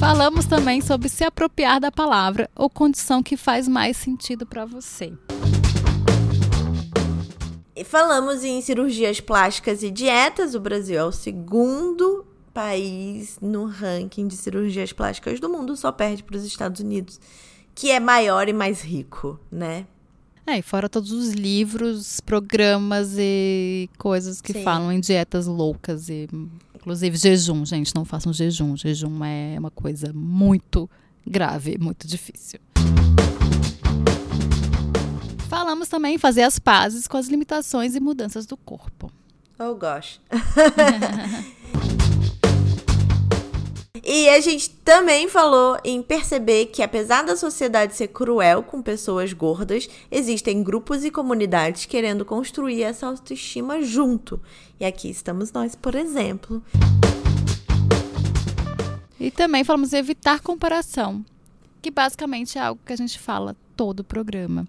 Falamos 0.00 0.46
também 0.46 0.80
sobre 0.80 1.08
se 1.08 1.22
apropriar 1.22 1.78
da 1.78 1.92
palavra 1.92 2.50
ou 2.56 2.68
condição 2.68 3.22
que 3.22 3.36
faz 3.36 3.68
mais 3.68 3.96
sentido 3.98 4.46
para 4.46 4.64
você. 4.64 5.12
E 7.76 7.84
falamos 7.84 8.42
em 8.42 8.60
cirurgias 8.62 9.20
plásticas 9.20 9.82
e 9.82 9.90
dietas. 9.90 10.54
O 10.54 10.60
Brasil 10.60 10.98
é 10.98 11.04
o 11.04 11.12
segundo 11.12 12.26
país 12.52 13.38
no 13.40 13.66
ranking 13.66 14.26
de 14.26 14.36
cirurgias 14.36 14.92
plásticas 14.92 15.40
do 15.40 15.48
mundo, 15.48 15.76
só 15.76 15.92
perde 15.92 16.22
para 16.22 16.36
os 16.36 16.44
Estados 16.44 16.80
Unidos, 16.80 17.20
que 17.74 17.90
é 17.90 18.00
maior 18.00 18.48
e 18.48 18.52
mais 18.52 18.82
rico, 18.82 19.38
né? 19.50 19.86
É, 20.46 20.58
e 20.58 20.62
fora 20.62 20.88
todos 20.88 21.12
os 21.12 21.30
livros, 21.32 22.20
programas 22.20 23.14
e 23.16 23.88
coisas 23.96 24.40
que 24.40 24.52
Sim. 24.52 24.64
falam 24.64 24.90
em 24.90 24.98
dietas 24.98 25.46
loucas 25.46 26.08
e 26.08 26.28
inclusive 26.74 27.16
jejum, 27.16 27.64
gente, 27.64 27.94
não 27.94 28.04
façam 28.04 28.32
jejum. 28.32 28.76
Jejum 28.76 29.24
é 29.24 29.56
uma 29.58 29.70
coisa 29.70 30.12
muito 30.12 30.90
grave, 31.26 31.76
muito 31.78 32.06
difícil. 32.06 32.58
Falamos 35.48 35.88
também 35.88 36.14
em 36.14 36.18
fazer 36.18 36.42
as 36.42 36.58
pazes 36.58 37.06
com 37.06 37.16
as 37.16 37.28
limitações 37.28 37.94
e 37.94 38.00
mudanças 38.00 38.46
do 38.46 38.56
corpo. 38.56 39.12
Oh 39.58 39.74
gosh. 39.74 40.20
E 44.04 44.28
a 44.28 44.40
gente 44.40 44.70
também 44.70 45.28
falou 45.28 45.78
em 45.84 46.02
perceber 46.02 46.66
que, 46.66 46.82
apesar 46.82 47.22
da 47.22 47.36
sociedade 47.36 47.94
ser 47.94 48.08
cruel 48.08 48.62
com 48.62 48.80
pessoas 48.80 49.32
gordas, 49.32 49.88
existem 50.10 50.62
grupos 50.62 51.04
e 51.04 51.10
comunidades 51.10 51.84
querendo 51.84 52.24
construir 52.24 52.82
essa 52.82 53.06
autoestima 53.06 53.82
junto. 53.82 54.40
E 54.78 54.84
aqui 54.84 55.10
estamos 55.10 55.52
nós, 55.52 55.74
por 55.74 55.94
exemplo. 55.94 56.62
E 59.18 59.30
também 59.30 59.64
falamos 59.64 59.92
evitar 59.92 60.40
comparação, 60.40 61.22
que 61.82 61.90
basicamente 61.90 62.56
é 62.56 62.62
algo 62.62 62.80
que 62.84 62.92
a 62.92 62.96
gente 62.96 63.18
fala 63.18 63.54
todo 63.76 64.00
o 64.00 64.04
programa. 64.04 64.66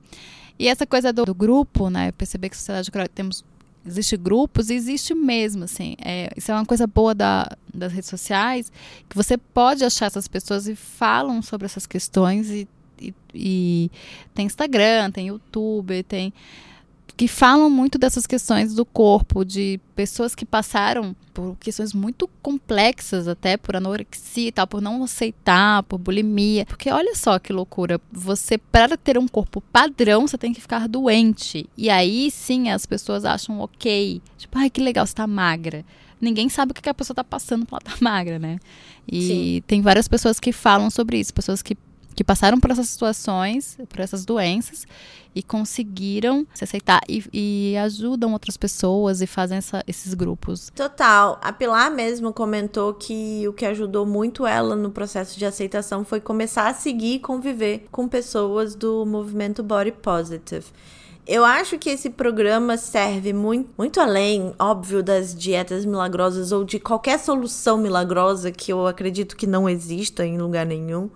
E 0.59 0.67
essa 0.67 0.85
coisa 0.85 1.13
do, 1.13 1.25
do 1.25 1.33
grupo, 1.33 1.89
né? 1.89 2.11
Perceber 2.11 2.49
que 2.49 2.57
sociedade 2.57 2.91
cruel 2.91 3.07
temos 3.07 3.43
existe 3.85 4.15
grupos 4.17 4.69
existe 4.69 5.13
mesmo, 5.13 5.63
assim. 5.63 5.95
É, 6.03 6.31
isso 6.35 6.51
é 6.51 6.55
uma 6.55 6.65
coisa 6.65 6.85
boa 6.87 7.13
da, 7.13 7.49
das 7.73 7.91
redes 7.91 8.09
sociais, 8.09 8.71
que 9.09 9.15
você 9.15 9.37
pode 9.37 9.83
achar 9.83 10.05
essas 10.05 10.27
pessoas 10.27 10.67
e 10.67 10.75
falam 10.75 11.41
sobre 11.41 11.65
essas 11.65 11.85
questões 11.85 12.49
e, 12.49 12.67
e, 12.99 13.13
e 13.33 13.91
tem 14.33 14.45
Instagram, 14.45 15.11
tem 15.11 15.27
YouTube, 15.27 16.03
tem 16.03 16.33
que 17.15 17.27
falam 17.27 17.69
muito 17.69 17.97
dessas 17.97 18.25
questões 18.25 18.73
do 18.73 18.85
corpo, 18.85 19.43
de 19.45 19.79
pessoas 19.95 20.33
que 20.33 20.45
passaram 20.45 21.15
por 21.33 21.55
questões 21.59 21.93
muito 21.93 22.29
complexas, 22.41 23.27
até 23.27 23.57
por 23.57 23.75
anorexia 23.75 24.47
e 24.47 24.51
tal, 24.51 24.67
por 24.67 24.81
não 24.81 25.03
aceitar, 25.03 25.83
por 25.83 25.97
bulimia. 25.97 26.65
Porque 26.65 26.89
olha 26.89 27.15
só 27.15 27.39
que 27.39 27.53
loucura, 27.53 27.99
você, 28.11 28.57
para 28.57 28.97
ter 28.97 29.17
um 29.17 29.27
corpo 29.27 29.61
padrão, 29.61 30.27
você 30.27 30.37
tem 30.37 30.53
que 30.53 30.61
ficar 30.61 30.87
doente. 30.87 31.69
E 31.77 31.89
aí 31.89 32.31
sim 32.31 32.69
as 32.69 32.85
pessoas 32.85 33.25
acham 33.25 33.59
ok. 33.59 34.21
Tipo, 34.37 34.57
ai 34.57 34.69
que 34.69 34.81
legal, 34.81 35.05
você 35.05 35.13
tá 35.13 35.27
magra 35.27 35.85
ninguém 36.21 36.47
sabe 36.47 36.71
o 36.71 36.75
que 36.75 36.87
a 36.87 36.93
pessoa 36.93 37.15
tá 37.15 37.23
passando 37.23 37.65
pra 37.65 37.79
ela 37.83 37.97
tá 37.97 37.97
magra, 37.99 38.37
né? 38.37 38.59
E 39.11 39.21
Sim. 39.21 39.63
tem 39.65 39.81
várias 39.81 40.07
pessoas 40.07 40.39
que 40.39 40.51
falam 40.51 40.89
sobre 40.89 41.19
isso, 41.19 41.33
pessoas 41.33 41.63
que 41.63 41.75
que 42.15 42.23
passaram 42.23 42.59
por 42.59 42.71
essas 42.71 42.89
situações, 42.89 43.77
por 43.89 43.99
essas 43.99 44.25
doenças 44.25 44.85
e 45.33 45.41
conseguiram 45.41 46.45
se 46.53 46.63
aceitar 46.63 47.01
e, 47.07 47.23
e 47.31 47.77
ajudam 47.77 48.33
outras 48.33 48.57
pessoas 48.57 49.21
e 49.21 49.27
fazem 49.27 49.57
essa, 49.57 49.83
esses 49.87 50.13
grupos. 50.13 50.69
Total. 50.75 51.39
A 51.41 51.53
Pilar 51.53 51.91
mesmo 51.91 52.33
comentou 52.33 52.93
que 52.93 53.47
o 53.47 53.53
que 53.53 53.65
ajudou 53.65 54.05
muito 54.05 54.45
ela 54.45 54.75
no 54.75 54.91
processo 54.91 55.39
de 55.39 55.45
aceitação 55.45 56.03
foi 56.03 56.19
começar 56.19 56.67
a 56.67 56.73
seguir 56.73 57.15
e 57.15 57.19
conviver 57.19 57.87
com 57.91 58.07
pessoas 58.07 58.75
do 58.75 59.05
movimento 59.05 59.63
Body 59.63 59.91
Positive. 59.91 60.65
Eu 61.25 61.45
acho 61.45 61.77
que 61.77 61.89
esse 61.89 62.09
programa 62.09 62.77
serve 62.77 63.31
muito, 63.31 63.69
muito 63.77 64.01
além, 64.01 64.53
óbvio, 64.57 65.03
das 65.03 65.35
dietas 65.35 65.85
milagrosas 65.85 66.51
ou 66.51 66.65
de 66.65 66.79
qualquer 66.79 67.19
solução 67.19 67.77
milagrosa 67.77 68.51
que 68.51 68.73
eu 68.73 68.87
acredito 68.87 69.37
que 69.37 69.45
não 69.45 69.69
exista 69.69 70.25
em 70.25 70.37
lugar 70.37 70.65
nenhum 70.65 71.09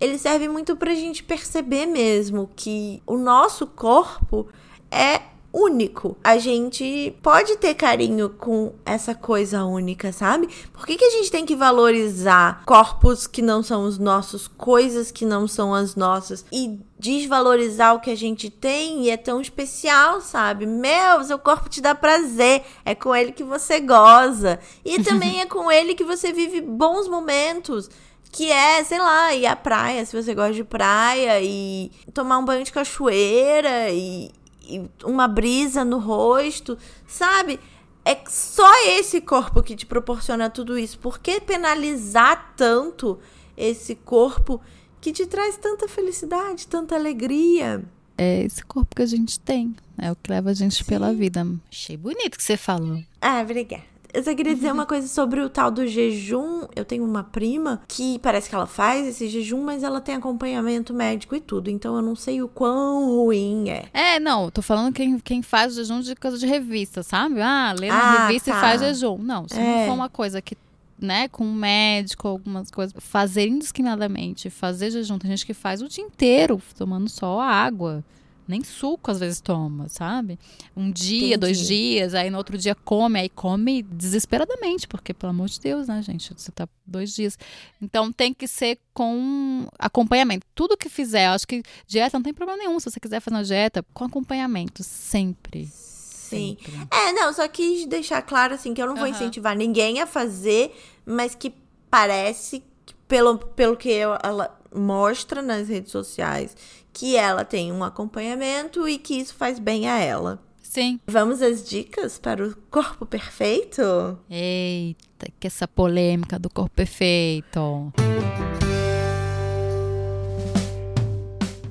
ele 0.00 0.18
serve 0.18 0.48
muito 0.48 0.76
pra 0.76 0.94
gente 0.94 1.22
perceber 1.22 1.86
mesmo 1.86 2.50
que 2.54 3.02
o 3.06 3.16
nosso 3.16 3.66
corpo 3.66 4.46
é 4.90 5.20
único. 5.56 6.18
A 6.22 6.36
gente 6.36 7.16
pode 7.22 7.56
ter 7.56 7.74
carinho 7.74 8.28
com 8.28 8.74
essa 8.84 9.14
coisa 9.14 9.64
única, 9.64 10.12
sabe? 10.12 10.48
Por 10.70 10.86
que, 10.86 10.96
que 10.96 11.04
a 11.04 11.10
gente 11.10 11.30
tem 11.30 11.46
que 11.46 11.56
valorizar 11.56 12.62
corpos 12.66 13.26
que 13.26 13.40
não 13.40 13.62
são 13.62 13.84
os 13.84 13.98
nossos, 13.98 14.46
coisas 14.46 15.10
que 15.10 15.24
não 15.24 15.48
são 15.48 15.74
as 15.74 15.96
nossas 15.96 16.44
e 16.52 16.78
desvalorizar 16.98 17.94
o 17.94 18.00
que 18.00 18.10
a 18.10 18.16
gente 18.16 18.50
tem 18.50 19.04
e 19.04 19.10
é 19.10 19.16
tão 19.16 19.40
especial, 19.40 20.20
sabe? 20.20 20.66
Meu, 20.66 21.24
seu 21.24 21.38
corpo 21.38 21.70
te 21.70 21.80
dá 21.80 21.94
prazer, 21.94 22.62
é 22.84 22.94
com 22.94 23.14
ele 23.14 23.32
que 23.32 23.44
você 23.44 23.80
goza 23.80 24.58
e 24.84 25.02
também 25.02 25.40
é 25.40 25.46
com 25.46 25.72
ele 25.72 25.94
que 25.94 26.04
você 26.04 26.32
vive 26.34 26.60
bons 26.60 27.08
momentos 27.08 27.88
que 28.36 28.52
é, 28.52 28.84
sei 28.84 28.98
lá, 28.98 29.34
ir 29.34 29.46
à 29.46 29.56
praia, 29.56 30.04
se 30.04 30.14
você 30.14 30.34
gosta 30.34 30.52
de 30.52 30.62
praia, 30.62 31.40
e 31.40 31.90
tomar 32.12 32.36
um 32.36 32.44
banho 32.44 32.62
de 32.62 32.70
cachoeira, 32.70 33.90
e, 33.90 34.30
e 34.68 34.90
uma 35.02 35.26
brisa 35.26 35.86
no 35.86 35.98
rosto, 35.98 36.76
sabe? 37.06 37.58
É 38.04 38.18
só 38.28 38.70
esse 38.88 39.22
corpo 39.22 39.62
que 39.62 39.74
te 39.74 39.86
proporciona 39.86 40.50
tudo 40.50 40.78
isso. 40.78 40.98
Por 40.98 41.18
que 41.18 41.40
penalizar 41.40 42.52
tanto 42.54 43.18
esse 43.56 43.94
corpo 43.94 44.60
que 45.00 45.12
te 45.12 45.24
traz 45.24 45.56
tanta 45.56 45.88
felicidade, 45.88 46.66
tanta 46.66 46.94
alegria? 46.94 47.82
É 48.18 48.42
esse 48.42 48.62
corpo 48.62 48.94
que 48.94 49.02
a 49.02 49.06
gente 49.06 49.40
tem. 49.40 49.74
É 49.96 50.12
o 50.12 50.16
que 50.16 50.30
leva 50.30 50.50
a 50.50 50.54
gente 50.54 50.76
Sim. 50.76 50.84
pela 50.84 51.10
vida. 51.14 51.46
Achei 51.72 51.96
bonito 51.96 52.36
que 52.36 52.44
você 52.44 52.58
falou. 52.58 53.02
Ah, 53.18 53.40
obrigada. 53.40 53.95
Eu 54.16 54.24
só 54.24 54.34
queria 54.34 54.54
dizer 54.54 54.72
uma 54.72 54.86
coisa 54.86 55.06
sobre 55.06 55.42
o 55.42 55.50
tal 55.50 55.70
do 55.70 55.86
jejum. 55.86 56.62
Eu 56.74 56.86
tenho 56.86 57.04
uma 57.04 57.22
prima 57.22 57.82
que 57.86 58.18
parece 58.20 58.48
que 58.48 58.54
ela 58.54 58.66
faz 58.66 59.06
esse 59.06 59.28
jejum, 59.28 59.62
mas 59.62 59.82
ela 59.82 60.00
tem 60.00 60.14
acompanhamento 60.14 60.94
médico 60.94 61.36
e 61.36 61.40
tudo. 61.40 61.68
Então 61.68 61.94
eu 61.94 62.00
não 62.00 62.16
sei 62.16 62.40
o 62.40 62.48
quão 62.48 63.14
ruim 63.14 63.68
é. 63.68 63.90
É, 63.92 64.18
não, 64.18 64.50
tô 64.50 64.62
falando 64.62 64.94
quem, 64.94 65.18
quem 65.18 65.42
faz 65.42 65.74
o 65.74 65.76
jejum 65.76 66.00
de 66.00 66.16
coisa 66.16 66.38
de 66.38 66.46
revista, 66.46 67.02
sabe? 67.02 67.42
Ah, 67.42 67.74
lê 67.78 67.88
na 67.88 67.94
ah, 67.94 68.26
revista 68.26 68.52
tá. 68.52 68.56
e 68.56 68.60
faz 68.62 68.80
jejum. 68.80 69.18
Não, 69.18 69.46
se 69.46 69.60
é. 69.60 69.80
não 69.80 69.86
for 69.88 69.92
uma 69.92 70.08
coisa 70.08 70.40
que 70.40 70.56
né, 70.98 71.28
com 71.28 71.44
um 71.44 71.52
médico, 71.52 72.26
algumas 72.26 72.70
coisas, 72.70 72.94
fazer 72.98 73.46
indiscriminadamente, 73.48 74.48
fazer 74.48 74.90
jejum. 74.92 75.18
Tem 75.18 75.30
gente 75.30 75.44
que 75.44 75.52
faz 75.52 75.82
o 75.82 75.88
dia 75.88 76.02
inteiro 76.02 76.58
tomando 76.74 77.10
só 77.10 77.38
água 77.38 78.02
nem 78.48 78.62
suco 78.62 79.10
às 79.10 79.20
vezes 79.20 79.40
toma, 79.40 79.88
sabe? 79.88 80.38
Um 80.76 80.90
dia, 80.90 81.18
Entendi. 81.18 81.36
dois 81.36 81.58
dias, 81.66 82.14
aí 82.14 82.30
no 82.30 82.38
outro 82.38 82.56
dia 82.56 82.74
come, 82.74 83.20
aí 83.20 83.28
come 83.28 83.82
desesperadamente, 83.82 84.86
porque, 84.86 85.12
pelo 85.12 85.30
amor 85.30 85.48
de 85.48 85.60
Deus, 85.60 85.88
né, 85.88 86.00
gente? 86.02 86.32
Você 86.36 86.52
tá 86.52 86.68
dois 86.86 87.14
dias. 87.14 87.38
Então 87.80 88.12
tem 88.12 88.32
que 88.32 88.46
ser 88.46 88.78
com 88.94 89.66
acompanhamento. 89.78 90.46
Tudo 90.54 90.76
que 90.76 90.88
fizer, 90.88 91.26
acho 91.26 91.46
que 91.46 91.62
dieta 91.86 92.16
não 92.16 92.22
tem 92.22 92.34
problema 92.34 92.58
nenhum. 92.58 92.78
Se 92.78 92.90
você 92.90 93.00
quiser 93.00 93.20
fazer 93.20 93.36
uma 93.36 93.44
dieta, 93.44 93.84
com 93.92 94.04
acompanhamento, 94.04 94.82
sempre. 94.82 95.66
Sim. 95.66 96.56
Sempre. 96.58 96.88
É, 96.90 97.12
não, 97.12 97.32
só 97.32 97.46
quis 97.46 97.86
deixar 97.86 98.20
claro 98.22 98.54
assim 98.54 98.74
que 98.74 98.82
eu 98.82 98.86
não 98.86 98.96
vou 98.96 99.04
uhum. 99.04 99.10
incentivar 99.10 99.56
ninguém 99.56 100.00
a 100.00 100.06
fazer, 100.06 100.74
mas 101.04 101.34
que 101.34 101.52
parece 101.88 102.62
que 102.84 102.94
pelo, 103.06 103.38
pelo 103.38 103.76
que 103.76 103.88
eu, 103.88 104.16
ela 104.22 104.55
mostra 104.74 105.42
nas 105.42 105.68
redes 105.68 105.92
sociais 105.92 106.56
que 106.92 107.16
ela 107.16 107.44
tem 107.44 107.70
um 107.72 107.84
acompanhamento 107.84 108.88
e 108.88 108.98
que 108.98 109.14
isso 109.14 109.34
faz 109.34 109.58
bem 109.58 109.88
a 109.88 109.98
ela. 109.98 110.42
Sim. 110.62 110.98
Vamos 111.06 111.40
às 111.42 111.66
dicas 111.66 112.18
para 112.18 112.46
o 112.46 112.56
corpo 112.70 113.06
perfeito? 113.06 113.82
Eita, 114.28 115.26
que 115.38 115.46
essa 115.46 115.66
polêmica 115.68 116.38
do 116.38 116.50
corpo 116.50 116.74
perfeito. 116.74 117.92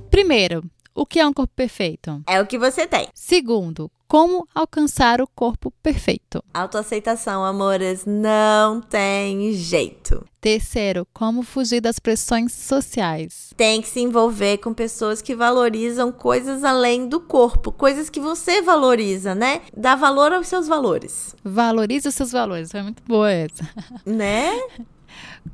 Primeiro, 0.10 0.64
o 0.96 1.06
que 1.06 1.20
é 1.20 1.28
um 1.28 1.34
corpo 1.34 1.54
perfeito? 1.54 2.24
É 2.26 2.42
o 2.42 2.48
que 2.48 2.58
você 2.58 2.88
tem. 2.88 3.10
Segundo, 3.14 3.92
como 4.08 4.48
alcançar 4.56 5.20
o 5.20 5.28
corpo 5.28 5.72
perfeito? 5.84 6.42
Autoaceitação, 6.54 7.44
amores, 7.44 8.06
não 8.06 8.80
tem 8.80 9.52
jeito. 9.52 10.26
Terceiro, 10.40 11.06
como 11.12 11.44
fugir 11.44 11.82
das 11.82 12.00
pressões 12.00 12.54
sociais? 12.54 13.52
Tem 13.58 13.82
que 13.82 13.90
se 13.90 14.00
envolver 14.00 14.60
com 14.60 14.74
pessoas 14.74 15.22
que 15.22 15.36
valorizam 15.36 16.12
coisas 16.12 16.64
além 16.64 17.10
do 17.10 17.20
corpo, 17.20 17.72
coisas 17.72 18.10
que 18.10 18.20
você 18.20 18.62
valoriza, 18.62 19.36
né? 19.36 19.64
Dá 19.76 19.96
valor 19.96 20.32
aos 20.32 20.48
seus 20.48 20.68
valores. 20.68 21.36
Valorize 21.44 22.08
os 22.08 22.16
seus 22.16 22.32
valores, 22.32 22.72
foi 22.72 22.84
muito 22.84 23.04
boa 23.04 23.30
essa. 23.30 23.68
Né? 24.06 24.52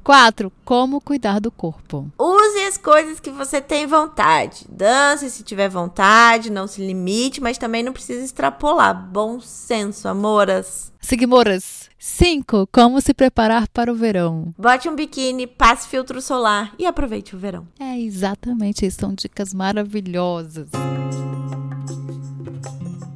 Quatro, 0.04 0.52
como 0.66 1.02
cuidar 1.02 1.40
do 1.40 1.52
corpo. 1.52 2.12
Use 2.18 2.60
as 2.68 2.78
coisas 2.78 3.20
que 3.20 3.30
você 3.30 3.62
tem 3.62 3.86
vontade. 3.86 4.66
Dance 4.70 5.30
se 5.30 5.44
tiver 5.44 5.70
vontade, 5.70 6.50
não 6.50 6.68
se 6.68 6.86
limite, 6.86 7.42
mas 7.42 7.58
também 7.58 7.84
não 7.84 7.94
precisa 7.94 8.24
extrapolar. 8.24 8.94
Bom 8.94 9.40
senso, 9.40 10.08
amoras. 10.08 10.92
Seguimoras. 11.00 11.90
Cinco, 12.00 12.68
como 12.72 13.00
se 13.00 13.14
preparar 13.14 13.68
para 13.68 13.92
o 13.92 13.96
verão. 13.96 14.54
Bote 14.58 14.90
um 14.90 14.96
biquíni, 14.96 15.46
passe 15.46 15.88
filtro 15.88 16.20
solar 16.20 16.74
e 16.80 16.86
aproveite 16.86 17.36
o 17.36 17.40
verão. 17.40 17.68
É 17.80 18.00
exatamente 18.00 18.86
isso, 18.86 19.02
são 19.02 19.14
dicas 19.14 19.54
maravilhosas. 19.54 20.70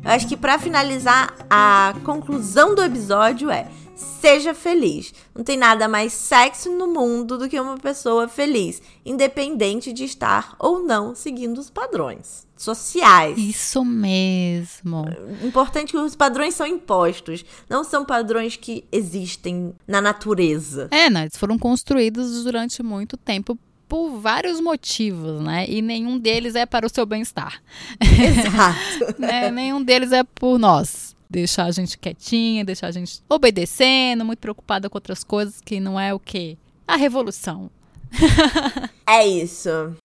Eu 0.03 0.11
acho 0.11 0.27
que 0.27 0.37
para 0.37 0.59
finalizar, 0.59 1.33
a 1.49 1.95
conclusão 2.03 2.75
do 2.75 2.83
episódio 2.83 3.49
é: 3.49 3.67
seja 3.95 4.53
feliz. 4.53 5.13
Não 5.33 5.43
tem 5.43 5.57
nada 5.57 5.87
mais 5.87 6.13
sexy 6.13 6.69
no 6.69 6.87
mundo 6.87 7.37
do 7.37 7.49
que 7.49 7.59
uma 7.59 7.77
pessoa 7.77 8.27
feliz, 8.27 8.81
independente 9.05 9.93
de 9.93 10.03
estar 10.03 10.55
ou 10.59 10.83
não 10.83 11.15
seguindo 11.15 11.57
os 11.57 11.69
padrões 11.69 12.45
sociais. 12.57 13.37
Isso 13.37 13.83
mesmo. 13.83 15.05
Importante 15.43 15.91
que 15.91 15.97
os 15.97 16.15
padrões 16.15 16.53
são 16.53 16.65
impostos, 16.65 17.43
não 17.69 17.83
são 17.83 18.05
padrões 18.05 18.55
que 18.55 18.85
existem 18.91 19.73
na 19.87 20.01
natureza. 20.01 20.87
É, 20.91 21.09
né? 21.09 21.23
Eles 21.23 21.37
foram 21.37 21.57
construídos 21.57 22.43
durante 22.43 22.81
muito 22.81 23.17
tempo 23.17 23.57
por 23.87 24.17
vários 24.19 24.59
motivos, 24.59 25.41
né? 25.41 25.65
E 25.69 25.81
nenhum 25.81 26.17
deles 26.17 26.55
é 26.55 26.65
para 26.65 26.85
o 26.85 26.89
seu 26.89 27.05
bem-estar. 27.05 27.61
Exato. 28.01 29.21
né? 29.21 29.51
Nenhum 29.51 29.83
deles 29.83 30.11
é 30.11 30.23
por 30.23 30.57
nós. 30.57 31.14
Deixar 31.29 31.65
a 31.65 31.71
gente 31.71 31.97
quietinha, 31.97 32.63
deixar 32.63 32.87
a 32.87 32.91
gente 32.91 33.21
obedecendo, 33.29 34.23
muito 34.23 34.39
preocupada 34.39 34.89
com 34.89 34.97
outras 34.97 35.23
coisas 35.23 35.59
que 35.61 35.79
não 35.79 35.99
é 35.99 36.13
o 36.13 36.19
quê? 36.19 36.57
A 36.87 36.95
revolução. 36.95 37.69
é 39.07 39.25
isso. 39.27 39.95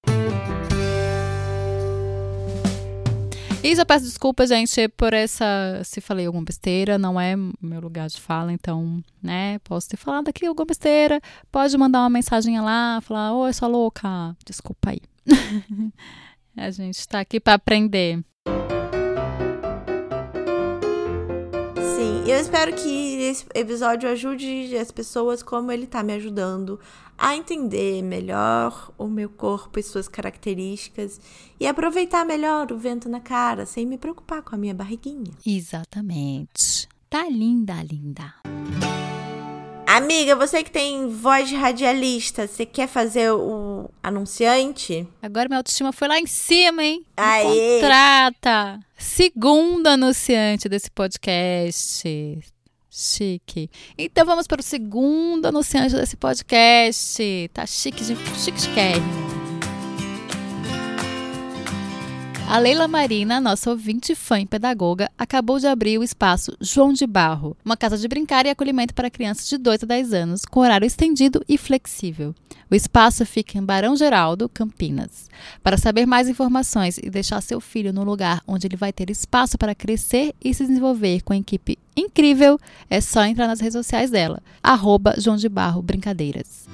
Isso 3.62 3.83
eu 3.83 3.87
peço 3.87 4.07
desculpa, 4.07 4.47
gente, 4.47 4.89
por 4.89 5.12
essa. 5.12 5.83
Se 5.85 6.01
falei 6.01 6.27
alguma 6.27 6.45
besteira, 6.45 6.97
não 6.97 7.21
é 7.21 7.37
meu 7.37 7.81
lugar 7.81 8.09
de 8.09 8.18
fala, 8.18 8.53
então, 8.53 9.03
né? 9.23 9.59
Posso 9.59 9.87
ter 9.87 9.99
falado 9.99 10.29
aqui 10.29 10.47
alguma 10.47 10.64
besteira. 10.64 11.21
Pode 11.53 11.77
mandar 11.77 12.01
uma 12.01 12.09
mensagem 12.09 12.59
lá, 12.59 13.01
falar: 13.03 13.35
Oi, 13.35 13.53
sua 13.53 13.68
louca. 13.68 14.35
Desculpa 14.47 14.91
aí. 14.91 15.01
a 16.57 16.71
gente 16.71 17.07
tá 17.07 17.21
aqui 17.21 17.39
para 17.39 17.55
aprender. 17.55 18.25
Sim, 22.25 22.31
eu 22.31 22.39
espero 22.39 22.75
que 22.75 23.23
esse 23.23 23.45
episódio 23.55 24.09
ajude 24.09 24.77
as 24.77 24.91
pessoas 24.91 25.43
como 25.43 25.73
ele 25.73 25.87
tá 25.87 26.03
me 26.03 26.12
ajudando 26.12 26.79
a 27.18 27.37
entender 27.37 28.03
melhor 28.03 28.93
o 28.97 29.07
meu 29.07 29.29
corpo 29.29 29.79
e 29.79 29.83
suas 29.83 30.09
características 30.09 31.21
e 31.59 31.66
aproveitar 31.66 32.25
melhor 32.25 32.71
o 32.73 32.79
vento 32.79 33.09
na 33.09 33.21
cara 33.21 33.66
sem 33.66 33.85
me 33.85 33.99
preocupar 33.99 34.43
com 34.43 34.55
a 34.55 34.59
minha 34.59 34.75
barriguinha. 34.75 35.33
Exatamente. 35.45 36.89
Tá 37.09 37.29
linda, 37.29 37.75
linda. 37.83 38.35
Amiga, 39.87 40.37
você 40.37 40.62
que 40.62 40.71
tem 40.71 41.09
voz 41.09 41.49
de 41.49 41.57
radialista, 41.57 42.47
você 42.47 42.64
quer 42.64 42.87
fazer 42.87 43.33
o 43.33 43.91
anunciante? 44.03 45.07
Agora 45.21 45.49
minha 45.49 45.59
autoestima 45.59 45.93
foi 45.93 46.07
lá 46.07 46.18
em 46.18 46.27
cima, 46.27 46.85
hein? 46.85 47.05
Aê. 47.16 47.81
Contrata! 47.81 48.79
Segunda 49.01 49.92
anunciante 49.92 50.68
desse 50.68 50.90
podcast. 50.90 52.38
Chique. 52.90 53.70
Então 53.96 54.26
vamos 54.26 54.46
para 54.46 54.61
o 54.61 54.62
segundo 54.62 55.46
anunciante 55.46 55.94
desse 55.94 56.18
podcast. 56.18 57.51
Tá 57.55 57.64
chique, 57.66 58.05
chique, 58.05 58.61
chique. 58.61 59.30
A 62.51 62.59
Leila 62.59 62.88
Marina, 62.88 63.40
nossa 63.40 63.70
ouvinte 63.70 64.12
fã 64.12 64.40
e 64.40 64.44
pedagoga, 64.44 65.09
acabou 65.16 65.61
de 65.61 65.68
abrir 65.68 65.98
o 65.98 66.03
espaço 66.03 66.51
João 66.61 66.92
de 66.92 67.07
Barro, 67.07 67.57
uma 67.64 67.76
casa 67.76 67.96
de 67.96 68.09
brincar 68.09 68.44
e 68.44 68.51
acolhimento 68.51 68.92
para 68.92 69.09
crianças 69.09 69.48
de 69.48 69.57
2 69.57 69.84
a 69.84 69.86
10 69.86 70.12
anos, 70.12 70.44
com 70.44 70.59
horário 70.59 70.84
estendido 70.84 71.44
e 71.48 71.57
flexível. 71.57 72.34
O 72.68 72.74
espaço 72.74 73.24
fica 73.24 73.57
em 73.57 73.62
Barão 73.62 73.94
Geraldo, 73.94 74.48
Campinas. 74.48 75.28
Para 75.62 75.78
saber 75.78 76.07
mais 76.07 76.28
informações 76.28 76.98
e 76.98 77.09
deixar 77.09 77.40
seu 77.40 77.61
filho 77.61 77.92
no 77.92 78.03
lugar 78.03 78.42
onde 78.48 78.66
ele 78.66 78.76
vai 78.76 78.92
ter 78.92 79.11
espaço 79.11 79.57
para 79.57 79.72
crescer 79.72 80.34
e 80.44 80.53
se 80.53 80.66
desenvolver 80.66 81.22
com 81.22 81.32
a 81.32 81.36
equipe 81.36 81.78
incrível, 81.96 82.59
é 82.90 83.01
só 83.01 83.24
entrar 83.26 83.46
nas 83.46 83.61
redes 83.61 83.74
sociais 83.74 84.11
dela, 84.11 84.42
arroba 84.61 85.14
João 85.18 85.36
de 85.36 85.48
Barro 85.48 85.82
Brincadeiras. 85.82 86.66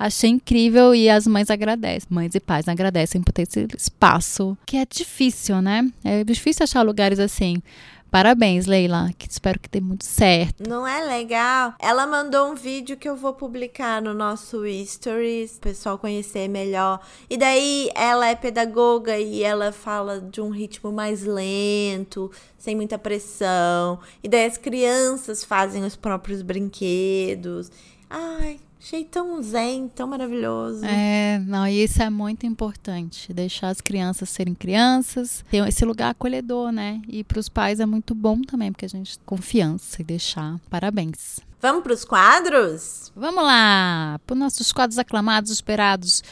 Achei 0.00 0.30
incrível 0.30 0.94
e 0.94 1.10
as 1.10 1.26
mães 1.26 1.50
agradecem. 1.50 2.08
Mães 2.08 2.34
e 2.34 2.40
pais 2.40 2.66
agradecem 2.66 3.20
por 3.22 3.32
ter 3.32 3.42
esse 3.42 3.68
espaço, 3.76 4.56
que 4.64 4.78
é 4.78 4.86
difícil, 4.86 5.60
né? 5.60 5.86
É 6.02 6.24
difícil 6.24 6.64
achar 6.64 6.80
lugares 6.80 7.18
assim. 7.18 7.62
Parabéns, 8.10 8.64
Leila, 8.64 9.10
que 9.18 9.30
espero 9.30 9.60
que 9.60 9.68
dê 9.68 9.78
muito 9.78 10.06
certo. 10.06 10.66
Não 10.66 10.86
é 10.86 11.04
legal? 11.04 11.74
Ela 11.78 12.06
mandou 12.06 12.50
um 12.50 12.54
vídeo 12.54 12.96
que 12.96 13.06
eu 13.06 13.14
vou 13.14 13.34
publicar 13.34 14.00
no 14.00 14.14
nosso 14.14 14.62
Stories, 14.86 15.58
o 15.58 15.60
pessoal 15.60 15.98
conhecer 15.98 16.48
melhor. 16.48 16.98
E 17.28 17.36
daí 17.36 17.90
ela 17.94 18.26
é 18.26 18.34
pedagoga 18.34 19.18
e 19.18 19.42
ela 19.42 19.70
fala 19.70 20.18
de 20.18 20.40
um 20.40 20.48
ritmo 20.48 20.90
mais 20.90 21.24
lento, 21.24 22.32
sem 22.56 22.74
muita 22.74 22.98
pressão. 22.98 24.00
E 24.24 24.28
daí 24.30 24.46
as 24.46 24.56
crianças 24.56 25.44
fazem 25.44 25.84
os 25.84 25.94
próprios 25.94 26.40
brinquedos. 26.40 27.70
Ai, 28.08 28.58
Achei 28.82 29.04
tão 29.04 29.42
zen, 29.42 29.88
tão 29.94 30.08
maravilhoso. 30.08 30.84
É, 30.86 31.38
não, 31.46 31.66
e 31.68 31.84
isso 31.84 32.02
é 32.02 32.08
muito 32.08 32.46
importante. 32.46 33.30
Deixar 33.30 33.68
as 33.68 33.80
crianças 33.80 34.30
serem 34.30 34.54
crianças, 34.54 35.44
ter 35.50 35.68
esse 35.68 35.84
lugar 35.84 36.10
acolhedor, 36.10 36.72
né? 36.72 37.02
E 37.06 37.22
para 37.22 37.38
os 37.38 37.48
pais 37.48 37.78
é 37.78 37.84
muito 37.84 38.14
bom 38.14 38.40
também, 38.40 38.72
porque 38.72 38.86
a 38.86 38.88
gente 38.88 39.18
confiança 39.26 40.00
e 40.00 40.04
deixar. 40.04 40.58
Parabéns. 40.70 41.40
Vamos 41.60 41.82
para 41.82 41.92
os 41.92 42.06
quadros? 42.06 43.12
Vamos 43.14 43.44
lá, 43.44 44.18
para 44.26 44.32
os 44.32 44.40
nossos 44.40 44.72
quadros 44.72 44.98
aclamados, 44.98 45.50
esperados. 45.50 46.22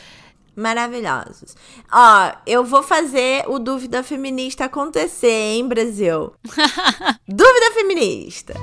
Maravilhosos. 0.57 1.55
Ó, 1.92 2.32
eu 2.46 2.64
vou 2.64 2.82
fazer 2.82 3.44
o 3.46 3.59
Dúvida 3.59 4.03
Feminista 4.03 4.64
acontecer, 4.64 5.28
hein, 5.28 5.68
Brasil? 5.68 6.32
Dúvida 7.28 7.74
Feminista. 7.74 8.55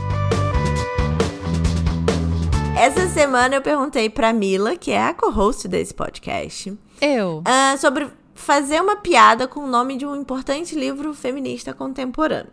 Essa 2.78 3.08
semana 3.08 3.56
eu 3.56 3.62
perguntei 3.62 4.10
pra 4.10 4.34
Mila, 4.34 4.76
que 4.76 4.92
é 4.92 5.02
a 5.02 5.14
co-host 5.14 5.66
desse 5.66 5.94
podcast. 5.94 6.78
Eu. 7.02 7.40
Uh, 7.40 7.78
sobre 7.80 8.10
fazer 8.34 8.82
uma 8.82 8.98
piada 8.98 9.48
com 9.48 9.62
o 9.62 9.68
nome 9.68 9.96
de 9.96 10.06
um 10.06 10.14
importante 10.14 10.76
livro 10.76 11.14
feminista 11.14 11.74
contemporâneo. 11.74 12.52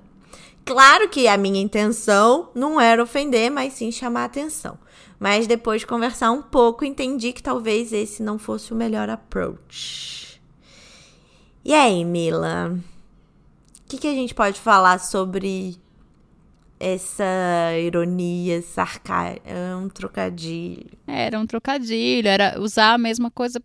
Claro 0.65 1.09
que 1.09 1.27
a 1.27 1.37
minha 1.37 1.61
intenção 1.61 2.51
não 2.55 2.81
era 2.81 3.03
ofender, 3.03 3.51
mas 3.51 3.73
sim 3.73 3.91
chamar 3.91 4.25
atenção. 4.25 4.79
Mas 5.19 5.49
depois 5.49 5.81
de 5.81 5.89
conversar 5.89 6.31
um 6.31 6.41
pouco, 6.41 6.85
entendi 6.85 7.33
que 7.33 7.43
talvez 7.43 7.93
esse 7.93 8.23
não 8.23 8.39
fosse 8.39 8.73
o 8.73 8.77
melhor 8.77 9.11
approach. 9.11 10.41
E 11.65 11.75
aí, 11.75 12.05
Mila? 12.05 12.79
O 13.85 13.89
que, 13.89 13.99
que 13.99 14.09
a 14.09 14.15
gente 14.15 14.35
pode 14.35 14.61
falar 14.61 14.99
sobre 15.01 15.77
essa 16.83 17.79
ironia, 17.79 18.61
sarcasmo, 18.61 19.41
é 19.45 19.77
um 19.77 19.89
trocadilho. 19.89 20.91
Era 21.07 21.39
um 21.39 21.47
trocadilho, 21.47 22.27
era 22.27 22.61
usar 22.61 22.95
a 22.95 22.99
mesma 22.99 23.31
coisa 23.31 23.63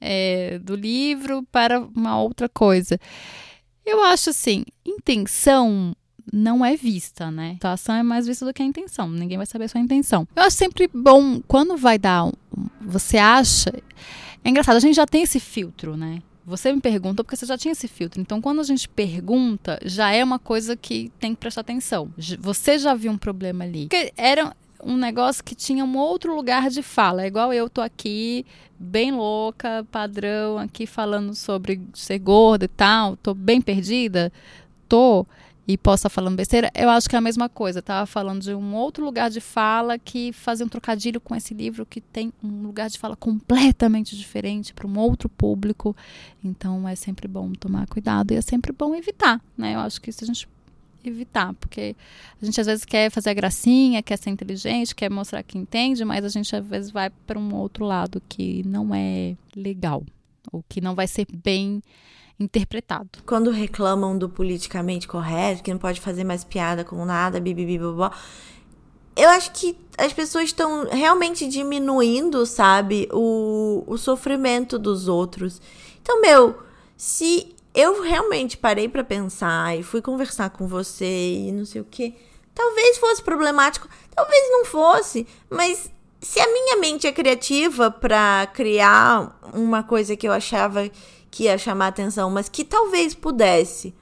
é, 0.00 0.58
do 0.58 0.74
livro 0.74 1.44
para 1.52 1.78
uma 1.80 2.20
outra 2.20 2.48
coisa. 2.48 2.98
Eu 3.86 4.02
acho 4.02 4.30
assim, 4.30 4.64
intenção 4.84 5.94
não 6.32 6.64
é 6.64 6.74
vista, 6.74 7.30
né? 7.30 7.56
A 7.62 7.72
ação 7.72 7.94
é 7.94 8.02
mais 8.02 8.26
vista 8.26 8.44
do 8.44 8.52
que 8.52 8.62
a 8.62 8.66
intenção. 8.66 9.08
Ninguém 9.08 9.36
vai 9.36 9.46
saber 9.46 9.66
a 9.66 9.68
sua 9.68 9.80
intenção. 9.80 10.26
Eu 10.34 10.42
acho 10.42 10.56
sempre 10.56 10.90
bom, 10.92 11.40
quando 11.46 11.76
vai 11.76 11.98
dar, 11.98 12.24
um, 12.24 12.32
você 12.80 13.16
acha... 13.16 13.70
É 14.42 14.50
engraçado, 14.50 14.76
a 14.76 14.80
gente 14.80 14.96
já 14.96 15.06
tem 15.06 15.22
esse 15.22 15.38
filtro, 15.38 15.96
né? 15.96 16.20
Você 16.46 16.72
me 16.72 16.80
perguntou 16.80 17.24
porque 17.24 17.36
você 17.36 17.46
já 17.46 17.56
tinha 17.56 17.72
esse 17.72 17.88
filtro. 17.88 18.20
Então, 18.20 18.40
quando 18.40 18.60
a 18.60 18.64
gente 18.64 18.88
pergunta, 18.88 19.78
já 19.84 20.12
é 20.12 20.22
uma 20.22 20.38
coisa 20.38 20.76
que 20.76 21.10
tem 21.18 21.34
que 21.34 21.40
prestar 21.40 21.62
atenção. 21.62 22.10
Você 22.38 22.78
já 22.78 22.94
viu 22.94 23.10
um 23.12 23.18
problema 23.18 23.64
ali. 23.64 23.86
Porque 23.88 24.12
era 24.16 24.54
um 24.82 24.96
negócio 24.96 25.42
que 25.42 25.54
tinha 25.54 25.84
um 25.84 25.96
outro 25.96 26.36
lugar 26.36 26.68
de 26.68 26.82
fala. 26.82 27.22
É 27.22 27.26
igual 27.26 27.52
eu 27.52 27.70
tô 27.70 27.80
aqui, 27.80 28.44
bem 28.78 29.12
louca, 29.12 29.86
padrão, 29.90 30.58
aqui 30.58 30.86
falando 30.86 31.34
sobre 31.34 31.80
ser 31.94 32.18
gorda 32.18 32.66
e 32.66 32.68
tal. 32.68 33.16
Tô 33.16 33.32
bem 33.32 33.60
perdida. 33.60 34.30
Tô 34.86 35.26
e 35.66 35.78
posso 35.78 36.00
estar 36.00 36.10
falando 36.10 36.36
besteira, 36.36 36.70
eu 36.74 36.90
acho 36.90 37.08
que 37.08 37.16
é 37.16 37.18
a 37.18 37.22
mesma 37.22 37.48
coisa. 37.48 37.78
Estava 37.78 38.04
falando 38.06 38.42
de 38.42 38.54
um 38.54 38.74
outro 38.74 39.04
lugar 39.04 39.30
de 39.30 39.40
fala 39.40 39.98
que 39.98 40.30
fazia 40.32 40.66
um 40.66 40.68
trocadilho 40.68 41.20
com 41.20 41.34
esse 41.34 41.54
livro 41.54 41.86
que 41.86 42.00
tem 42.00 42.32
um 42.42 42.62
lugar 42.62 42.90
de 42.90 42.98
fala 42.98 43.16
completamente 43.16 44.16
diferente 44.16 44.74
para 44.74 44.86
um 44.86 44.98
outro 44.98 45.28
público. 45.28 45.96
Então 46.42 46.86
é 46.86 46.94
sempre 46.94 47.26
bom 47.26 47.52
tomar 47.52 47.86
cuidado 47.86 48.32
e 48.32 48.36
é 48.36 48.42
sempre 48.42 48.72
bom 48.72 48.94
evitar, 48.94 49.40
né? 49.56 49.74
Eu 49.74 49.80
acho 49.80 50.00
que 50.00 50.12
se 50.12 50.22
a 50.24 50.26
gente 50.26 50.46
evitar, 51.02 51.54
porque 51.54 51.96
a 52.40 52.44
gente 52.44 52.60
às 52.60 52.66
vezes 52.66 52.84
quer 52.84 53.10
fazer 53.10 53.30
a 53.30 53.34
gracinha, 53.34 54.02
quer 54.02 54.16
ser 54.16 54.30
inteligente, 54.30 54.94
quer 54.94 55.10
mostrar 55.10 55.42
que 55.42 55.58
entende, 55.58 56.04
mas 56.04 56.24
a 56.24 56.28
gente 56.28 56.54
às 56.54 56.66
vezes 56.66 56.90
vai 56.90 57.10
para 57.10 57.38
um 57.38 57.54
outro 57.54 57.84
lado 57.84 58.22
que 58.28 58.62
não 58.66 58.94
é 58.94 59.36
legal, 59.56 60.02
ou 60.52 60.64
que 60.68 60.80
não 60.80 60.94
vai 60.94 61.06
ser 61.06 61.26
bem 61.32 61.82
interpretado. 62.38 63.08
Quando 63.24 63.50
reclamam 63.50 64.16
do 64.16 64.28
politicamente 64.28 65.06
correto, 65.06 65.62
que 65.62 65.72
não 65.72 65.78
pode 65.78 66.00
fazer 66.00 66.24
mais 66.24 66.44
piada 66.44 66.84
com 66.84 67.04
nada, 67.04 67.40
bibibi, 67.40 67.78
eu 69.16 69.28
acho 69.30 69.52
que 69.52 69.76
as 69.96 70.12
pessoas 70.12 70.44
estão 70.46 70.88
realmente 70.90 71.46
diminuindo, 71.46 72.44
sabe, 72.44 73.08
o, 73.12 73.84
o 73.86 73.96
sofrimento 73.96 74.78
dos 74.78 75.06
outros. 75.06 75.62
Então, 76.02 76.20
meu, 76.20 76.58
se 76.96 77.54
eu 77.74 78.02
realmente 78.02 78.56
parei 78.56 78.88
para 78.88 79.04
pensar 79.04 79.78
e 79.78 79.82
fui 79.82 80.02
conversar 80.02 80.50
com 80.50 80.66
você 80.66 81.34
e 81.34 81.52
não 81.52 81.64
sei 81.64 81.80
o 81.80 81.84
que, 81.84 82.14
talvez 82.54 82.98
fosse 82.98 83.22
problemático, 83.22 83.88
talvez 84.14 84.50
não 84.50 84.64
fosse, 84.64 85.26
mas 85.48 85.90
se 86.20 86.40
a 86.40 86.46
minha 86.46 86.76
mente 86.78 87.06
é 87.06 87.12
criativa 87.12 87.90
para 87.90 88.48
criar 88.54 89.38
uma 89.52 89.82
coisa 89.82 90.16
que 90.16 90.26
eu 90.26 90.32
achava 90.32 90.90
que 91.34 91.44
ia 91.44 91.58
chamar 91.58 91.88
atenção, 91.88 92.30
mas 92.30 92.48
que 92.48 92.64
talvez 92.64 93.12
pudesse 93.12 93.92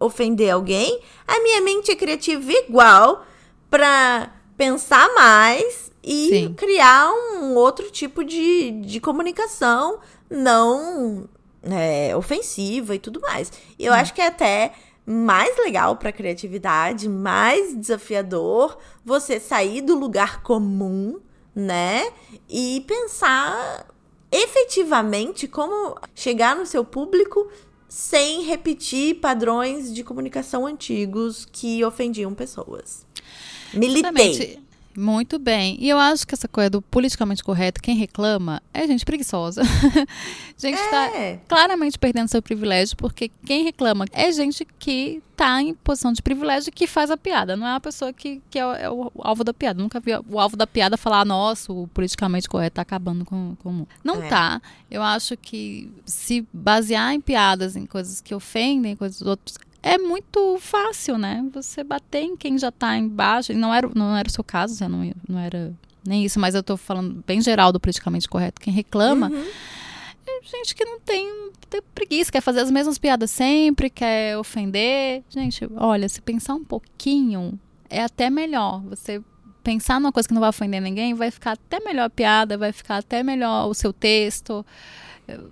ofender 0.00 0.50
alguém, 0.50 1.00
a 1.28 1.40
minha 1.40 1.60
mente 1.60 1.92
é 1.92 1.94
criativa 1.94 2.50
igual 2.50 3.24
para 3.70 4.32
pensar 4.56 5.08
mais 5.14 5.92
e 6.02 6.28
Sim. 6.28 6.54
criar 6.54 7.08
um 7.12 7.54
outro 7.54 7.88
tipo 7.88 8.24
de, 8.24 8.72
de 8.82 8.98
comunicação 8.98 10.00
não 10.28 11.28
é, 11.62 12.16
ofensiva 12.16 12.96
e 12.96 12.98
tudo 12.98 13.20
mais. 13.20 13.52
Eu 13.78 13.92
hum. 13.92 13.96
acho 13.96 14.12
que 14.12 14.20
é 14.20 14.26
até 14.26 14.72
mais 15.06 15.56
legal 15.58 15.94
para 15.94 16.08
a 16.08 16.12
criatividade, 16.12 17.08
mais 17.08 17.78
desafiador 17.78 18.76
você 19.04 19.38
sair 19.38 19.82
do 19.82 19.96
lugar 19.96 20.42
comum, 20.42 21.20
né? 21.54 22.10
E 22.48 22.84
pensar 22.88 23.86
efetivamente 24.32 25.46
como 25.46 25.96
chegar 26.14 26.56
no 26.56 26.64
seu 26.64 26.84
público 26.84 27.48
sem 27.88 28.42
repetir 28.44 29.20
padrões 29.20 29.92
de 29.92 30.02
comunicação 30.02 30.66
antigos 30.66 31.44
que 31.44 31.84
ofendiam 31.84 32.34
pessoas. 32.34 33.04
Militei. 33.74 34.61
Muito 34.96 35.38
bem. 35.38 35.76
E 35.80 35.88
eu 35.88 35.98
acho 35.98 36.26
que 36.26 36.34
essa 36.34 36.46
coisa 36.46 36.70
do 36.70 36.82
politicamente 36.82 37.42
correto, 37.42 37.80
quem 37.80 37.96
reclama 37.96 38.62
é 38.72 38.86
gente 38.86 39.04
preguiçosa. 39.04 39.62
gente 40.56 40.78
está 40.78 41.06
é. 41.16 41.40
claramente 41.48 41.98
perdendo 41.98 42.28
seu 42.28 42.42
privilégio, 42.42 42.96
porque 42.96 43.30
quem 43.44 43.64
reclama 43.64 44.04
é 44.12 44.30
gente 44.30 44.66
que 44.78 45.22
está 45.30 45.62
em 45.62 45.74
posição 45.74 46.12
de 46.12 46.22
privilégio 46.22 46.72
que 46.72 46.86
faz 46.86 47.10
a 47.10 47.16
piada. 47.16 47.56
Não 47.56 47.66
é 47.66 47.70
uma 47.70 47.80
pessoa 47.80 48.12
que, 48.12 48.40
que 48.50 48.58
é, 48.58 48.66
o, 48.66 48.74
é 48.74 48.90
o 48.90 49.10
alvo 49.20 49.42
da 49.42 49.54
piada. 49.54 49.82
Nunca 49.82 49.98
vi 49.98 50.12
o 50.28 50.38
alvo 50.38 50.56
da 50.56 50.66
piada 50.66 50.96
falar, 50.96 51.24
nossa, 51.24 51.72
o 51.72 51.88
politicamente 51.88 52.48
correto 52.48 52.74
está 52.74 52.82
acabando 52.82 53.24
com, 53.24 53.56
com 53.62 53.68
o 53.68 53.72
mundo. 53.72 53.88
Não 54.04 54.22
é. 54.22 54.28
tá. 54.28 54.60
Eu 54.90 55.02
acho 55.02 55.36
que 55.36 55.90
se 56.04 56.46
basear 56.52 57.14
em 57.14 57.20
piadas, 57.20 57.76
em 57.76 57.86
coisas 57.86 58.20
que 58.20 58.34
ofendem, 58.34 58.94
coisas 58.94 59.18
dos 59.18 59.28
outros, 59.28 59.58
é 59.82 59.98
muito 59.98 60.58
fácil, 60.60 61.18
né? 61.18 61.44
Você 61.52 61.82
bater 61.82 62.22
em 62.22 62.36
quem 62.36 62.56
já 62.56 62.68
está 62.68 62.96
embaixo. 62.96 63.52
Não 63.52 63.74
era, 63.74 63.90
não 63.94 64.16
era 64.16 64.28
o 64.28 64.30
seu 64.30 64.44
caso, 64.44 64.74
você 64.74 64.86
não, 64.86 65.12
não 65.28 65.38
era 65.38 65.74
nem 66.06 66.24
isso, 66.24 66.38
mas 66.38 66.54
eu 66.54 66.60
estou 66.60 66.76
falando 66.76 67.22
bem 67.26 67.40
geral 67.40 67.72
do 67.72 67.80
politicamente 67.80 68.28
correto. 68.28 68.60
Quem 68.60 68.72
reclama 68.72 69.28
uhum. 69.28 69.44
é 70.26 70.40
gente 70.44 70.74
que 70.74 70.84
não 70.84 71.00
tem, 71.00 71.50
tem 71.68 71.82
preguiça, 71.94 72.30
quer 72.30 72.40
fazer 72.40 72.60
as 72.60 72.70
mesmas 72.70 72.96
piadas 72.96 73.30
sempre, 73.30 73.90
quer 73.90 74.38
ofender. 74.38 75.24
Gente, 75.28 75.68
olha, 75.76 76.08
se 76.08 76.20
pensar 76.20 76.54
um 76.54 76.64
pouquinho, 76.64 77.58
é 77.90 78.04
até 78.04 78.30
melhor. 78.30 78.80
Você 78.82 79.20
pensar 79.64 80.00
numa 80.00 80.12
coisa 80.12 80.28
que 80.28 80.34
não 80.34 80.40
vai 80.40 80.50
ofender 80.50 80.80
ninguém, 80.80 81.14
vai 81.14 81.30
ficar 81.30 81.52
até 81.52 81.80
melhor 81.80 82.04
a 82.04 82.10
piada, 82.10 82.56
vai 82.56 82.72
ficar 82.72 82.98
até 82.98 83.22
melhor 83.22 83.68
o 83.68 83.74
seu 83.74 83.92
texto 83.92 84.64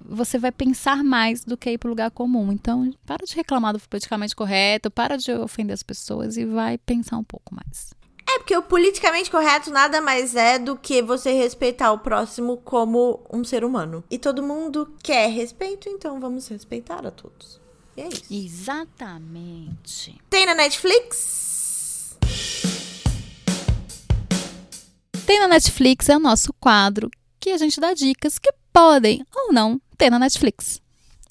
você 0.04 0.38
vai 0.38 0.52
pensar 0.52 1.02
mais 1.04 1.44
do 1.44 1.56
que 1.56 1.70
ir 1.70 1.78
para 1.78 1.88
o 1.88 1.90
lugar 1.90 2.10
comum. 2.10 2.52
Então, 2.52 2.92
para 3.06 3.24
de 3.24 3.34
reclamar 3.34 3.72
do 3.72 3.80
politicamente 3.80 4.34
correto, 4.34 4.90
para 4.90 5.16
de 5.16 5.32
ofender 5.32 5.74
as 5.74 5.82
pessoas 5.82 6.36
e 6.36 6.44
vai 6.44 6.78
pensar 6.78 7.16
um 7.18 7.24
pouco 7.24 7.54
mais. 7.54 7.92
É, 8.28 8.38
porque 8.38 8.56
o 8.56 8.62
politicamente 8.62 9.30
correto 9.30 9.70
nada 9.70 10.00
mais 10.00 10.36
é 10.36 10.58
do 10.58 10.76
que 10.76 11.02
você 11.02 11.32
respeitar 11.32 11.92
o 11.92 11.98
próximo 11.98 12.58
como 12.58 13.20
um 13.32 13.42
ser 13.42 13.64
humano. 13.64 14.04
E 14.10 14.18
todo 14.18 14.42
mundo 14.42 14.94
quer 15.02 15.28
respeito, 15.30 15.88
então 15.88 16.20
vamos 16.20 16.46
respeitar 16.46 17.04
a 17.04 17.10
todos. 17.10 17.60
E 17.96 18.02
é 18.02 18.08
isso. 18.08 18.24
Exatamente. 18.30 20.20
Tem 20.28 20.46
na 20.46 20.54
Netflix? 20.54 22.16
Tem 25.26 25.40
na 25.40 25.48
Netflix 25.48 26.08
é 26.08 26.16
o 26.16 26.20
nosso 26.20 26.52
quadro 26.54 27.10
que 27.40 27.50
a 27.50 27.58
gente 27.58 27.80
dá 27.80 27.94
dicas 27.94 28.38
que 28.38 28.48
podem 28.72 29.24
ou 29.34 29.52
não 29.52 29.80
ter 29.96 30.10
na 30.10 30.18
Netflix. 30.18 30.80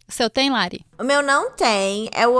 O 0.08 0.12
seu 0.12 0.30
tem, 0.30 0.50
Lari? 0.50 0.86
O 1.00 1.04
meu 1.04 1.22
não 1.22 1.52
tem. 1.52 2.10
É 2.12 2.28
o, 2.28 2.40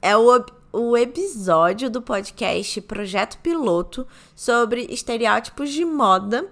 é 0.00 0.16
o, 0.16 0.46
o 0.72 0.96
episódio 0.96 1.90
do 1.90 2.00
podcast 2.00 2.80
Projeto 2.82 3.38
Piloto 3.40 4.06
sobre 4.34 4.86
estereótipos 4.90 5.70
de 5.70 5.84
moda 5.84 6.48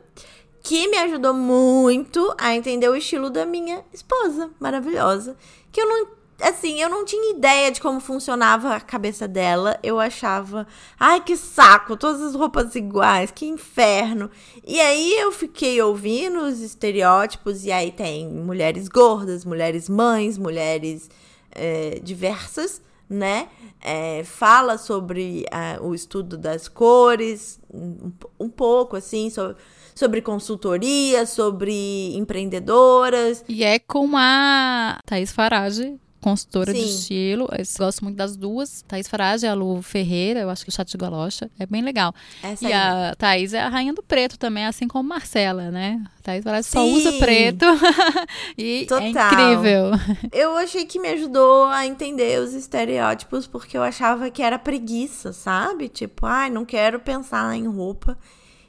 que 0.62 0.88
me 0.88 0.98
ajudou 0.98 1.32
muito 1.32 2.34
a 2.36 2.54
entender 2.54 2.88
o 2.88 2.96
estilo 2.96 3.30
da 3.30 3.46
minha 3.46 3.84
esposa 3.92 4.50
maravilhosa. 4.58 5.36
Que 5.70 5.80
eu 5.80 5.88
não 5.88 6.08
assim, 6.40 6.80
eu 6.80 6.88
não 6.88 7.04
tinha 7.04 7.36
ideia 7.36 7.70
de 7.70 7.80
como 7.80 8.00
funcionava 8.00 8.74
a 8.74 8.80
cabeça 8.80 9.26
dela. 9.26 9.78
Eu 9.82 9.98
achava, 9.98 10.66
ai 10.98 11.22
que 11.22 11.36
saco, 11.36 11.96
todas 11.96 12.20
as 12.22 12.34
roupas 12.34 12.74
iguais, 12.74 13.30
que 13.30 13.46
inferno. 13.46 14.30
E 14.66 14.80
aí 14.80 15.18
eu 15.18 15.32
fiquei 15.32 15.80
ouvindo 15.80 16.40
os 16.40 16.60
estereótipos, 16.60 17.64
e 17.64 17.72
aí 17.72 17.90
tem 17.90 18.28
mulheres 18.28 18.88
gordas, 18.88 19.44
mulheres 19.44 19.88
mães, 19.88 20.38
mulheres 20.38 21.10
é, 21.52 22.00
diversas, 22.02 22.82
né? 23.08 23.48
É, 23.80 24.24
fala 24.24 24.78
sobre 24.78 25.44
uh, 25.80 25.86
o 25.86 25.94
estudo 25.94 26.36
das 26.36 26.66
cores, 26.66 27.60
um, 27.72 28.10
um 28.40 28.48
pouco 28.48 28.96
assim, 28.96 29.30
sobre 29.30 29.56
sobre 29.96 30.20
consultoria, 30.20 31.24
sobre 31.24 32.14
empreendedoras. 32.14 33.42
E 33.48 33.64
é 33.64 33.78
com 33.78 34.14
a 34.14 35.00
Thaís 35.06 35.32
Farage, 35.32 35.98
consultora 36.20 36.72
Sim. 36.72 36.78
de 36.78 36.84
estilo. 36.84 37.48
Eu 37.52 37.64
gosto 37.78 38.02
muito 38.02 38.16
das 38.16 38.36
duas. 38.36 38.82
Thaís 38.82 39.08
Farage 39.08 39.46
e 39.46 39.48
a 39.48 39.54
Lu 39.54 39.82
Ferreira, 39.82 40.40
eu 40.40 40.50
acho 40.50 40.64
que 40.64 40.70
o 40.70 40.72
Chat 40.72 40.90
de 40.90 40.96
Galocha. 40.96 41.50
É 41.58 41.66
bem 41.66 41.82
legal. 41.82 42.14
Essa 42.42 42.68
e 42.68 42.72
a 42.72 43.14
Thaís 43.16 43.52
é 43.54 43.60
a 43.60 43.68
rainha 43.68 43.92
do 43.92 44.02
preto 44.02 44.38
também, 44.38 44.66
assim 44.66 44.88
como 44.88 45.08
Marcela, 45.08 45.70
né? 45.70 46.02
A 46.18 46.22
Thaís 46.22 46.44
Farage 46.44 46.68
só 46.68 46.84
usa 46.84 47.12
preto. 47.14 47.64
e 48.56 48.82
é 48.82 48.86
Total. 48.86 49.02
é 49.02 49.08
incrível. 49.10 49.90
Eu 50.32 50.56
achei 50.56 50.84
que 50.84 50.98
me 50.98 51.08
ajudou 51.08 51.64
a 51.64 51.86
entender 51.86 52.40
os 52.40 52.54
estereótipos, 52.54 53.46
porque 53.46 53.76
eu 53.76 53.82
achava 53.82 54.30
que 54.30 54.42
era 54.42 54.58
preguiça, 54.58 55.32
sabe? 55.32 55.88
Tipo, 55.88 56.26
ai, 56.26 56.50
não 56.50 56.64
quero 56.64 57.00
pensar 57.00 57.54
em 57.56 57.66
roupa. 57.66 58.18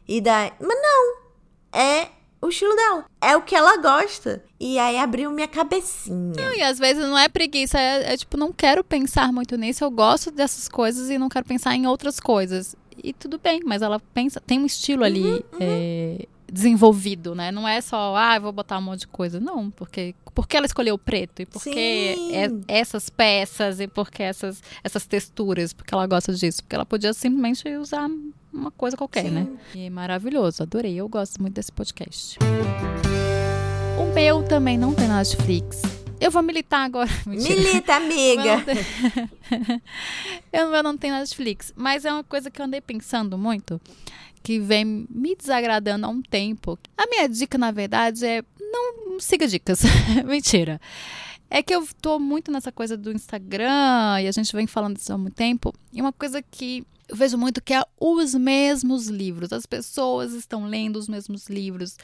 E 0.07 0.21
daí. 0.21 0.51
Mas 0.59 0.77
não! 0.81 1.27
É 1.73 2.16
o 2.41 2.49
estilo 2.49 2.75
dela. 2.75 3.05
É 3.21 3.35
o 3.35 3.41
que 3.41 3.55
ela 3.55 3.77
gosta. 3.77 4.43
E 4.59 4.77
aí 4.79 4.97
abriu 4.97 5.31
minha 5.31 5.47
cabecinha. 5.47 6.33
Não, 6.35 6.55
e 6.55 6.61
às 6.61 6.79
vezes 6.79 7.03
não 7.03 7.17
é 7.17 7.27
preguiça, 7.27 7.79
é, 7.79 8.13
é, 8.13 8.17
tipo, 8.17 8.37
não 8.37 8.51
quero 8.51 8.83
pensar 8.83 9.31
muito 9.31 9.55
nisso, 9.55 9.83
eu 9.83 9.91
gosto 9.91 10.31
dessas 10.31 10.67
coisas 10.67 11.09
e 11.09 11.17
não 11.17 11.29
quero 11.29 11.45
pensar 11.45 11.75
em 11.75 11.85
outras 11.85 12.19
coisas. 12.19 12.75
E 13.03 13.13
tudo 13.13 13.37
bem, 13.37 13.61
mas 13.63 13.81
ela 13.81 13.99
pensa, 14.13 14.41
tem 14.41 14.59
um 14.59 14.65
estilo 14.65 15.03
ali 15.03 15.21
uhum, 15.21 15.35
uhum. 15.35 15.57
É, 15.59 16.25
desenvolvido, 16.51 17.35
né? 17.35 17.51
Não 17.51 17.67
é 17.67 17.81
só, 17.81 18.15
ah, 18.15 18.39
vou 18.39 18.51
botar 18.51 18.77
um 18.77 18.81
monte 18.81 19.01
de 19.01 19.07
coisa. 19.07 19.39
Não, 19.39 19.69
porque 19.69 20.15
porque 20.37 20.55
ela 20.55 20.67
escolheu 20.67 20.93
o 20.93 20.99
preto 20.99 21.41
e 21.41 21.47
porque 21.47 22.15
é, 22.31 22.47
essas 22.67 23.09
peças 23.09 23.79
e 23.79 23.87
porque 23.87 24.21
essas, 24.21 24.61
essas 24.83 25.03
texturas, 25.07 25.73
porque 25.73 25.91
ela 25.91 26.05
gosta 26.05 26.31
disso. 26.31 26.61
Porque 26.61 26.75
ela 26.75 26.85
podia 26.85 27.11
simplesmente 27.11 27.67
usar 27.75 28.07
uma 28.53 28.69
coisa 28.69 28.95
qualquer, 28.95 29.25
Sim. 29.25 29.31
né? 29.31 29.47
E 29.73 29.87
é 29.87 29.89
maravilhoso, 29.89 30.61
adorei. 30.61 30.95
Eu 30.95 31.09
gosto 31.09 31.41
muito 31.41 31.55
desse 31.55 31.71
podcast. 31.71 32.37
O 33.99 34.13
meu 34.13 34.43
também 34.43 34.77
não 34.77 34.93
tem 34.93 35.07
na 35.07 35.17
Netflix. 35.17 35.81
Eu 36.19 36.29
vou 36.29 36.43
militar 36.43 36.85
agora. 36.85 37.09
Mentira. 37.25 37.59
Milita, 37.59 37.95
amiga! 37.95 38.63
Eu 40.53 40.69
não, 40.69 40.83
não 40.83 40.97
tenho 40.97 41.15
Netflix. 41.15 41.73
Mas 41.75 42.05
é 42.05 42.11
uma 42.11 42.23
coisa 42.23 42.51
que 42.51 42.61
eu 42.61 42.65
andei 42.65 42.81
pensando 42.81 43.37
muito, 43.37 43.81
que 44.47 44.61
vem 44.61 45.05
me 45.09 45.35
desagradando 45.35 46.05
há 46.05 46.09
um 46.09 46.21
tempo. 46.21 46.79
A 46.95 47.05
minha 47.05 47.27
dica, 47.27 47.57
na 47.57 47.69
verdade, 47.69 48.25
é 48.25 48.41
não 48.57 49.19
siga 49.19 49.45
dicas. 49.45 49.81
Mentira. 50.25 50.79
É 51.49 51.61
que 51.61 51.75
eu 51.75 51.85
tô 52.01 52.17
muito 52.17 52.49
nessa 52.49 52.71
coisa 52.71 52.95
do 52.95 53.11
Instagram 53.11 54.21
e 54.21 54.25
a 54.25 54.31
gente 54.31 54.55
vem 54.55 54.65
falando 54.65 54.95
disso 54.95 55.11
há 55.11 55.17
muito 55.17 55.33
tempo. 55.33 55.73
E 55.91 55.99
uma 55.99 56.13
coisa 56.13 56.41
que 56.41 56.87
eu 57.09 57.17
vejo 57.17 57.37
muito 57.37 57.61
que 57.61 57.73
é 57.73 57.83
os 57.99 58.35
mesmos 58.35 59.09
livros. 59.09 59.51
As 59.51 59.65
pessoas 59.65 60.31
estão 60.31 60.65
lendo 60.65 60.95
os 60.95 61.09
mesmos 61.09 61.49
livros. 61.49 61.97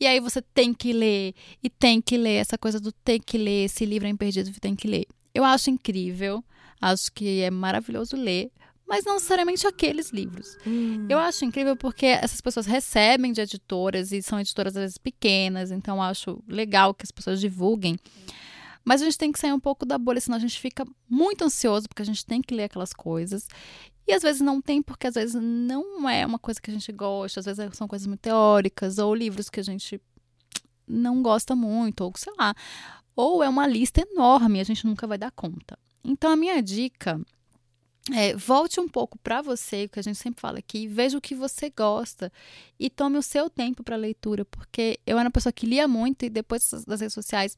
E 0.00 0.06
aí 0.06 0.18
você 0.18 0.40
tem 0.40 0.72
que 0.72 0.94
ler, 0.94 1.34
e 1.62 1.68
tem 1.68 2.00
que 2.00 2.16
ler. 2.16 2.36
Essa 2.36 2.56
coisa 2.56 2.80
do 2.80 2.90
tem 2.90 3.20
que 3.20 3.36
ler, 3.36 3.66
esse 3.66 3.84
livro 3.84 4.08
é 4.08 4.10
imperdido, 4.10 4.50
tem 4.58 4.74
que 4.74 4.88
ler. 4.88 5.04
Eu 5.34 5.44
acho 5.44 5.68
incrível 5.68 6.42
Acho 6.82 7.12
que 7.12 7.42
é 7.42 7.48
maravilhoso 7.48 8.16
ler, 8.16 8.50
mas 8.92 9.06
não 9.06 9.14
necessariamente 9.14 9.66
aqueles 9.66 10.10
livros. 10.10 10.58
Hum. 10.66 11.06
Eu 11.08 11.18
acho 11.18 11.46
incrível 11.46 11.74
porque 11.74 12.04
essas 12.04 12.42
pessoas 12.42 12.66
recebem 12.66 13.32
de 13.32 13.40
editoras 13.40 14.12
e 14.12 14.20
são 14.20 14.38
editoras 14.38 14.76
às 14.76 14.82
vezes 14.82 14.98
pequenas, 14.98 15.70
então 15.70 16.02
acho 16.02 16.44
legal 16.46 16.92
que 16.92 17.02
as 17.02 17.10
pessoas 17.10 17.40
divulguem. 17.40 17.98
Mas 18.84 19.00
a 19.00 19.06
gente 19.06 19.16
tem 19.16 19.32
que 19.32 19.38
sair 19.38 19.54
um 19.54 19.58
pouco 19.58 19.86
da 19.86 19.96
bolha, 19.96 20.20
senão 20.20 20.36
a 20.36 20.40
gente 20.40 20.60
fica 20.60 20.84
muito 21.08 21.42
ansioso, 21.42 21.88
porque 21.88 22.02
a 22.02 22.04
gente 22.04 22.26
tem 22.26 22.42
que 22.42 22.54
ler 22.54 22.64
aquelas 22.64 22.92
coisas. 22.92 23.48
E 24.06 24.12
às 24.12 24.20
vezes 24.20 24.42
não 24.42 24.60
tem, 24.60 24.82
porque 24.82 25.06
às 25.06 25.14
vezes 25.14 25.40
não 25.40 26.06
é 26.06 26.26
uma 26.26 26.38
coisa 26.38 26.60
que 26.60 26.70
a 26.70 26.74
gente 26.74 26.92
gosta, 26.92 27.40
às 27.40 27.46
vezes 27.46 27.74
são 27.74 27.88
coisas 27.88 28.06
muito 28.06 28.20
teóricas, 28.20 28.98
ou 28.98 29.14
livros 29.14 29.48
que 29.48 29.60
a 29.60 29.64
gente 29.64 29.98
não 30.86 31.22
gosta 31.22 31.56
muito, 31.56 32.02
ou 32.04 32.12
sei 32.14 32.34
lá. 32.38 32.54
Ou 33.16 33.42
é 33.42 33.48
uma 33.48 33.66
lista 33.66 34.02
enorme, 34.02 34.60
a 34.60 34.64
gente 34.64 34.84
nunca 34.84 35.06
vai 35.06 35.16
dar 35.16 35.30
conta. 35.30 35.78
Então 36.04 36.30
a 36.30 36.36
minha 36.36 36.60
dica 36.62 37.18
é, 38.10 38.34
volte 38.34 38.80
um 38.80 38.88
pouco 38.88 39.16
para 39.18 39.40
você, 39.42 39.84
o 39.84 39.88
que 39.88 40.00
a 40.00 40.02
gente 40.02 40.18
sempre 40.18 40.40
fala 40.40 40.58
aqui, 40.58 40.88
veja 40.88 41.16
o 41.16 41.20
que 41.20 41.34
você 41.34 41.70
gosta 41.70 42.32
e 42.78 42.90
tome 42.90 43.16
o 43.16 43.22
seu 43.22 43.48
tempo 43.48 43.84
para 43.84 43.94
leitura, 43.94 44.44
porque 44.44 44.98
eu 45.06 45.18
era 45.18 45.28
uma 45.28 45.32
pessoa 45.32 45.52
que 45.52 45.66
lia 45.66 45.86
muito 45.86 46.24
e 46.24 46.30
depois 46.30 46.68
das 46.86 47.00
redes 47.00 47.14
sociais, 47.14 47.56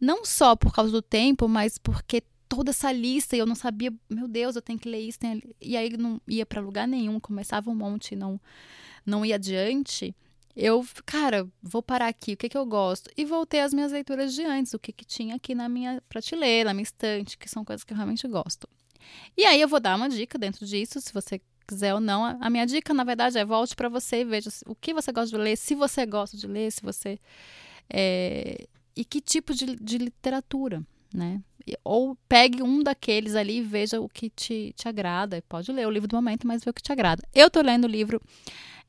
não 0.00 0.24
só 0.24 0.56
por 0.56 0.72
causa 0.72 0.90
do 0.90 1.02
tempo, 1.02 1.46
mas 1.48 1.76
porque 1.76 2.22
toda 2.48 2.70
essa 2.70 2.90
lista 2.90 3.36
e 3.36 3.40
eu 3.40 3.46
não 3.46 3.54
sabia, 3.54 3.92
meu 4.08 4.26
Deus, 4.26 4.56
eu 4.56 4.62
tenho 4.62 4.78
que 4.78 4.88
ler 4.88 5.00
isso, 5.00 5.18
tenho... 5.18 5.42
e 5.60 5.76
aí 5.76 5.94
não 5.98 6.18
ia 6.26 6.46
para 6.46 6.62
lugar 6.62 6.88
nenhum, 6.88 7.20
começava 7.20 7.70
um 7.70 7.74
monte 7.74 8.12
e 8.12 8.16
não, 8.16 8.40
não 9.04 9.24
ia 9.24 9.34
adiante. 9.34 10.16
Eu, 10.56 10.84
cara, 11.04 11.46
vou 11.62 11.82
parar 11.82 12.08
aqui, 12.08 12.32
o 12.32 12.36
que, 12.36 12.48
que 12.48 12.56
eu 12.56 12.66
gosto? 12.66 13.10
E 13.16 13.24
voltei 13.24 13.60
às 13.60 13.72
minhas 13.74 13.92
leituras 13.92 14.34
de 14.34 14.42
antes, 14.42 14.72
o 14.74 14.78
que, 14.78 14.92
que 14.92 15.04
tinha 15.04 15.36
aqui 15.36 15.54
na 15.54 15.68
minha 15.68 16.02
prateleira, 16.08 16.70
na 16.70 16.74
minha 16.74 16.82
estante, 16.82 17.36
que 17.38 17.48
são 17.48 17.64
coisas 17.64 17.84
que 17.84 17.92
eu 17.92 17.96
realmente 17.96 18.26
gosto. 18.26 18.66
E 19.36 19.44
aí 19.44 19.60
eu 19.60 19.68
vou 19.68 19.80
dar 19.80 19.96
uma 19.96 20.08
dica 20.08 20.38
dentro 20.38 20.66
disso, 20.66 21.00
se 21.00 21.12
você 21.12 21.40
quiser 21.66 21.94
ou 21.94 22.00
não. 22.00 22.24
A 22.40 22.48
minha 22.48 22.66
dica, 22.66 22.94
na 22.94 23.04
verdade, 23.04 23.38
é 23.38 23.44
volte 23.44 23.76
para 23.76 23.88
você 23.88 24.22
e 24.22 24.24
veja 24.24 24.50
o 24.66 24.74
que 24.74 24.94
você 24.94 25.12
gosta 25.12 25.36
de 25.36 25.42
ler, 25.42 25.56
se 25.56 25.74
você 25.74 26.06
gosta 26.06 26.36
de 26.36 26.46
ler, 26.46 26.72
se 26.72 26.82
você. 26.82 27.18
É, 27.90 28.66
e 28.96 29.04
que 29.04 29.20
tipo 29.20 29.54
de, 29.54 29.76
de 29.76 29.98
literatura, 29.98 30.82
né? 31.14 31.40
Ou 31.84 32.16
pegue 32.28 32.62
um 32.62 32.82
daqueles 32.82 33.34
ali 33.34 33.58
e 33.58 33.62
veja 33.62 34.00
o 34.00 34.08
que 34.08 34.30
te, 34.30 34.72
te 34.74 34.88
agrada. 34.88 35.42
Pode 35.48 35.70
ler 35.70 35.86
o 35.86 35.90
livro 35.90 36.08
do 36.08 36.16
momento, 36.16 36.46
mas 36.46 36.64
vê 36.64 36.70
o 36.70 36.74
que 36.74 36.82
te 36.82 36.90
agrada. 36.90 37.22
Eu 37.34 37.50
tô 37.50 37.60
lendo 37.60 37.84
o 37.84 37.88
livro 37.88 38.20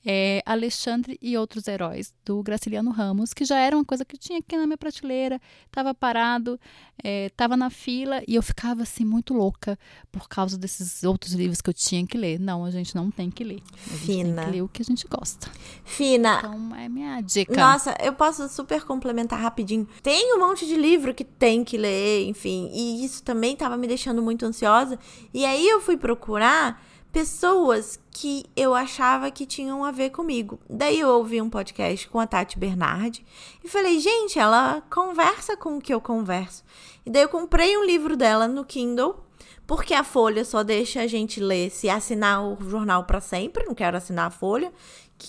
é, 0.05 0.41
Alexandre 0.45 1.17
e 1.21 1.37
Outros 1.37 1.67
Heróis, 1.67 2.13
do 2.25 2.41
Graciliano 2.41 2.91
Ramos, 2.91 3.33
que 3.33 3.43
já 3.43 3.59
era 3.59 3.75
uma 3.75 3.83
coisa 3.83 4.05
que 4.05 4.15
eu 4.15 4.19
tinha 4.19 4.39
aqui 4.39 4.55
na 4.55 4.65
minha 4.65 4.77
prateleira, 4.77 5.41
estava 5.65 5.93
parado, 5.93 6.59
estava 7.03 7.55
é, 7.55 7.57
na 7.57 7.69
fila 7.69 8.21
e 8.27 8.35
eu 8.35 8.41
ficava 8.41 8.83
assim 8.83 9.03
muito 9.03 9.33
louca 9.33 9.77
por 10.11 10.29
causa 10.29 10.57
desses 10.57 11.03
outros 11.03 11.33
livros 11.33 11.61
que 11.61 11.69
eu 11.69 11.73
tinha 11.73 12.05
que 12.05 12.17
ler. 12.17 12.39
Não, 12.39 12.63
a 12.63 12.71
gente 12.71 12.95
não 12.95 13.11
tem 13.11 13.29
que 13.29 13.43
ler. 13.43 13.61
A 13.73 13.89
gente 13.91 14.05
Fina. 14.05 14.35
tem 14.35 14.45
que 14.45 14.51
ler 14.51 14.61
o 14.61 14.69
que 14.69 14.81
a 14.81 14.85
gente 14.85 15.05
gosta. 15.07 15.49
Fina. 15.83 16.37
Então 16.39 16.75
é 16.75 16.87
minha 16.87 17.19
dica. 17.21 17.53
Nossa, 17.53 17.95
eu 18.01 18.13
posso 18.13 18.47
super 18.47 18.83
complementar 18.83 19.39
rapidinho. 19.39 19.87
Tem 20.01 20.35
um 20.35 20.39
monte 20.39 20.65
de 20.65 20.75
livro 20.75 21.13
que 21.13 21.23
tem 21.23 21.63
que 21.63 21.77
ler, 21.77 22.25
enfim, 22.25 22.69
e 22.73 23.03
isso 23.03 23.21
também 23.23 23.53
estava 23.53 23.75
me 23.75 23.87
deixando 23.87 24.21
muito 24.21 24.45
ansiosa. 24.45 24.97
E 25.33 25.45
aí 25.45 25.67
eu 25.67 25.81
fui 25.81 25.97
procurar 25.97 26.81
pessoas 27.11 27.99
que 28.11 28.45
eu 28.55 28.73
achava 28.73 29.31
que 29.31 29.45
tinham 29.45 29.83
a 29.83 29.91
ver 29.91 30.11
comigo. 30.11 30.59
Daí 30.69 30.99
eu 30.99 31.09
ouvi 31.09 31.41
um 31.41 31.49
podcast 31.49 32.07
com 32.07 32.19
a 32.19 32.27
Tati 32.27 32.59
Bernardi 32.59 33.25
e 33.63 33.67
falei, 33.67 33.99
gente, 33.99 34.37
ela 34.37 34.81
conversa 34.89 35.57
com 35.57 35.77
o 35.77 35.81
que 35.81 35.93
eu 35.93 35.99
converso. 35.99 36.63
E 37.05 37.09
daí 37.09 37.23
eu 37.23 37.29
comprei 37.29 37.77
um 37.77 37.83
livro 37.83 38.15
dela 38.15 38.47
no 38.47 38.63
Kindle, 38.63 39.23
porque 39.65 39.93
a 39.93 40.03
Folha 40.03 40.45
só 40.45 40.63
deixa 40.63 41.01
a 41.01 41.07
gente 41.07 41.39
ler 41.39 41.69
se 41.71 41.89
assinar 41.89 42.43
o 42.43 42.57
jornal 42.69 43.03
para 43.05 43.21
sempre, 43.21 43.65
não 43.65 43.73
quero 43.73 43.97
assinar 43.97 44.27
a 44.27 44.31
Folha. 44.31 44.71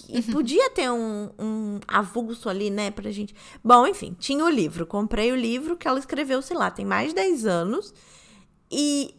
E 0.09 0.22
podia 0.31 0.70
ter 0.70 0.91
um, 0.91 1.31
um 1.39 1.81
avulso 1.89 2.49
ali, 2.49 2.70
né, 2.70 2.91
pra 2.91 3.11
gente. 3.11 3.35
Bom, 3.62 3.87
enfim, 3.87 4.14
tinha 4.18 4.45
o 4.45 4.49
livro. 4.49 4.87
Comprei 4.87 5.33
o 5.33 5.37
livro 5.37 5.76
que 5.76 5.89
ela 5.89 5.99
escreveu, 5.99 6.41
sei 6.43 6.57
lá, 6.57 6.70
tem 6.70 6.85
mais 6.85 7.09
de 7.09 7.14
10 7.16 7.47
anos. 7.47 7.95
E 8.70 9.14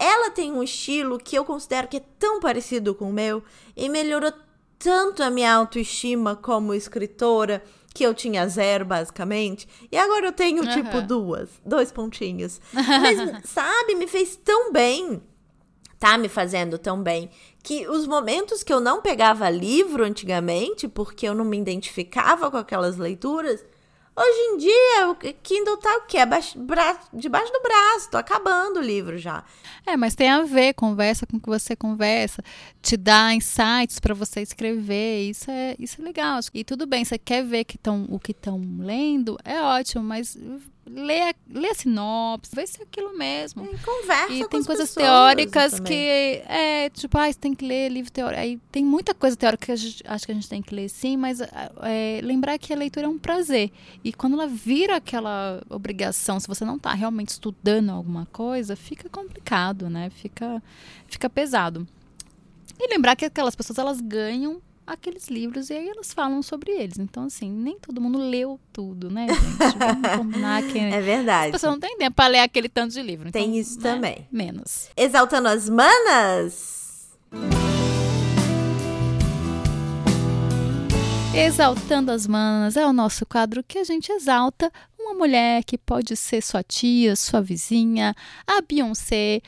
ela 0.00 0.30
tem 0.30 0.50
um 0.50 0.62
estilo 0.62 1.18
que 1.18 1.36
eu 1.36 1.44
considero 1.44 1.86
que 1.86 1.98
é 1.98 2.02
tão 2.18 2.40
parecido 2.40 2.94
com 2.94 3.10
o 3.10 3.12
meu 3.12 3.44
e 3.76 3.86
melhorou 3.86 4.32
tanto 4.78 5.22
a 5.22 5.28
minha 5.28 5.54
autoestima 5.54 6.34
como 6.34 6.72
escritora, 6.72 7.62
que 7.92 8.02
eu 8.02 8.14
tinha 8.14 8.48
zero, 8.48 8.86
basicamente. 8.86 9.68
E 9.92 9.98
agora 9.98 10.26
eu 10.26 10.32
tenho, 10.32 10.62
uhum. 10.62 10.70
tipo, 10.70 11.02
duas, 11.02 11.50
dois 11.66 11.92
pontinhos. 11.92 12.58
Mas, 12.72 13.50
sabe, 13.50 13.94
me 13.94 14.06
fez 14.06 14.36
tão 14.36 14.72
bem. 14.72 15.22
Tá 15.98 16.16
me 16.16 16.30
fazendo 16.30 16.78
tão 16.78 17.02
bem. 17.02 17.28
Que 17.62 17.86
os 17.86 18.06
momentos 18.06 18.62
que 18.62 18.72
eu 18.72 18.80
não 18.80 19.02
pegava 19.02 19.50
livro 19.50 20.02
antigamente, 20.02 20.88
porque 20.88 21.28
eu 21.28 21.34
não 21.34 21.44
me 21.44 21.58
identificava 21.58 22.50
com 22.50 22.56
aquelas 22.56 22.96
leituras, 22.96 23.62
Hoje 24.22 24.38
em 24.38 24.56
dia, 24.58 25.08
o 25.08 25.14
Kindle 25.14 25.78
tá 25.78 25.96
o 25.96 26.02
quê? 26.02 26.18
debaixo 27.14 27.50
do 27.50 27.62
braço, 27.62 28.10
tô 28.10 28.18
acabando 28.18 28.78
o 28.78 28.82
livro 28.82 29.16
já. 29.16 29.42
É, 29.86 29.96
mas 29.96 30.14
tem 30.14 30.28
a 30.28 30.42
ver, 30.42 30.74
conversa 30.74 31.26
com 31.26 31.38
o 31.38 31.40
que 31.40 31.48
você 31.48 31.74
conversa, 31.74 32.42
te 32.82 32.98
dá 32.98 33.32
insights 33.32 33.98
para 33.98 34.12
você 34.12 34.42
escrever, 34.42 35.30
isso 35.30 35.50
é, 35.50 35.74
isso 35.78 36.02
é 36.02 36.04
legal. 36.04 36.38
E 36.52 36.62
tudo 36.62 36.86
bem, 36.86 37.02
você 37.02 37.16
quer 37.16 37.42
ver 37.42 37.64
que 37.64 37.78
tão, 37.78 38.04
o 38.10 38.20
que 38.20 38.32
estão 38.32 38.60
lendo, 38.80 39.38
é 39.42 39.62
ótimo, 39.62 40.04
mas 40.04 40.36
lê, 40.92 41.34
lê 41.48 41.68
a 41.68 41.74
sinopse, 41.74 42.50
vê 42.54 42.66
se 42.66 42.80
é 42.80 42.84
aquilo 42.84 43.16
mesmo. 43.16 43.64
E 43.64 43.78
conversa 43.78 44.32
E 44.32 44.48
tem 44.48 44.60
as 44.60 44.66
coisas 44.66 44.94
teóricas 44.94 45.72
também. 45.74 45.92
que, 45.92 46.42
é, 46.46 46.90
tipo, 46.90 47.16
ah, 47.16 47.30
você 47.30 47.38
tem 47.38 47.54
que 47.54 47.64
ler 47.64 47.88
livro 47.90 48.10
teórico. 48.10 48.40
Aí 48.40 48.58
tem 48.70 48.84
muita 48.84 49.14
coisa 49.14 49.36
teórica 49.36 49.66
que 49.66 49.72
a 49.72 49.76
gente, 49.76 50.02
acho 50.06 50.26
que 50.26 50.32
a 50.32 50.34
gente 50.34 50.48
tem 50.48 50.60
que 50.60 50.74
ler 50.74 50.88
sim, 50.88 51.16
mas 51.16 51.40
é, 51.40 52.20
lembrar 52.22 52.58
que 52.58 52.72
a 52.72 52.76
leitura 52.76 53.06
é 53.06 53.08
um 53.08 53.18
prazer. 53.18 53.70
E 54.02 54.12
quando 54.12 54.34
ela 54.34 54.46
vira 54.46 54.96
aquela 54.96 55.62
obrigação, 55.68 56.40
se 56.40 56.48
você 56.48 56.64
não 56.64 56.76
está 56.76 56.92
realmente 56.92 57.28
estudando 57.28 57.90
alguma 57.90 58.26
coisa, 58.26 58.74
fica 58.74 59.08
complicado, 59.08 59.88
né? 59.88 60.10
Fica, 60.10 60.62
fica 61.06 61.30
pesado. 61.30 61.86
E 62.78 62.88
lembrar 62.88 63.14
que 63.14 63.24
aquelas 63.24 63.54
pessoas, 63.54 63.78
elas 63.78 64.00
ganham 64.00 64.60
aqueles 64.92 65.28
livros 65.28 65.70
e 65.70 65.74
aí 65.74 65.88
elas 65.88 66.12
falam 66.12 66.42
sobre 66.42 66.72
eles. 66.72 66.98
Então, 66.98 67.24
assim, 67.24 67.50
nem 67.50 67.78
todo 67.78 68.00
mundo 68.00 68.18
leu 68.18 68.58
tudo, 68.72 69.08
né, 69.10 69.26
gente? 69.28 69.78
Vamos 69.78 70.10
combinar 70.16 70.62
que 70.64 70.78
É 70.78 71.00
verdade. 71.00 71.46
as 71.46 71.52
pessoas 71.52 71.72
não 71.72 71.80
têm 71.80 71.96
tempo 71.96 72.16
para 72.16 72.28
ler 72.28 72.40
aquele 72.40 72.68
tanto 72.68 72.92
de 72.92 73.02
livro. 73.02 73.30
Tem 73.30 73.44
então, 73.44 73.58
isso 73.58 73.76
né, 73.80 73.82
também. 73.82 74.28
Menos. 74.30 74.88
Exaltando 74.96 75.48
as 75.48 75.68
manas. 75.68 77.10
Exaltando 81.32 82.10
as 82.10 82.26
manas 82.26 82.76
é 82.76 82.84
o 82.84 82.92
nosso 82.92 83.24
quadro 83.24 83.62
que 83.62 83.78
a 83.78 83.84
gente 83.84 84.10
exalta 84.10 84.70
uma 84.98 85.14
mulher 85.14 85.62
que 85.64 85.78
pode 85.78 86.16
ser 86.16 86.42
sua 86.42 86.62
tia, 86.62 87.14
sua 87.14 87.40
vizinha, 87.40 88.14
a 88.46 88.60
Beyoncé 88.60 89.40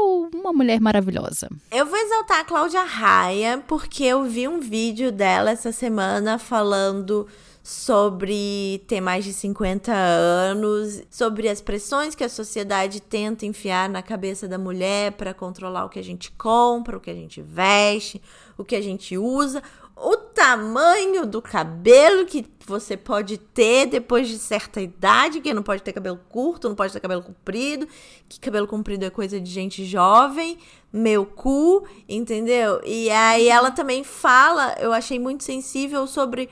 ou 0.00 0.30
uma 0.34 0.52
mulher 0.52 0.80
maravilhosa. 0.80 1.48
Eu 1.70 1.86
vou 1.86 1.98
exaltar 1.98 2.40
a 2.40 2.44
Cláudia 2.44 2.82
Raia, 2.82 3.62
porque 3.66 4.04
eu 4.04 4.24
vi 4.24 4.48
um 4.48 4.60
vídeo 4.60 5.12
dela 5.12 5.50
essa 5.50 5.72
semana 5.72 6.38
falando 6.38 7.26
sobre 7.62 8.82
ter 8.88 9.00
mais 9.00 9.24
de 9.24 9.32
50 9.32 9.92
anos, 9.92 11.02
sobre 11.08 11.48
as 11.48 11.60
pressões 11.60 12.14
que 12.14 12.24
a 12.24 12.28
sociedade 12.28 13.00
tenta 13.00 13.46
enfiar 13.46 13.88
na 13.88 14.02
cabeça 14.02 14.48
da 14.48 14.58
mulher 14.58 15.12
para 15.12 15.32
controlar 15.32 15.84
o 15.84 15.88
que 15.88 15.98
a 15.98 16.04
gente 16.04 16.32
compra, 16.32 16.96
o 16.96 17.00
que 17.00 17.10
a 17.10 17.14
gente 17.14 17.40
veste, 17.40 18.20
o 18.58 18.64
que 18.64 18.74
a 18.74 18.80
gente 18.80 19.16
usa, 19.16 19.62
o 19.96 20.16
tamanho 20.16 21.24
do 21.24 21.40
cabelo 21.40 22.26
que 22.26 22.42
você 22.66 22.96
pode 22.96 23.38
ter 23.38 23.86
depois 23.86 24.28
de 24.28 24.38
certa 24.38 24.80
idade, 24.80 25.40
que 25.40 25.52
não 25.52 25.62
pode 25.62 25.82
ter 25.82 25.92
cabelo 25.92 26.20
curto, 26.28 26.68
não 26.68 26.74
pode 26.74 26.92
ter 26.92 27.00
cabelo 27.00 27.22
comprido, 27.22 27.86
que 28.28 28.40
cabelo 28.40 28.66
comprido 28.66 29.04
é 29.04 29.10
coisa 29.10 29.40
de 29.40 29.50
gente 29.50 29.84
jovem, 29.84 30.58
meu 30.92 31.24
cu, 31.24 31.86
entendeu? 32.08 32.80
E 32.84 33.10
aí 33.10 33.48
ela 33.48 33.70
também 33.70 34.04
fala, 34.04 34.74
eu 34.80 34.92
achei 34.92 35.18
muito 35.18 35.44
sensível 35.44 36.06
sobre 36.06 36.48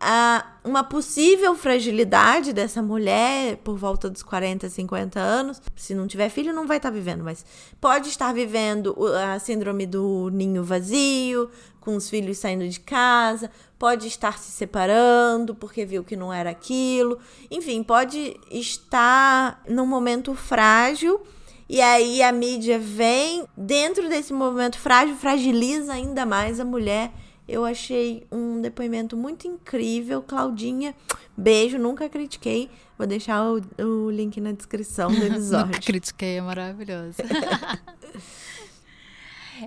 a, 0.00 0.58
uma 0.64 0.84
possível 0.84 1.54
fragilidade 1.54 2.52
dessa 2.52 2.82
mulher 2.82 3.56
por 3.58 3.76
volta 3.76 4.10
dos 4.10 4.22
40, 4.22 4.68
50 4.68 5.18
anos. 5.20 5.62
Se 5.76 5.94
não 5.94 6.06
tiver 6.06 6.28
filho, 6.28 6.52
não 6.52 6.66
vai 6.66 6.76
estar 6.76 6.90
vivendo, 6.90 7.24
mas 7.24 7.44
pode 7.80 8.08
estar 8.08 8.32
vivendo 8.32 8.96
a 9.16 9.38
síndrome 9.38 9.86
do 9.86 10.30
ninho 10.32 10.62
vazio, 10.62 11.50
com 11.80 11.96
os 11.96 12.08
filhos 12.08 12.38
saindo 12.38 12.66
de 12.66 12.80
casa, 12.80 13.50
pode 13.78 14.08
estar 14.08 14.38
se 14.38 14.50
separando 14.50 15.54
porque 15.54 15.84
viu 15.84 16.02
que 16.02 16.16
não 16.16 16.32
era 16.32 16.50
aquilo. 16.50 17.18
Enfim, 17.50 17.82
pode 17.82 18.38
estar 18.50 19.62
num 19.68 19.86
momento 19.86 20.34
frágil. 20.34 21.20
E 21.68 21.80
aí 21.80 22.22
a 22.22 22.30
mídia 22.30 22.78
vem 22.78 23.46
dentro 23.56 24.08
desse 24.08 24.32
movimento 24.32 24.78
frágil, 24.78 25.16
fragiliza 25.16 25.92
ainda 25.92 26.26
mais 26.26 26.60
a 26.60 26.64
mulher 26.64 27.10
eu 27.48 27.64
achei 27.64 28.26
um 28.30 28.60
depoimento 28.60 29.16
muito 29.16 29.46
incrível. 29.46 30.22
Claudinha, 30.22 30.94
beijo, 31.36 31.78
nunca 31.78 32.08
critiquei, 32.08 32.70
Vou 32.96 33.06
deixar 33.08 33.44
o, 33.44 33.60
o 33.82 34.10
link 34.10 34.40
na 34.40 34.52
descrição 34.52 35.12
do 35.12 35.22
episódio. 35.26 35.66
Nunca 35.66 35.80
critiquei, 35.80 36.38
é 36.38 36.40
maravilhoso. 36.40 37.18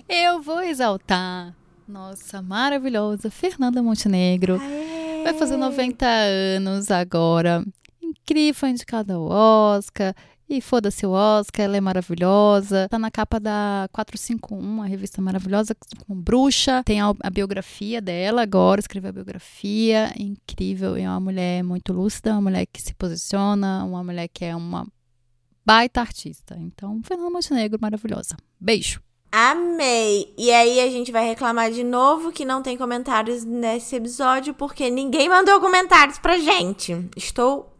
Eu 0.08 0.42
vou 0.42 0.60
exaltar 0.62 1.54
nossa 1.86 2.42
maravilhosa 2.42 3.30
Fernanda 3.30 3.82
Montenegro. 3.82 4.58
Aê! 4.60 5.22
Vai 5.24 5.34
fazer 5.34 5.56
90 5.56 6.06
anos 6.06 6.90
agora. 6.90 7.64
Incrível, 8.02 8.54
foi 8.54 8.70
indicada 8.70 9.14
ao 9.14 9.22
Oscar. 9.24 10.14
E 10.50 10.62
foda-se 10.62 11.04
o 11.04 11.10
Oscar, 11.10 11.66
ela 11.66 11.76
é 11.76 11.80
maravilhosa. 11.80 12.88
Tá 12.88 12.98
na 12.98 13.10
capa 13.10 13.38
da 13.38 13.86
451, 13.92 14.58
uma 14.58 14.86
revista 14.86 15.20
maravilhosa 15.20 15.76
com 16.06 16.14
bruxa. 16.14 16.82
Tem 16.84 17.02
a, 17.02 17.12
a 17.22 17.28
biografia 17.28 18.00
dela 18.00 18.40
agora, 18.40 18.80
escreveu 18.80 19.10
a 19.10 19.12
biografia. 19.12 20.10
Incrível, 20.18 20.96
é 20.96 21.02
uma 21.02 21.20
mulher 21.20 21.62
muito 21.62 21.92
lúcida, 21.92 22.32
uma 22.32 22.40
mulher 22.40 22.64
que 22.66 22.80
se 22.80 22.94
posiciona, 22.94 23.84
uma 23.84 24.02
mulher 24.02 24.26
que 24.28 24.42
é 24.42 24.56
uma 24.56 24.86
baita 25.66 26.00
artista. 26.00 26.56
Então, 26.58 26.98
Fernanda 27.04 27.30
Montenegro, 27.30 27.78
maravilhosa. 27.78 28.34
Beijo. 28.58 29.02
Amei! 29.30 30.32
E 30.38 30.50
aí 30.50 30.80
a 30.80 30.88
gente 30.88 31.12
vai 31.12 31.26
reclamar 31.26 31.70
de 31.70 31.84
novo 31.84 32.32
que 32.32 32.46
não 32.46 32.62
tem 32.62 32.78
comentários 32.78 33.44
nesse 33.44 33.96
episódio 33.96 34.54
porque 34.54 34.88
ninguém 34.88 35.28
mandou 35.28 35.60
comentários 35.60 36.18
pra 36.18 36.38
gente. 36.38 37.06
Estou 37.14 37.70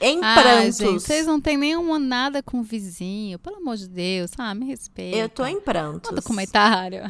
em 0.00 0.20
Ah, 0.22 0.34
prantos. 0.40 0.76
gente, 0.78 1.00
vocês 1.02 1.26
não 1.26 1.40
têm 1.40 1.56
nenhuma 1.56 1.98
nada 1.98 2.42
com 2.42 2.60
o 2.60 2.62
vizinho. 2.62 3.38
Pelo 3.38 3.56
amor 3.56 3.76
de 3.76 3.88
Deus, 3.88 4.30
ah, 4.38 4.54
me 4.54 4.66
respeita. 4.66 5.16
Eu 5.16 5.28
tô 5.28 5.44
em 5.44 5.60
prantos. 5.60 6.10
Manda 6.10 6.22
comentário. 6.22 7.02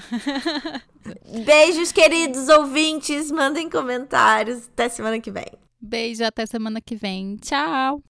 Beijos, 1.45 1.93
queridos 1.93 2.49
ouvintes. 2.49 3.31
Mandem 3.31 3.69
comentários. 3.71 4.67
Até 4.73 4.89
semana 4.89 5.21
que 5.21 5.31
vem. 5.31 5.47
Beijo, 5.81 6.25
até 6.25 6.47
semana 6.47 6.81
que 6.81 6.97
vem. 6.97 7.37
Tchau. 7.37 8.03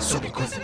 Sobre 0.00 0.30
coisa 0.30 0.58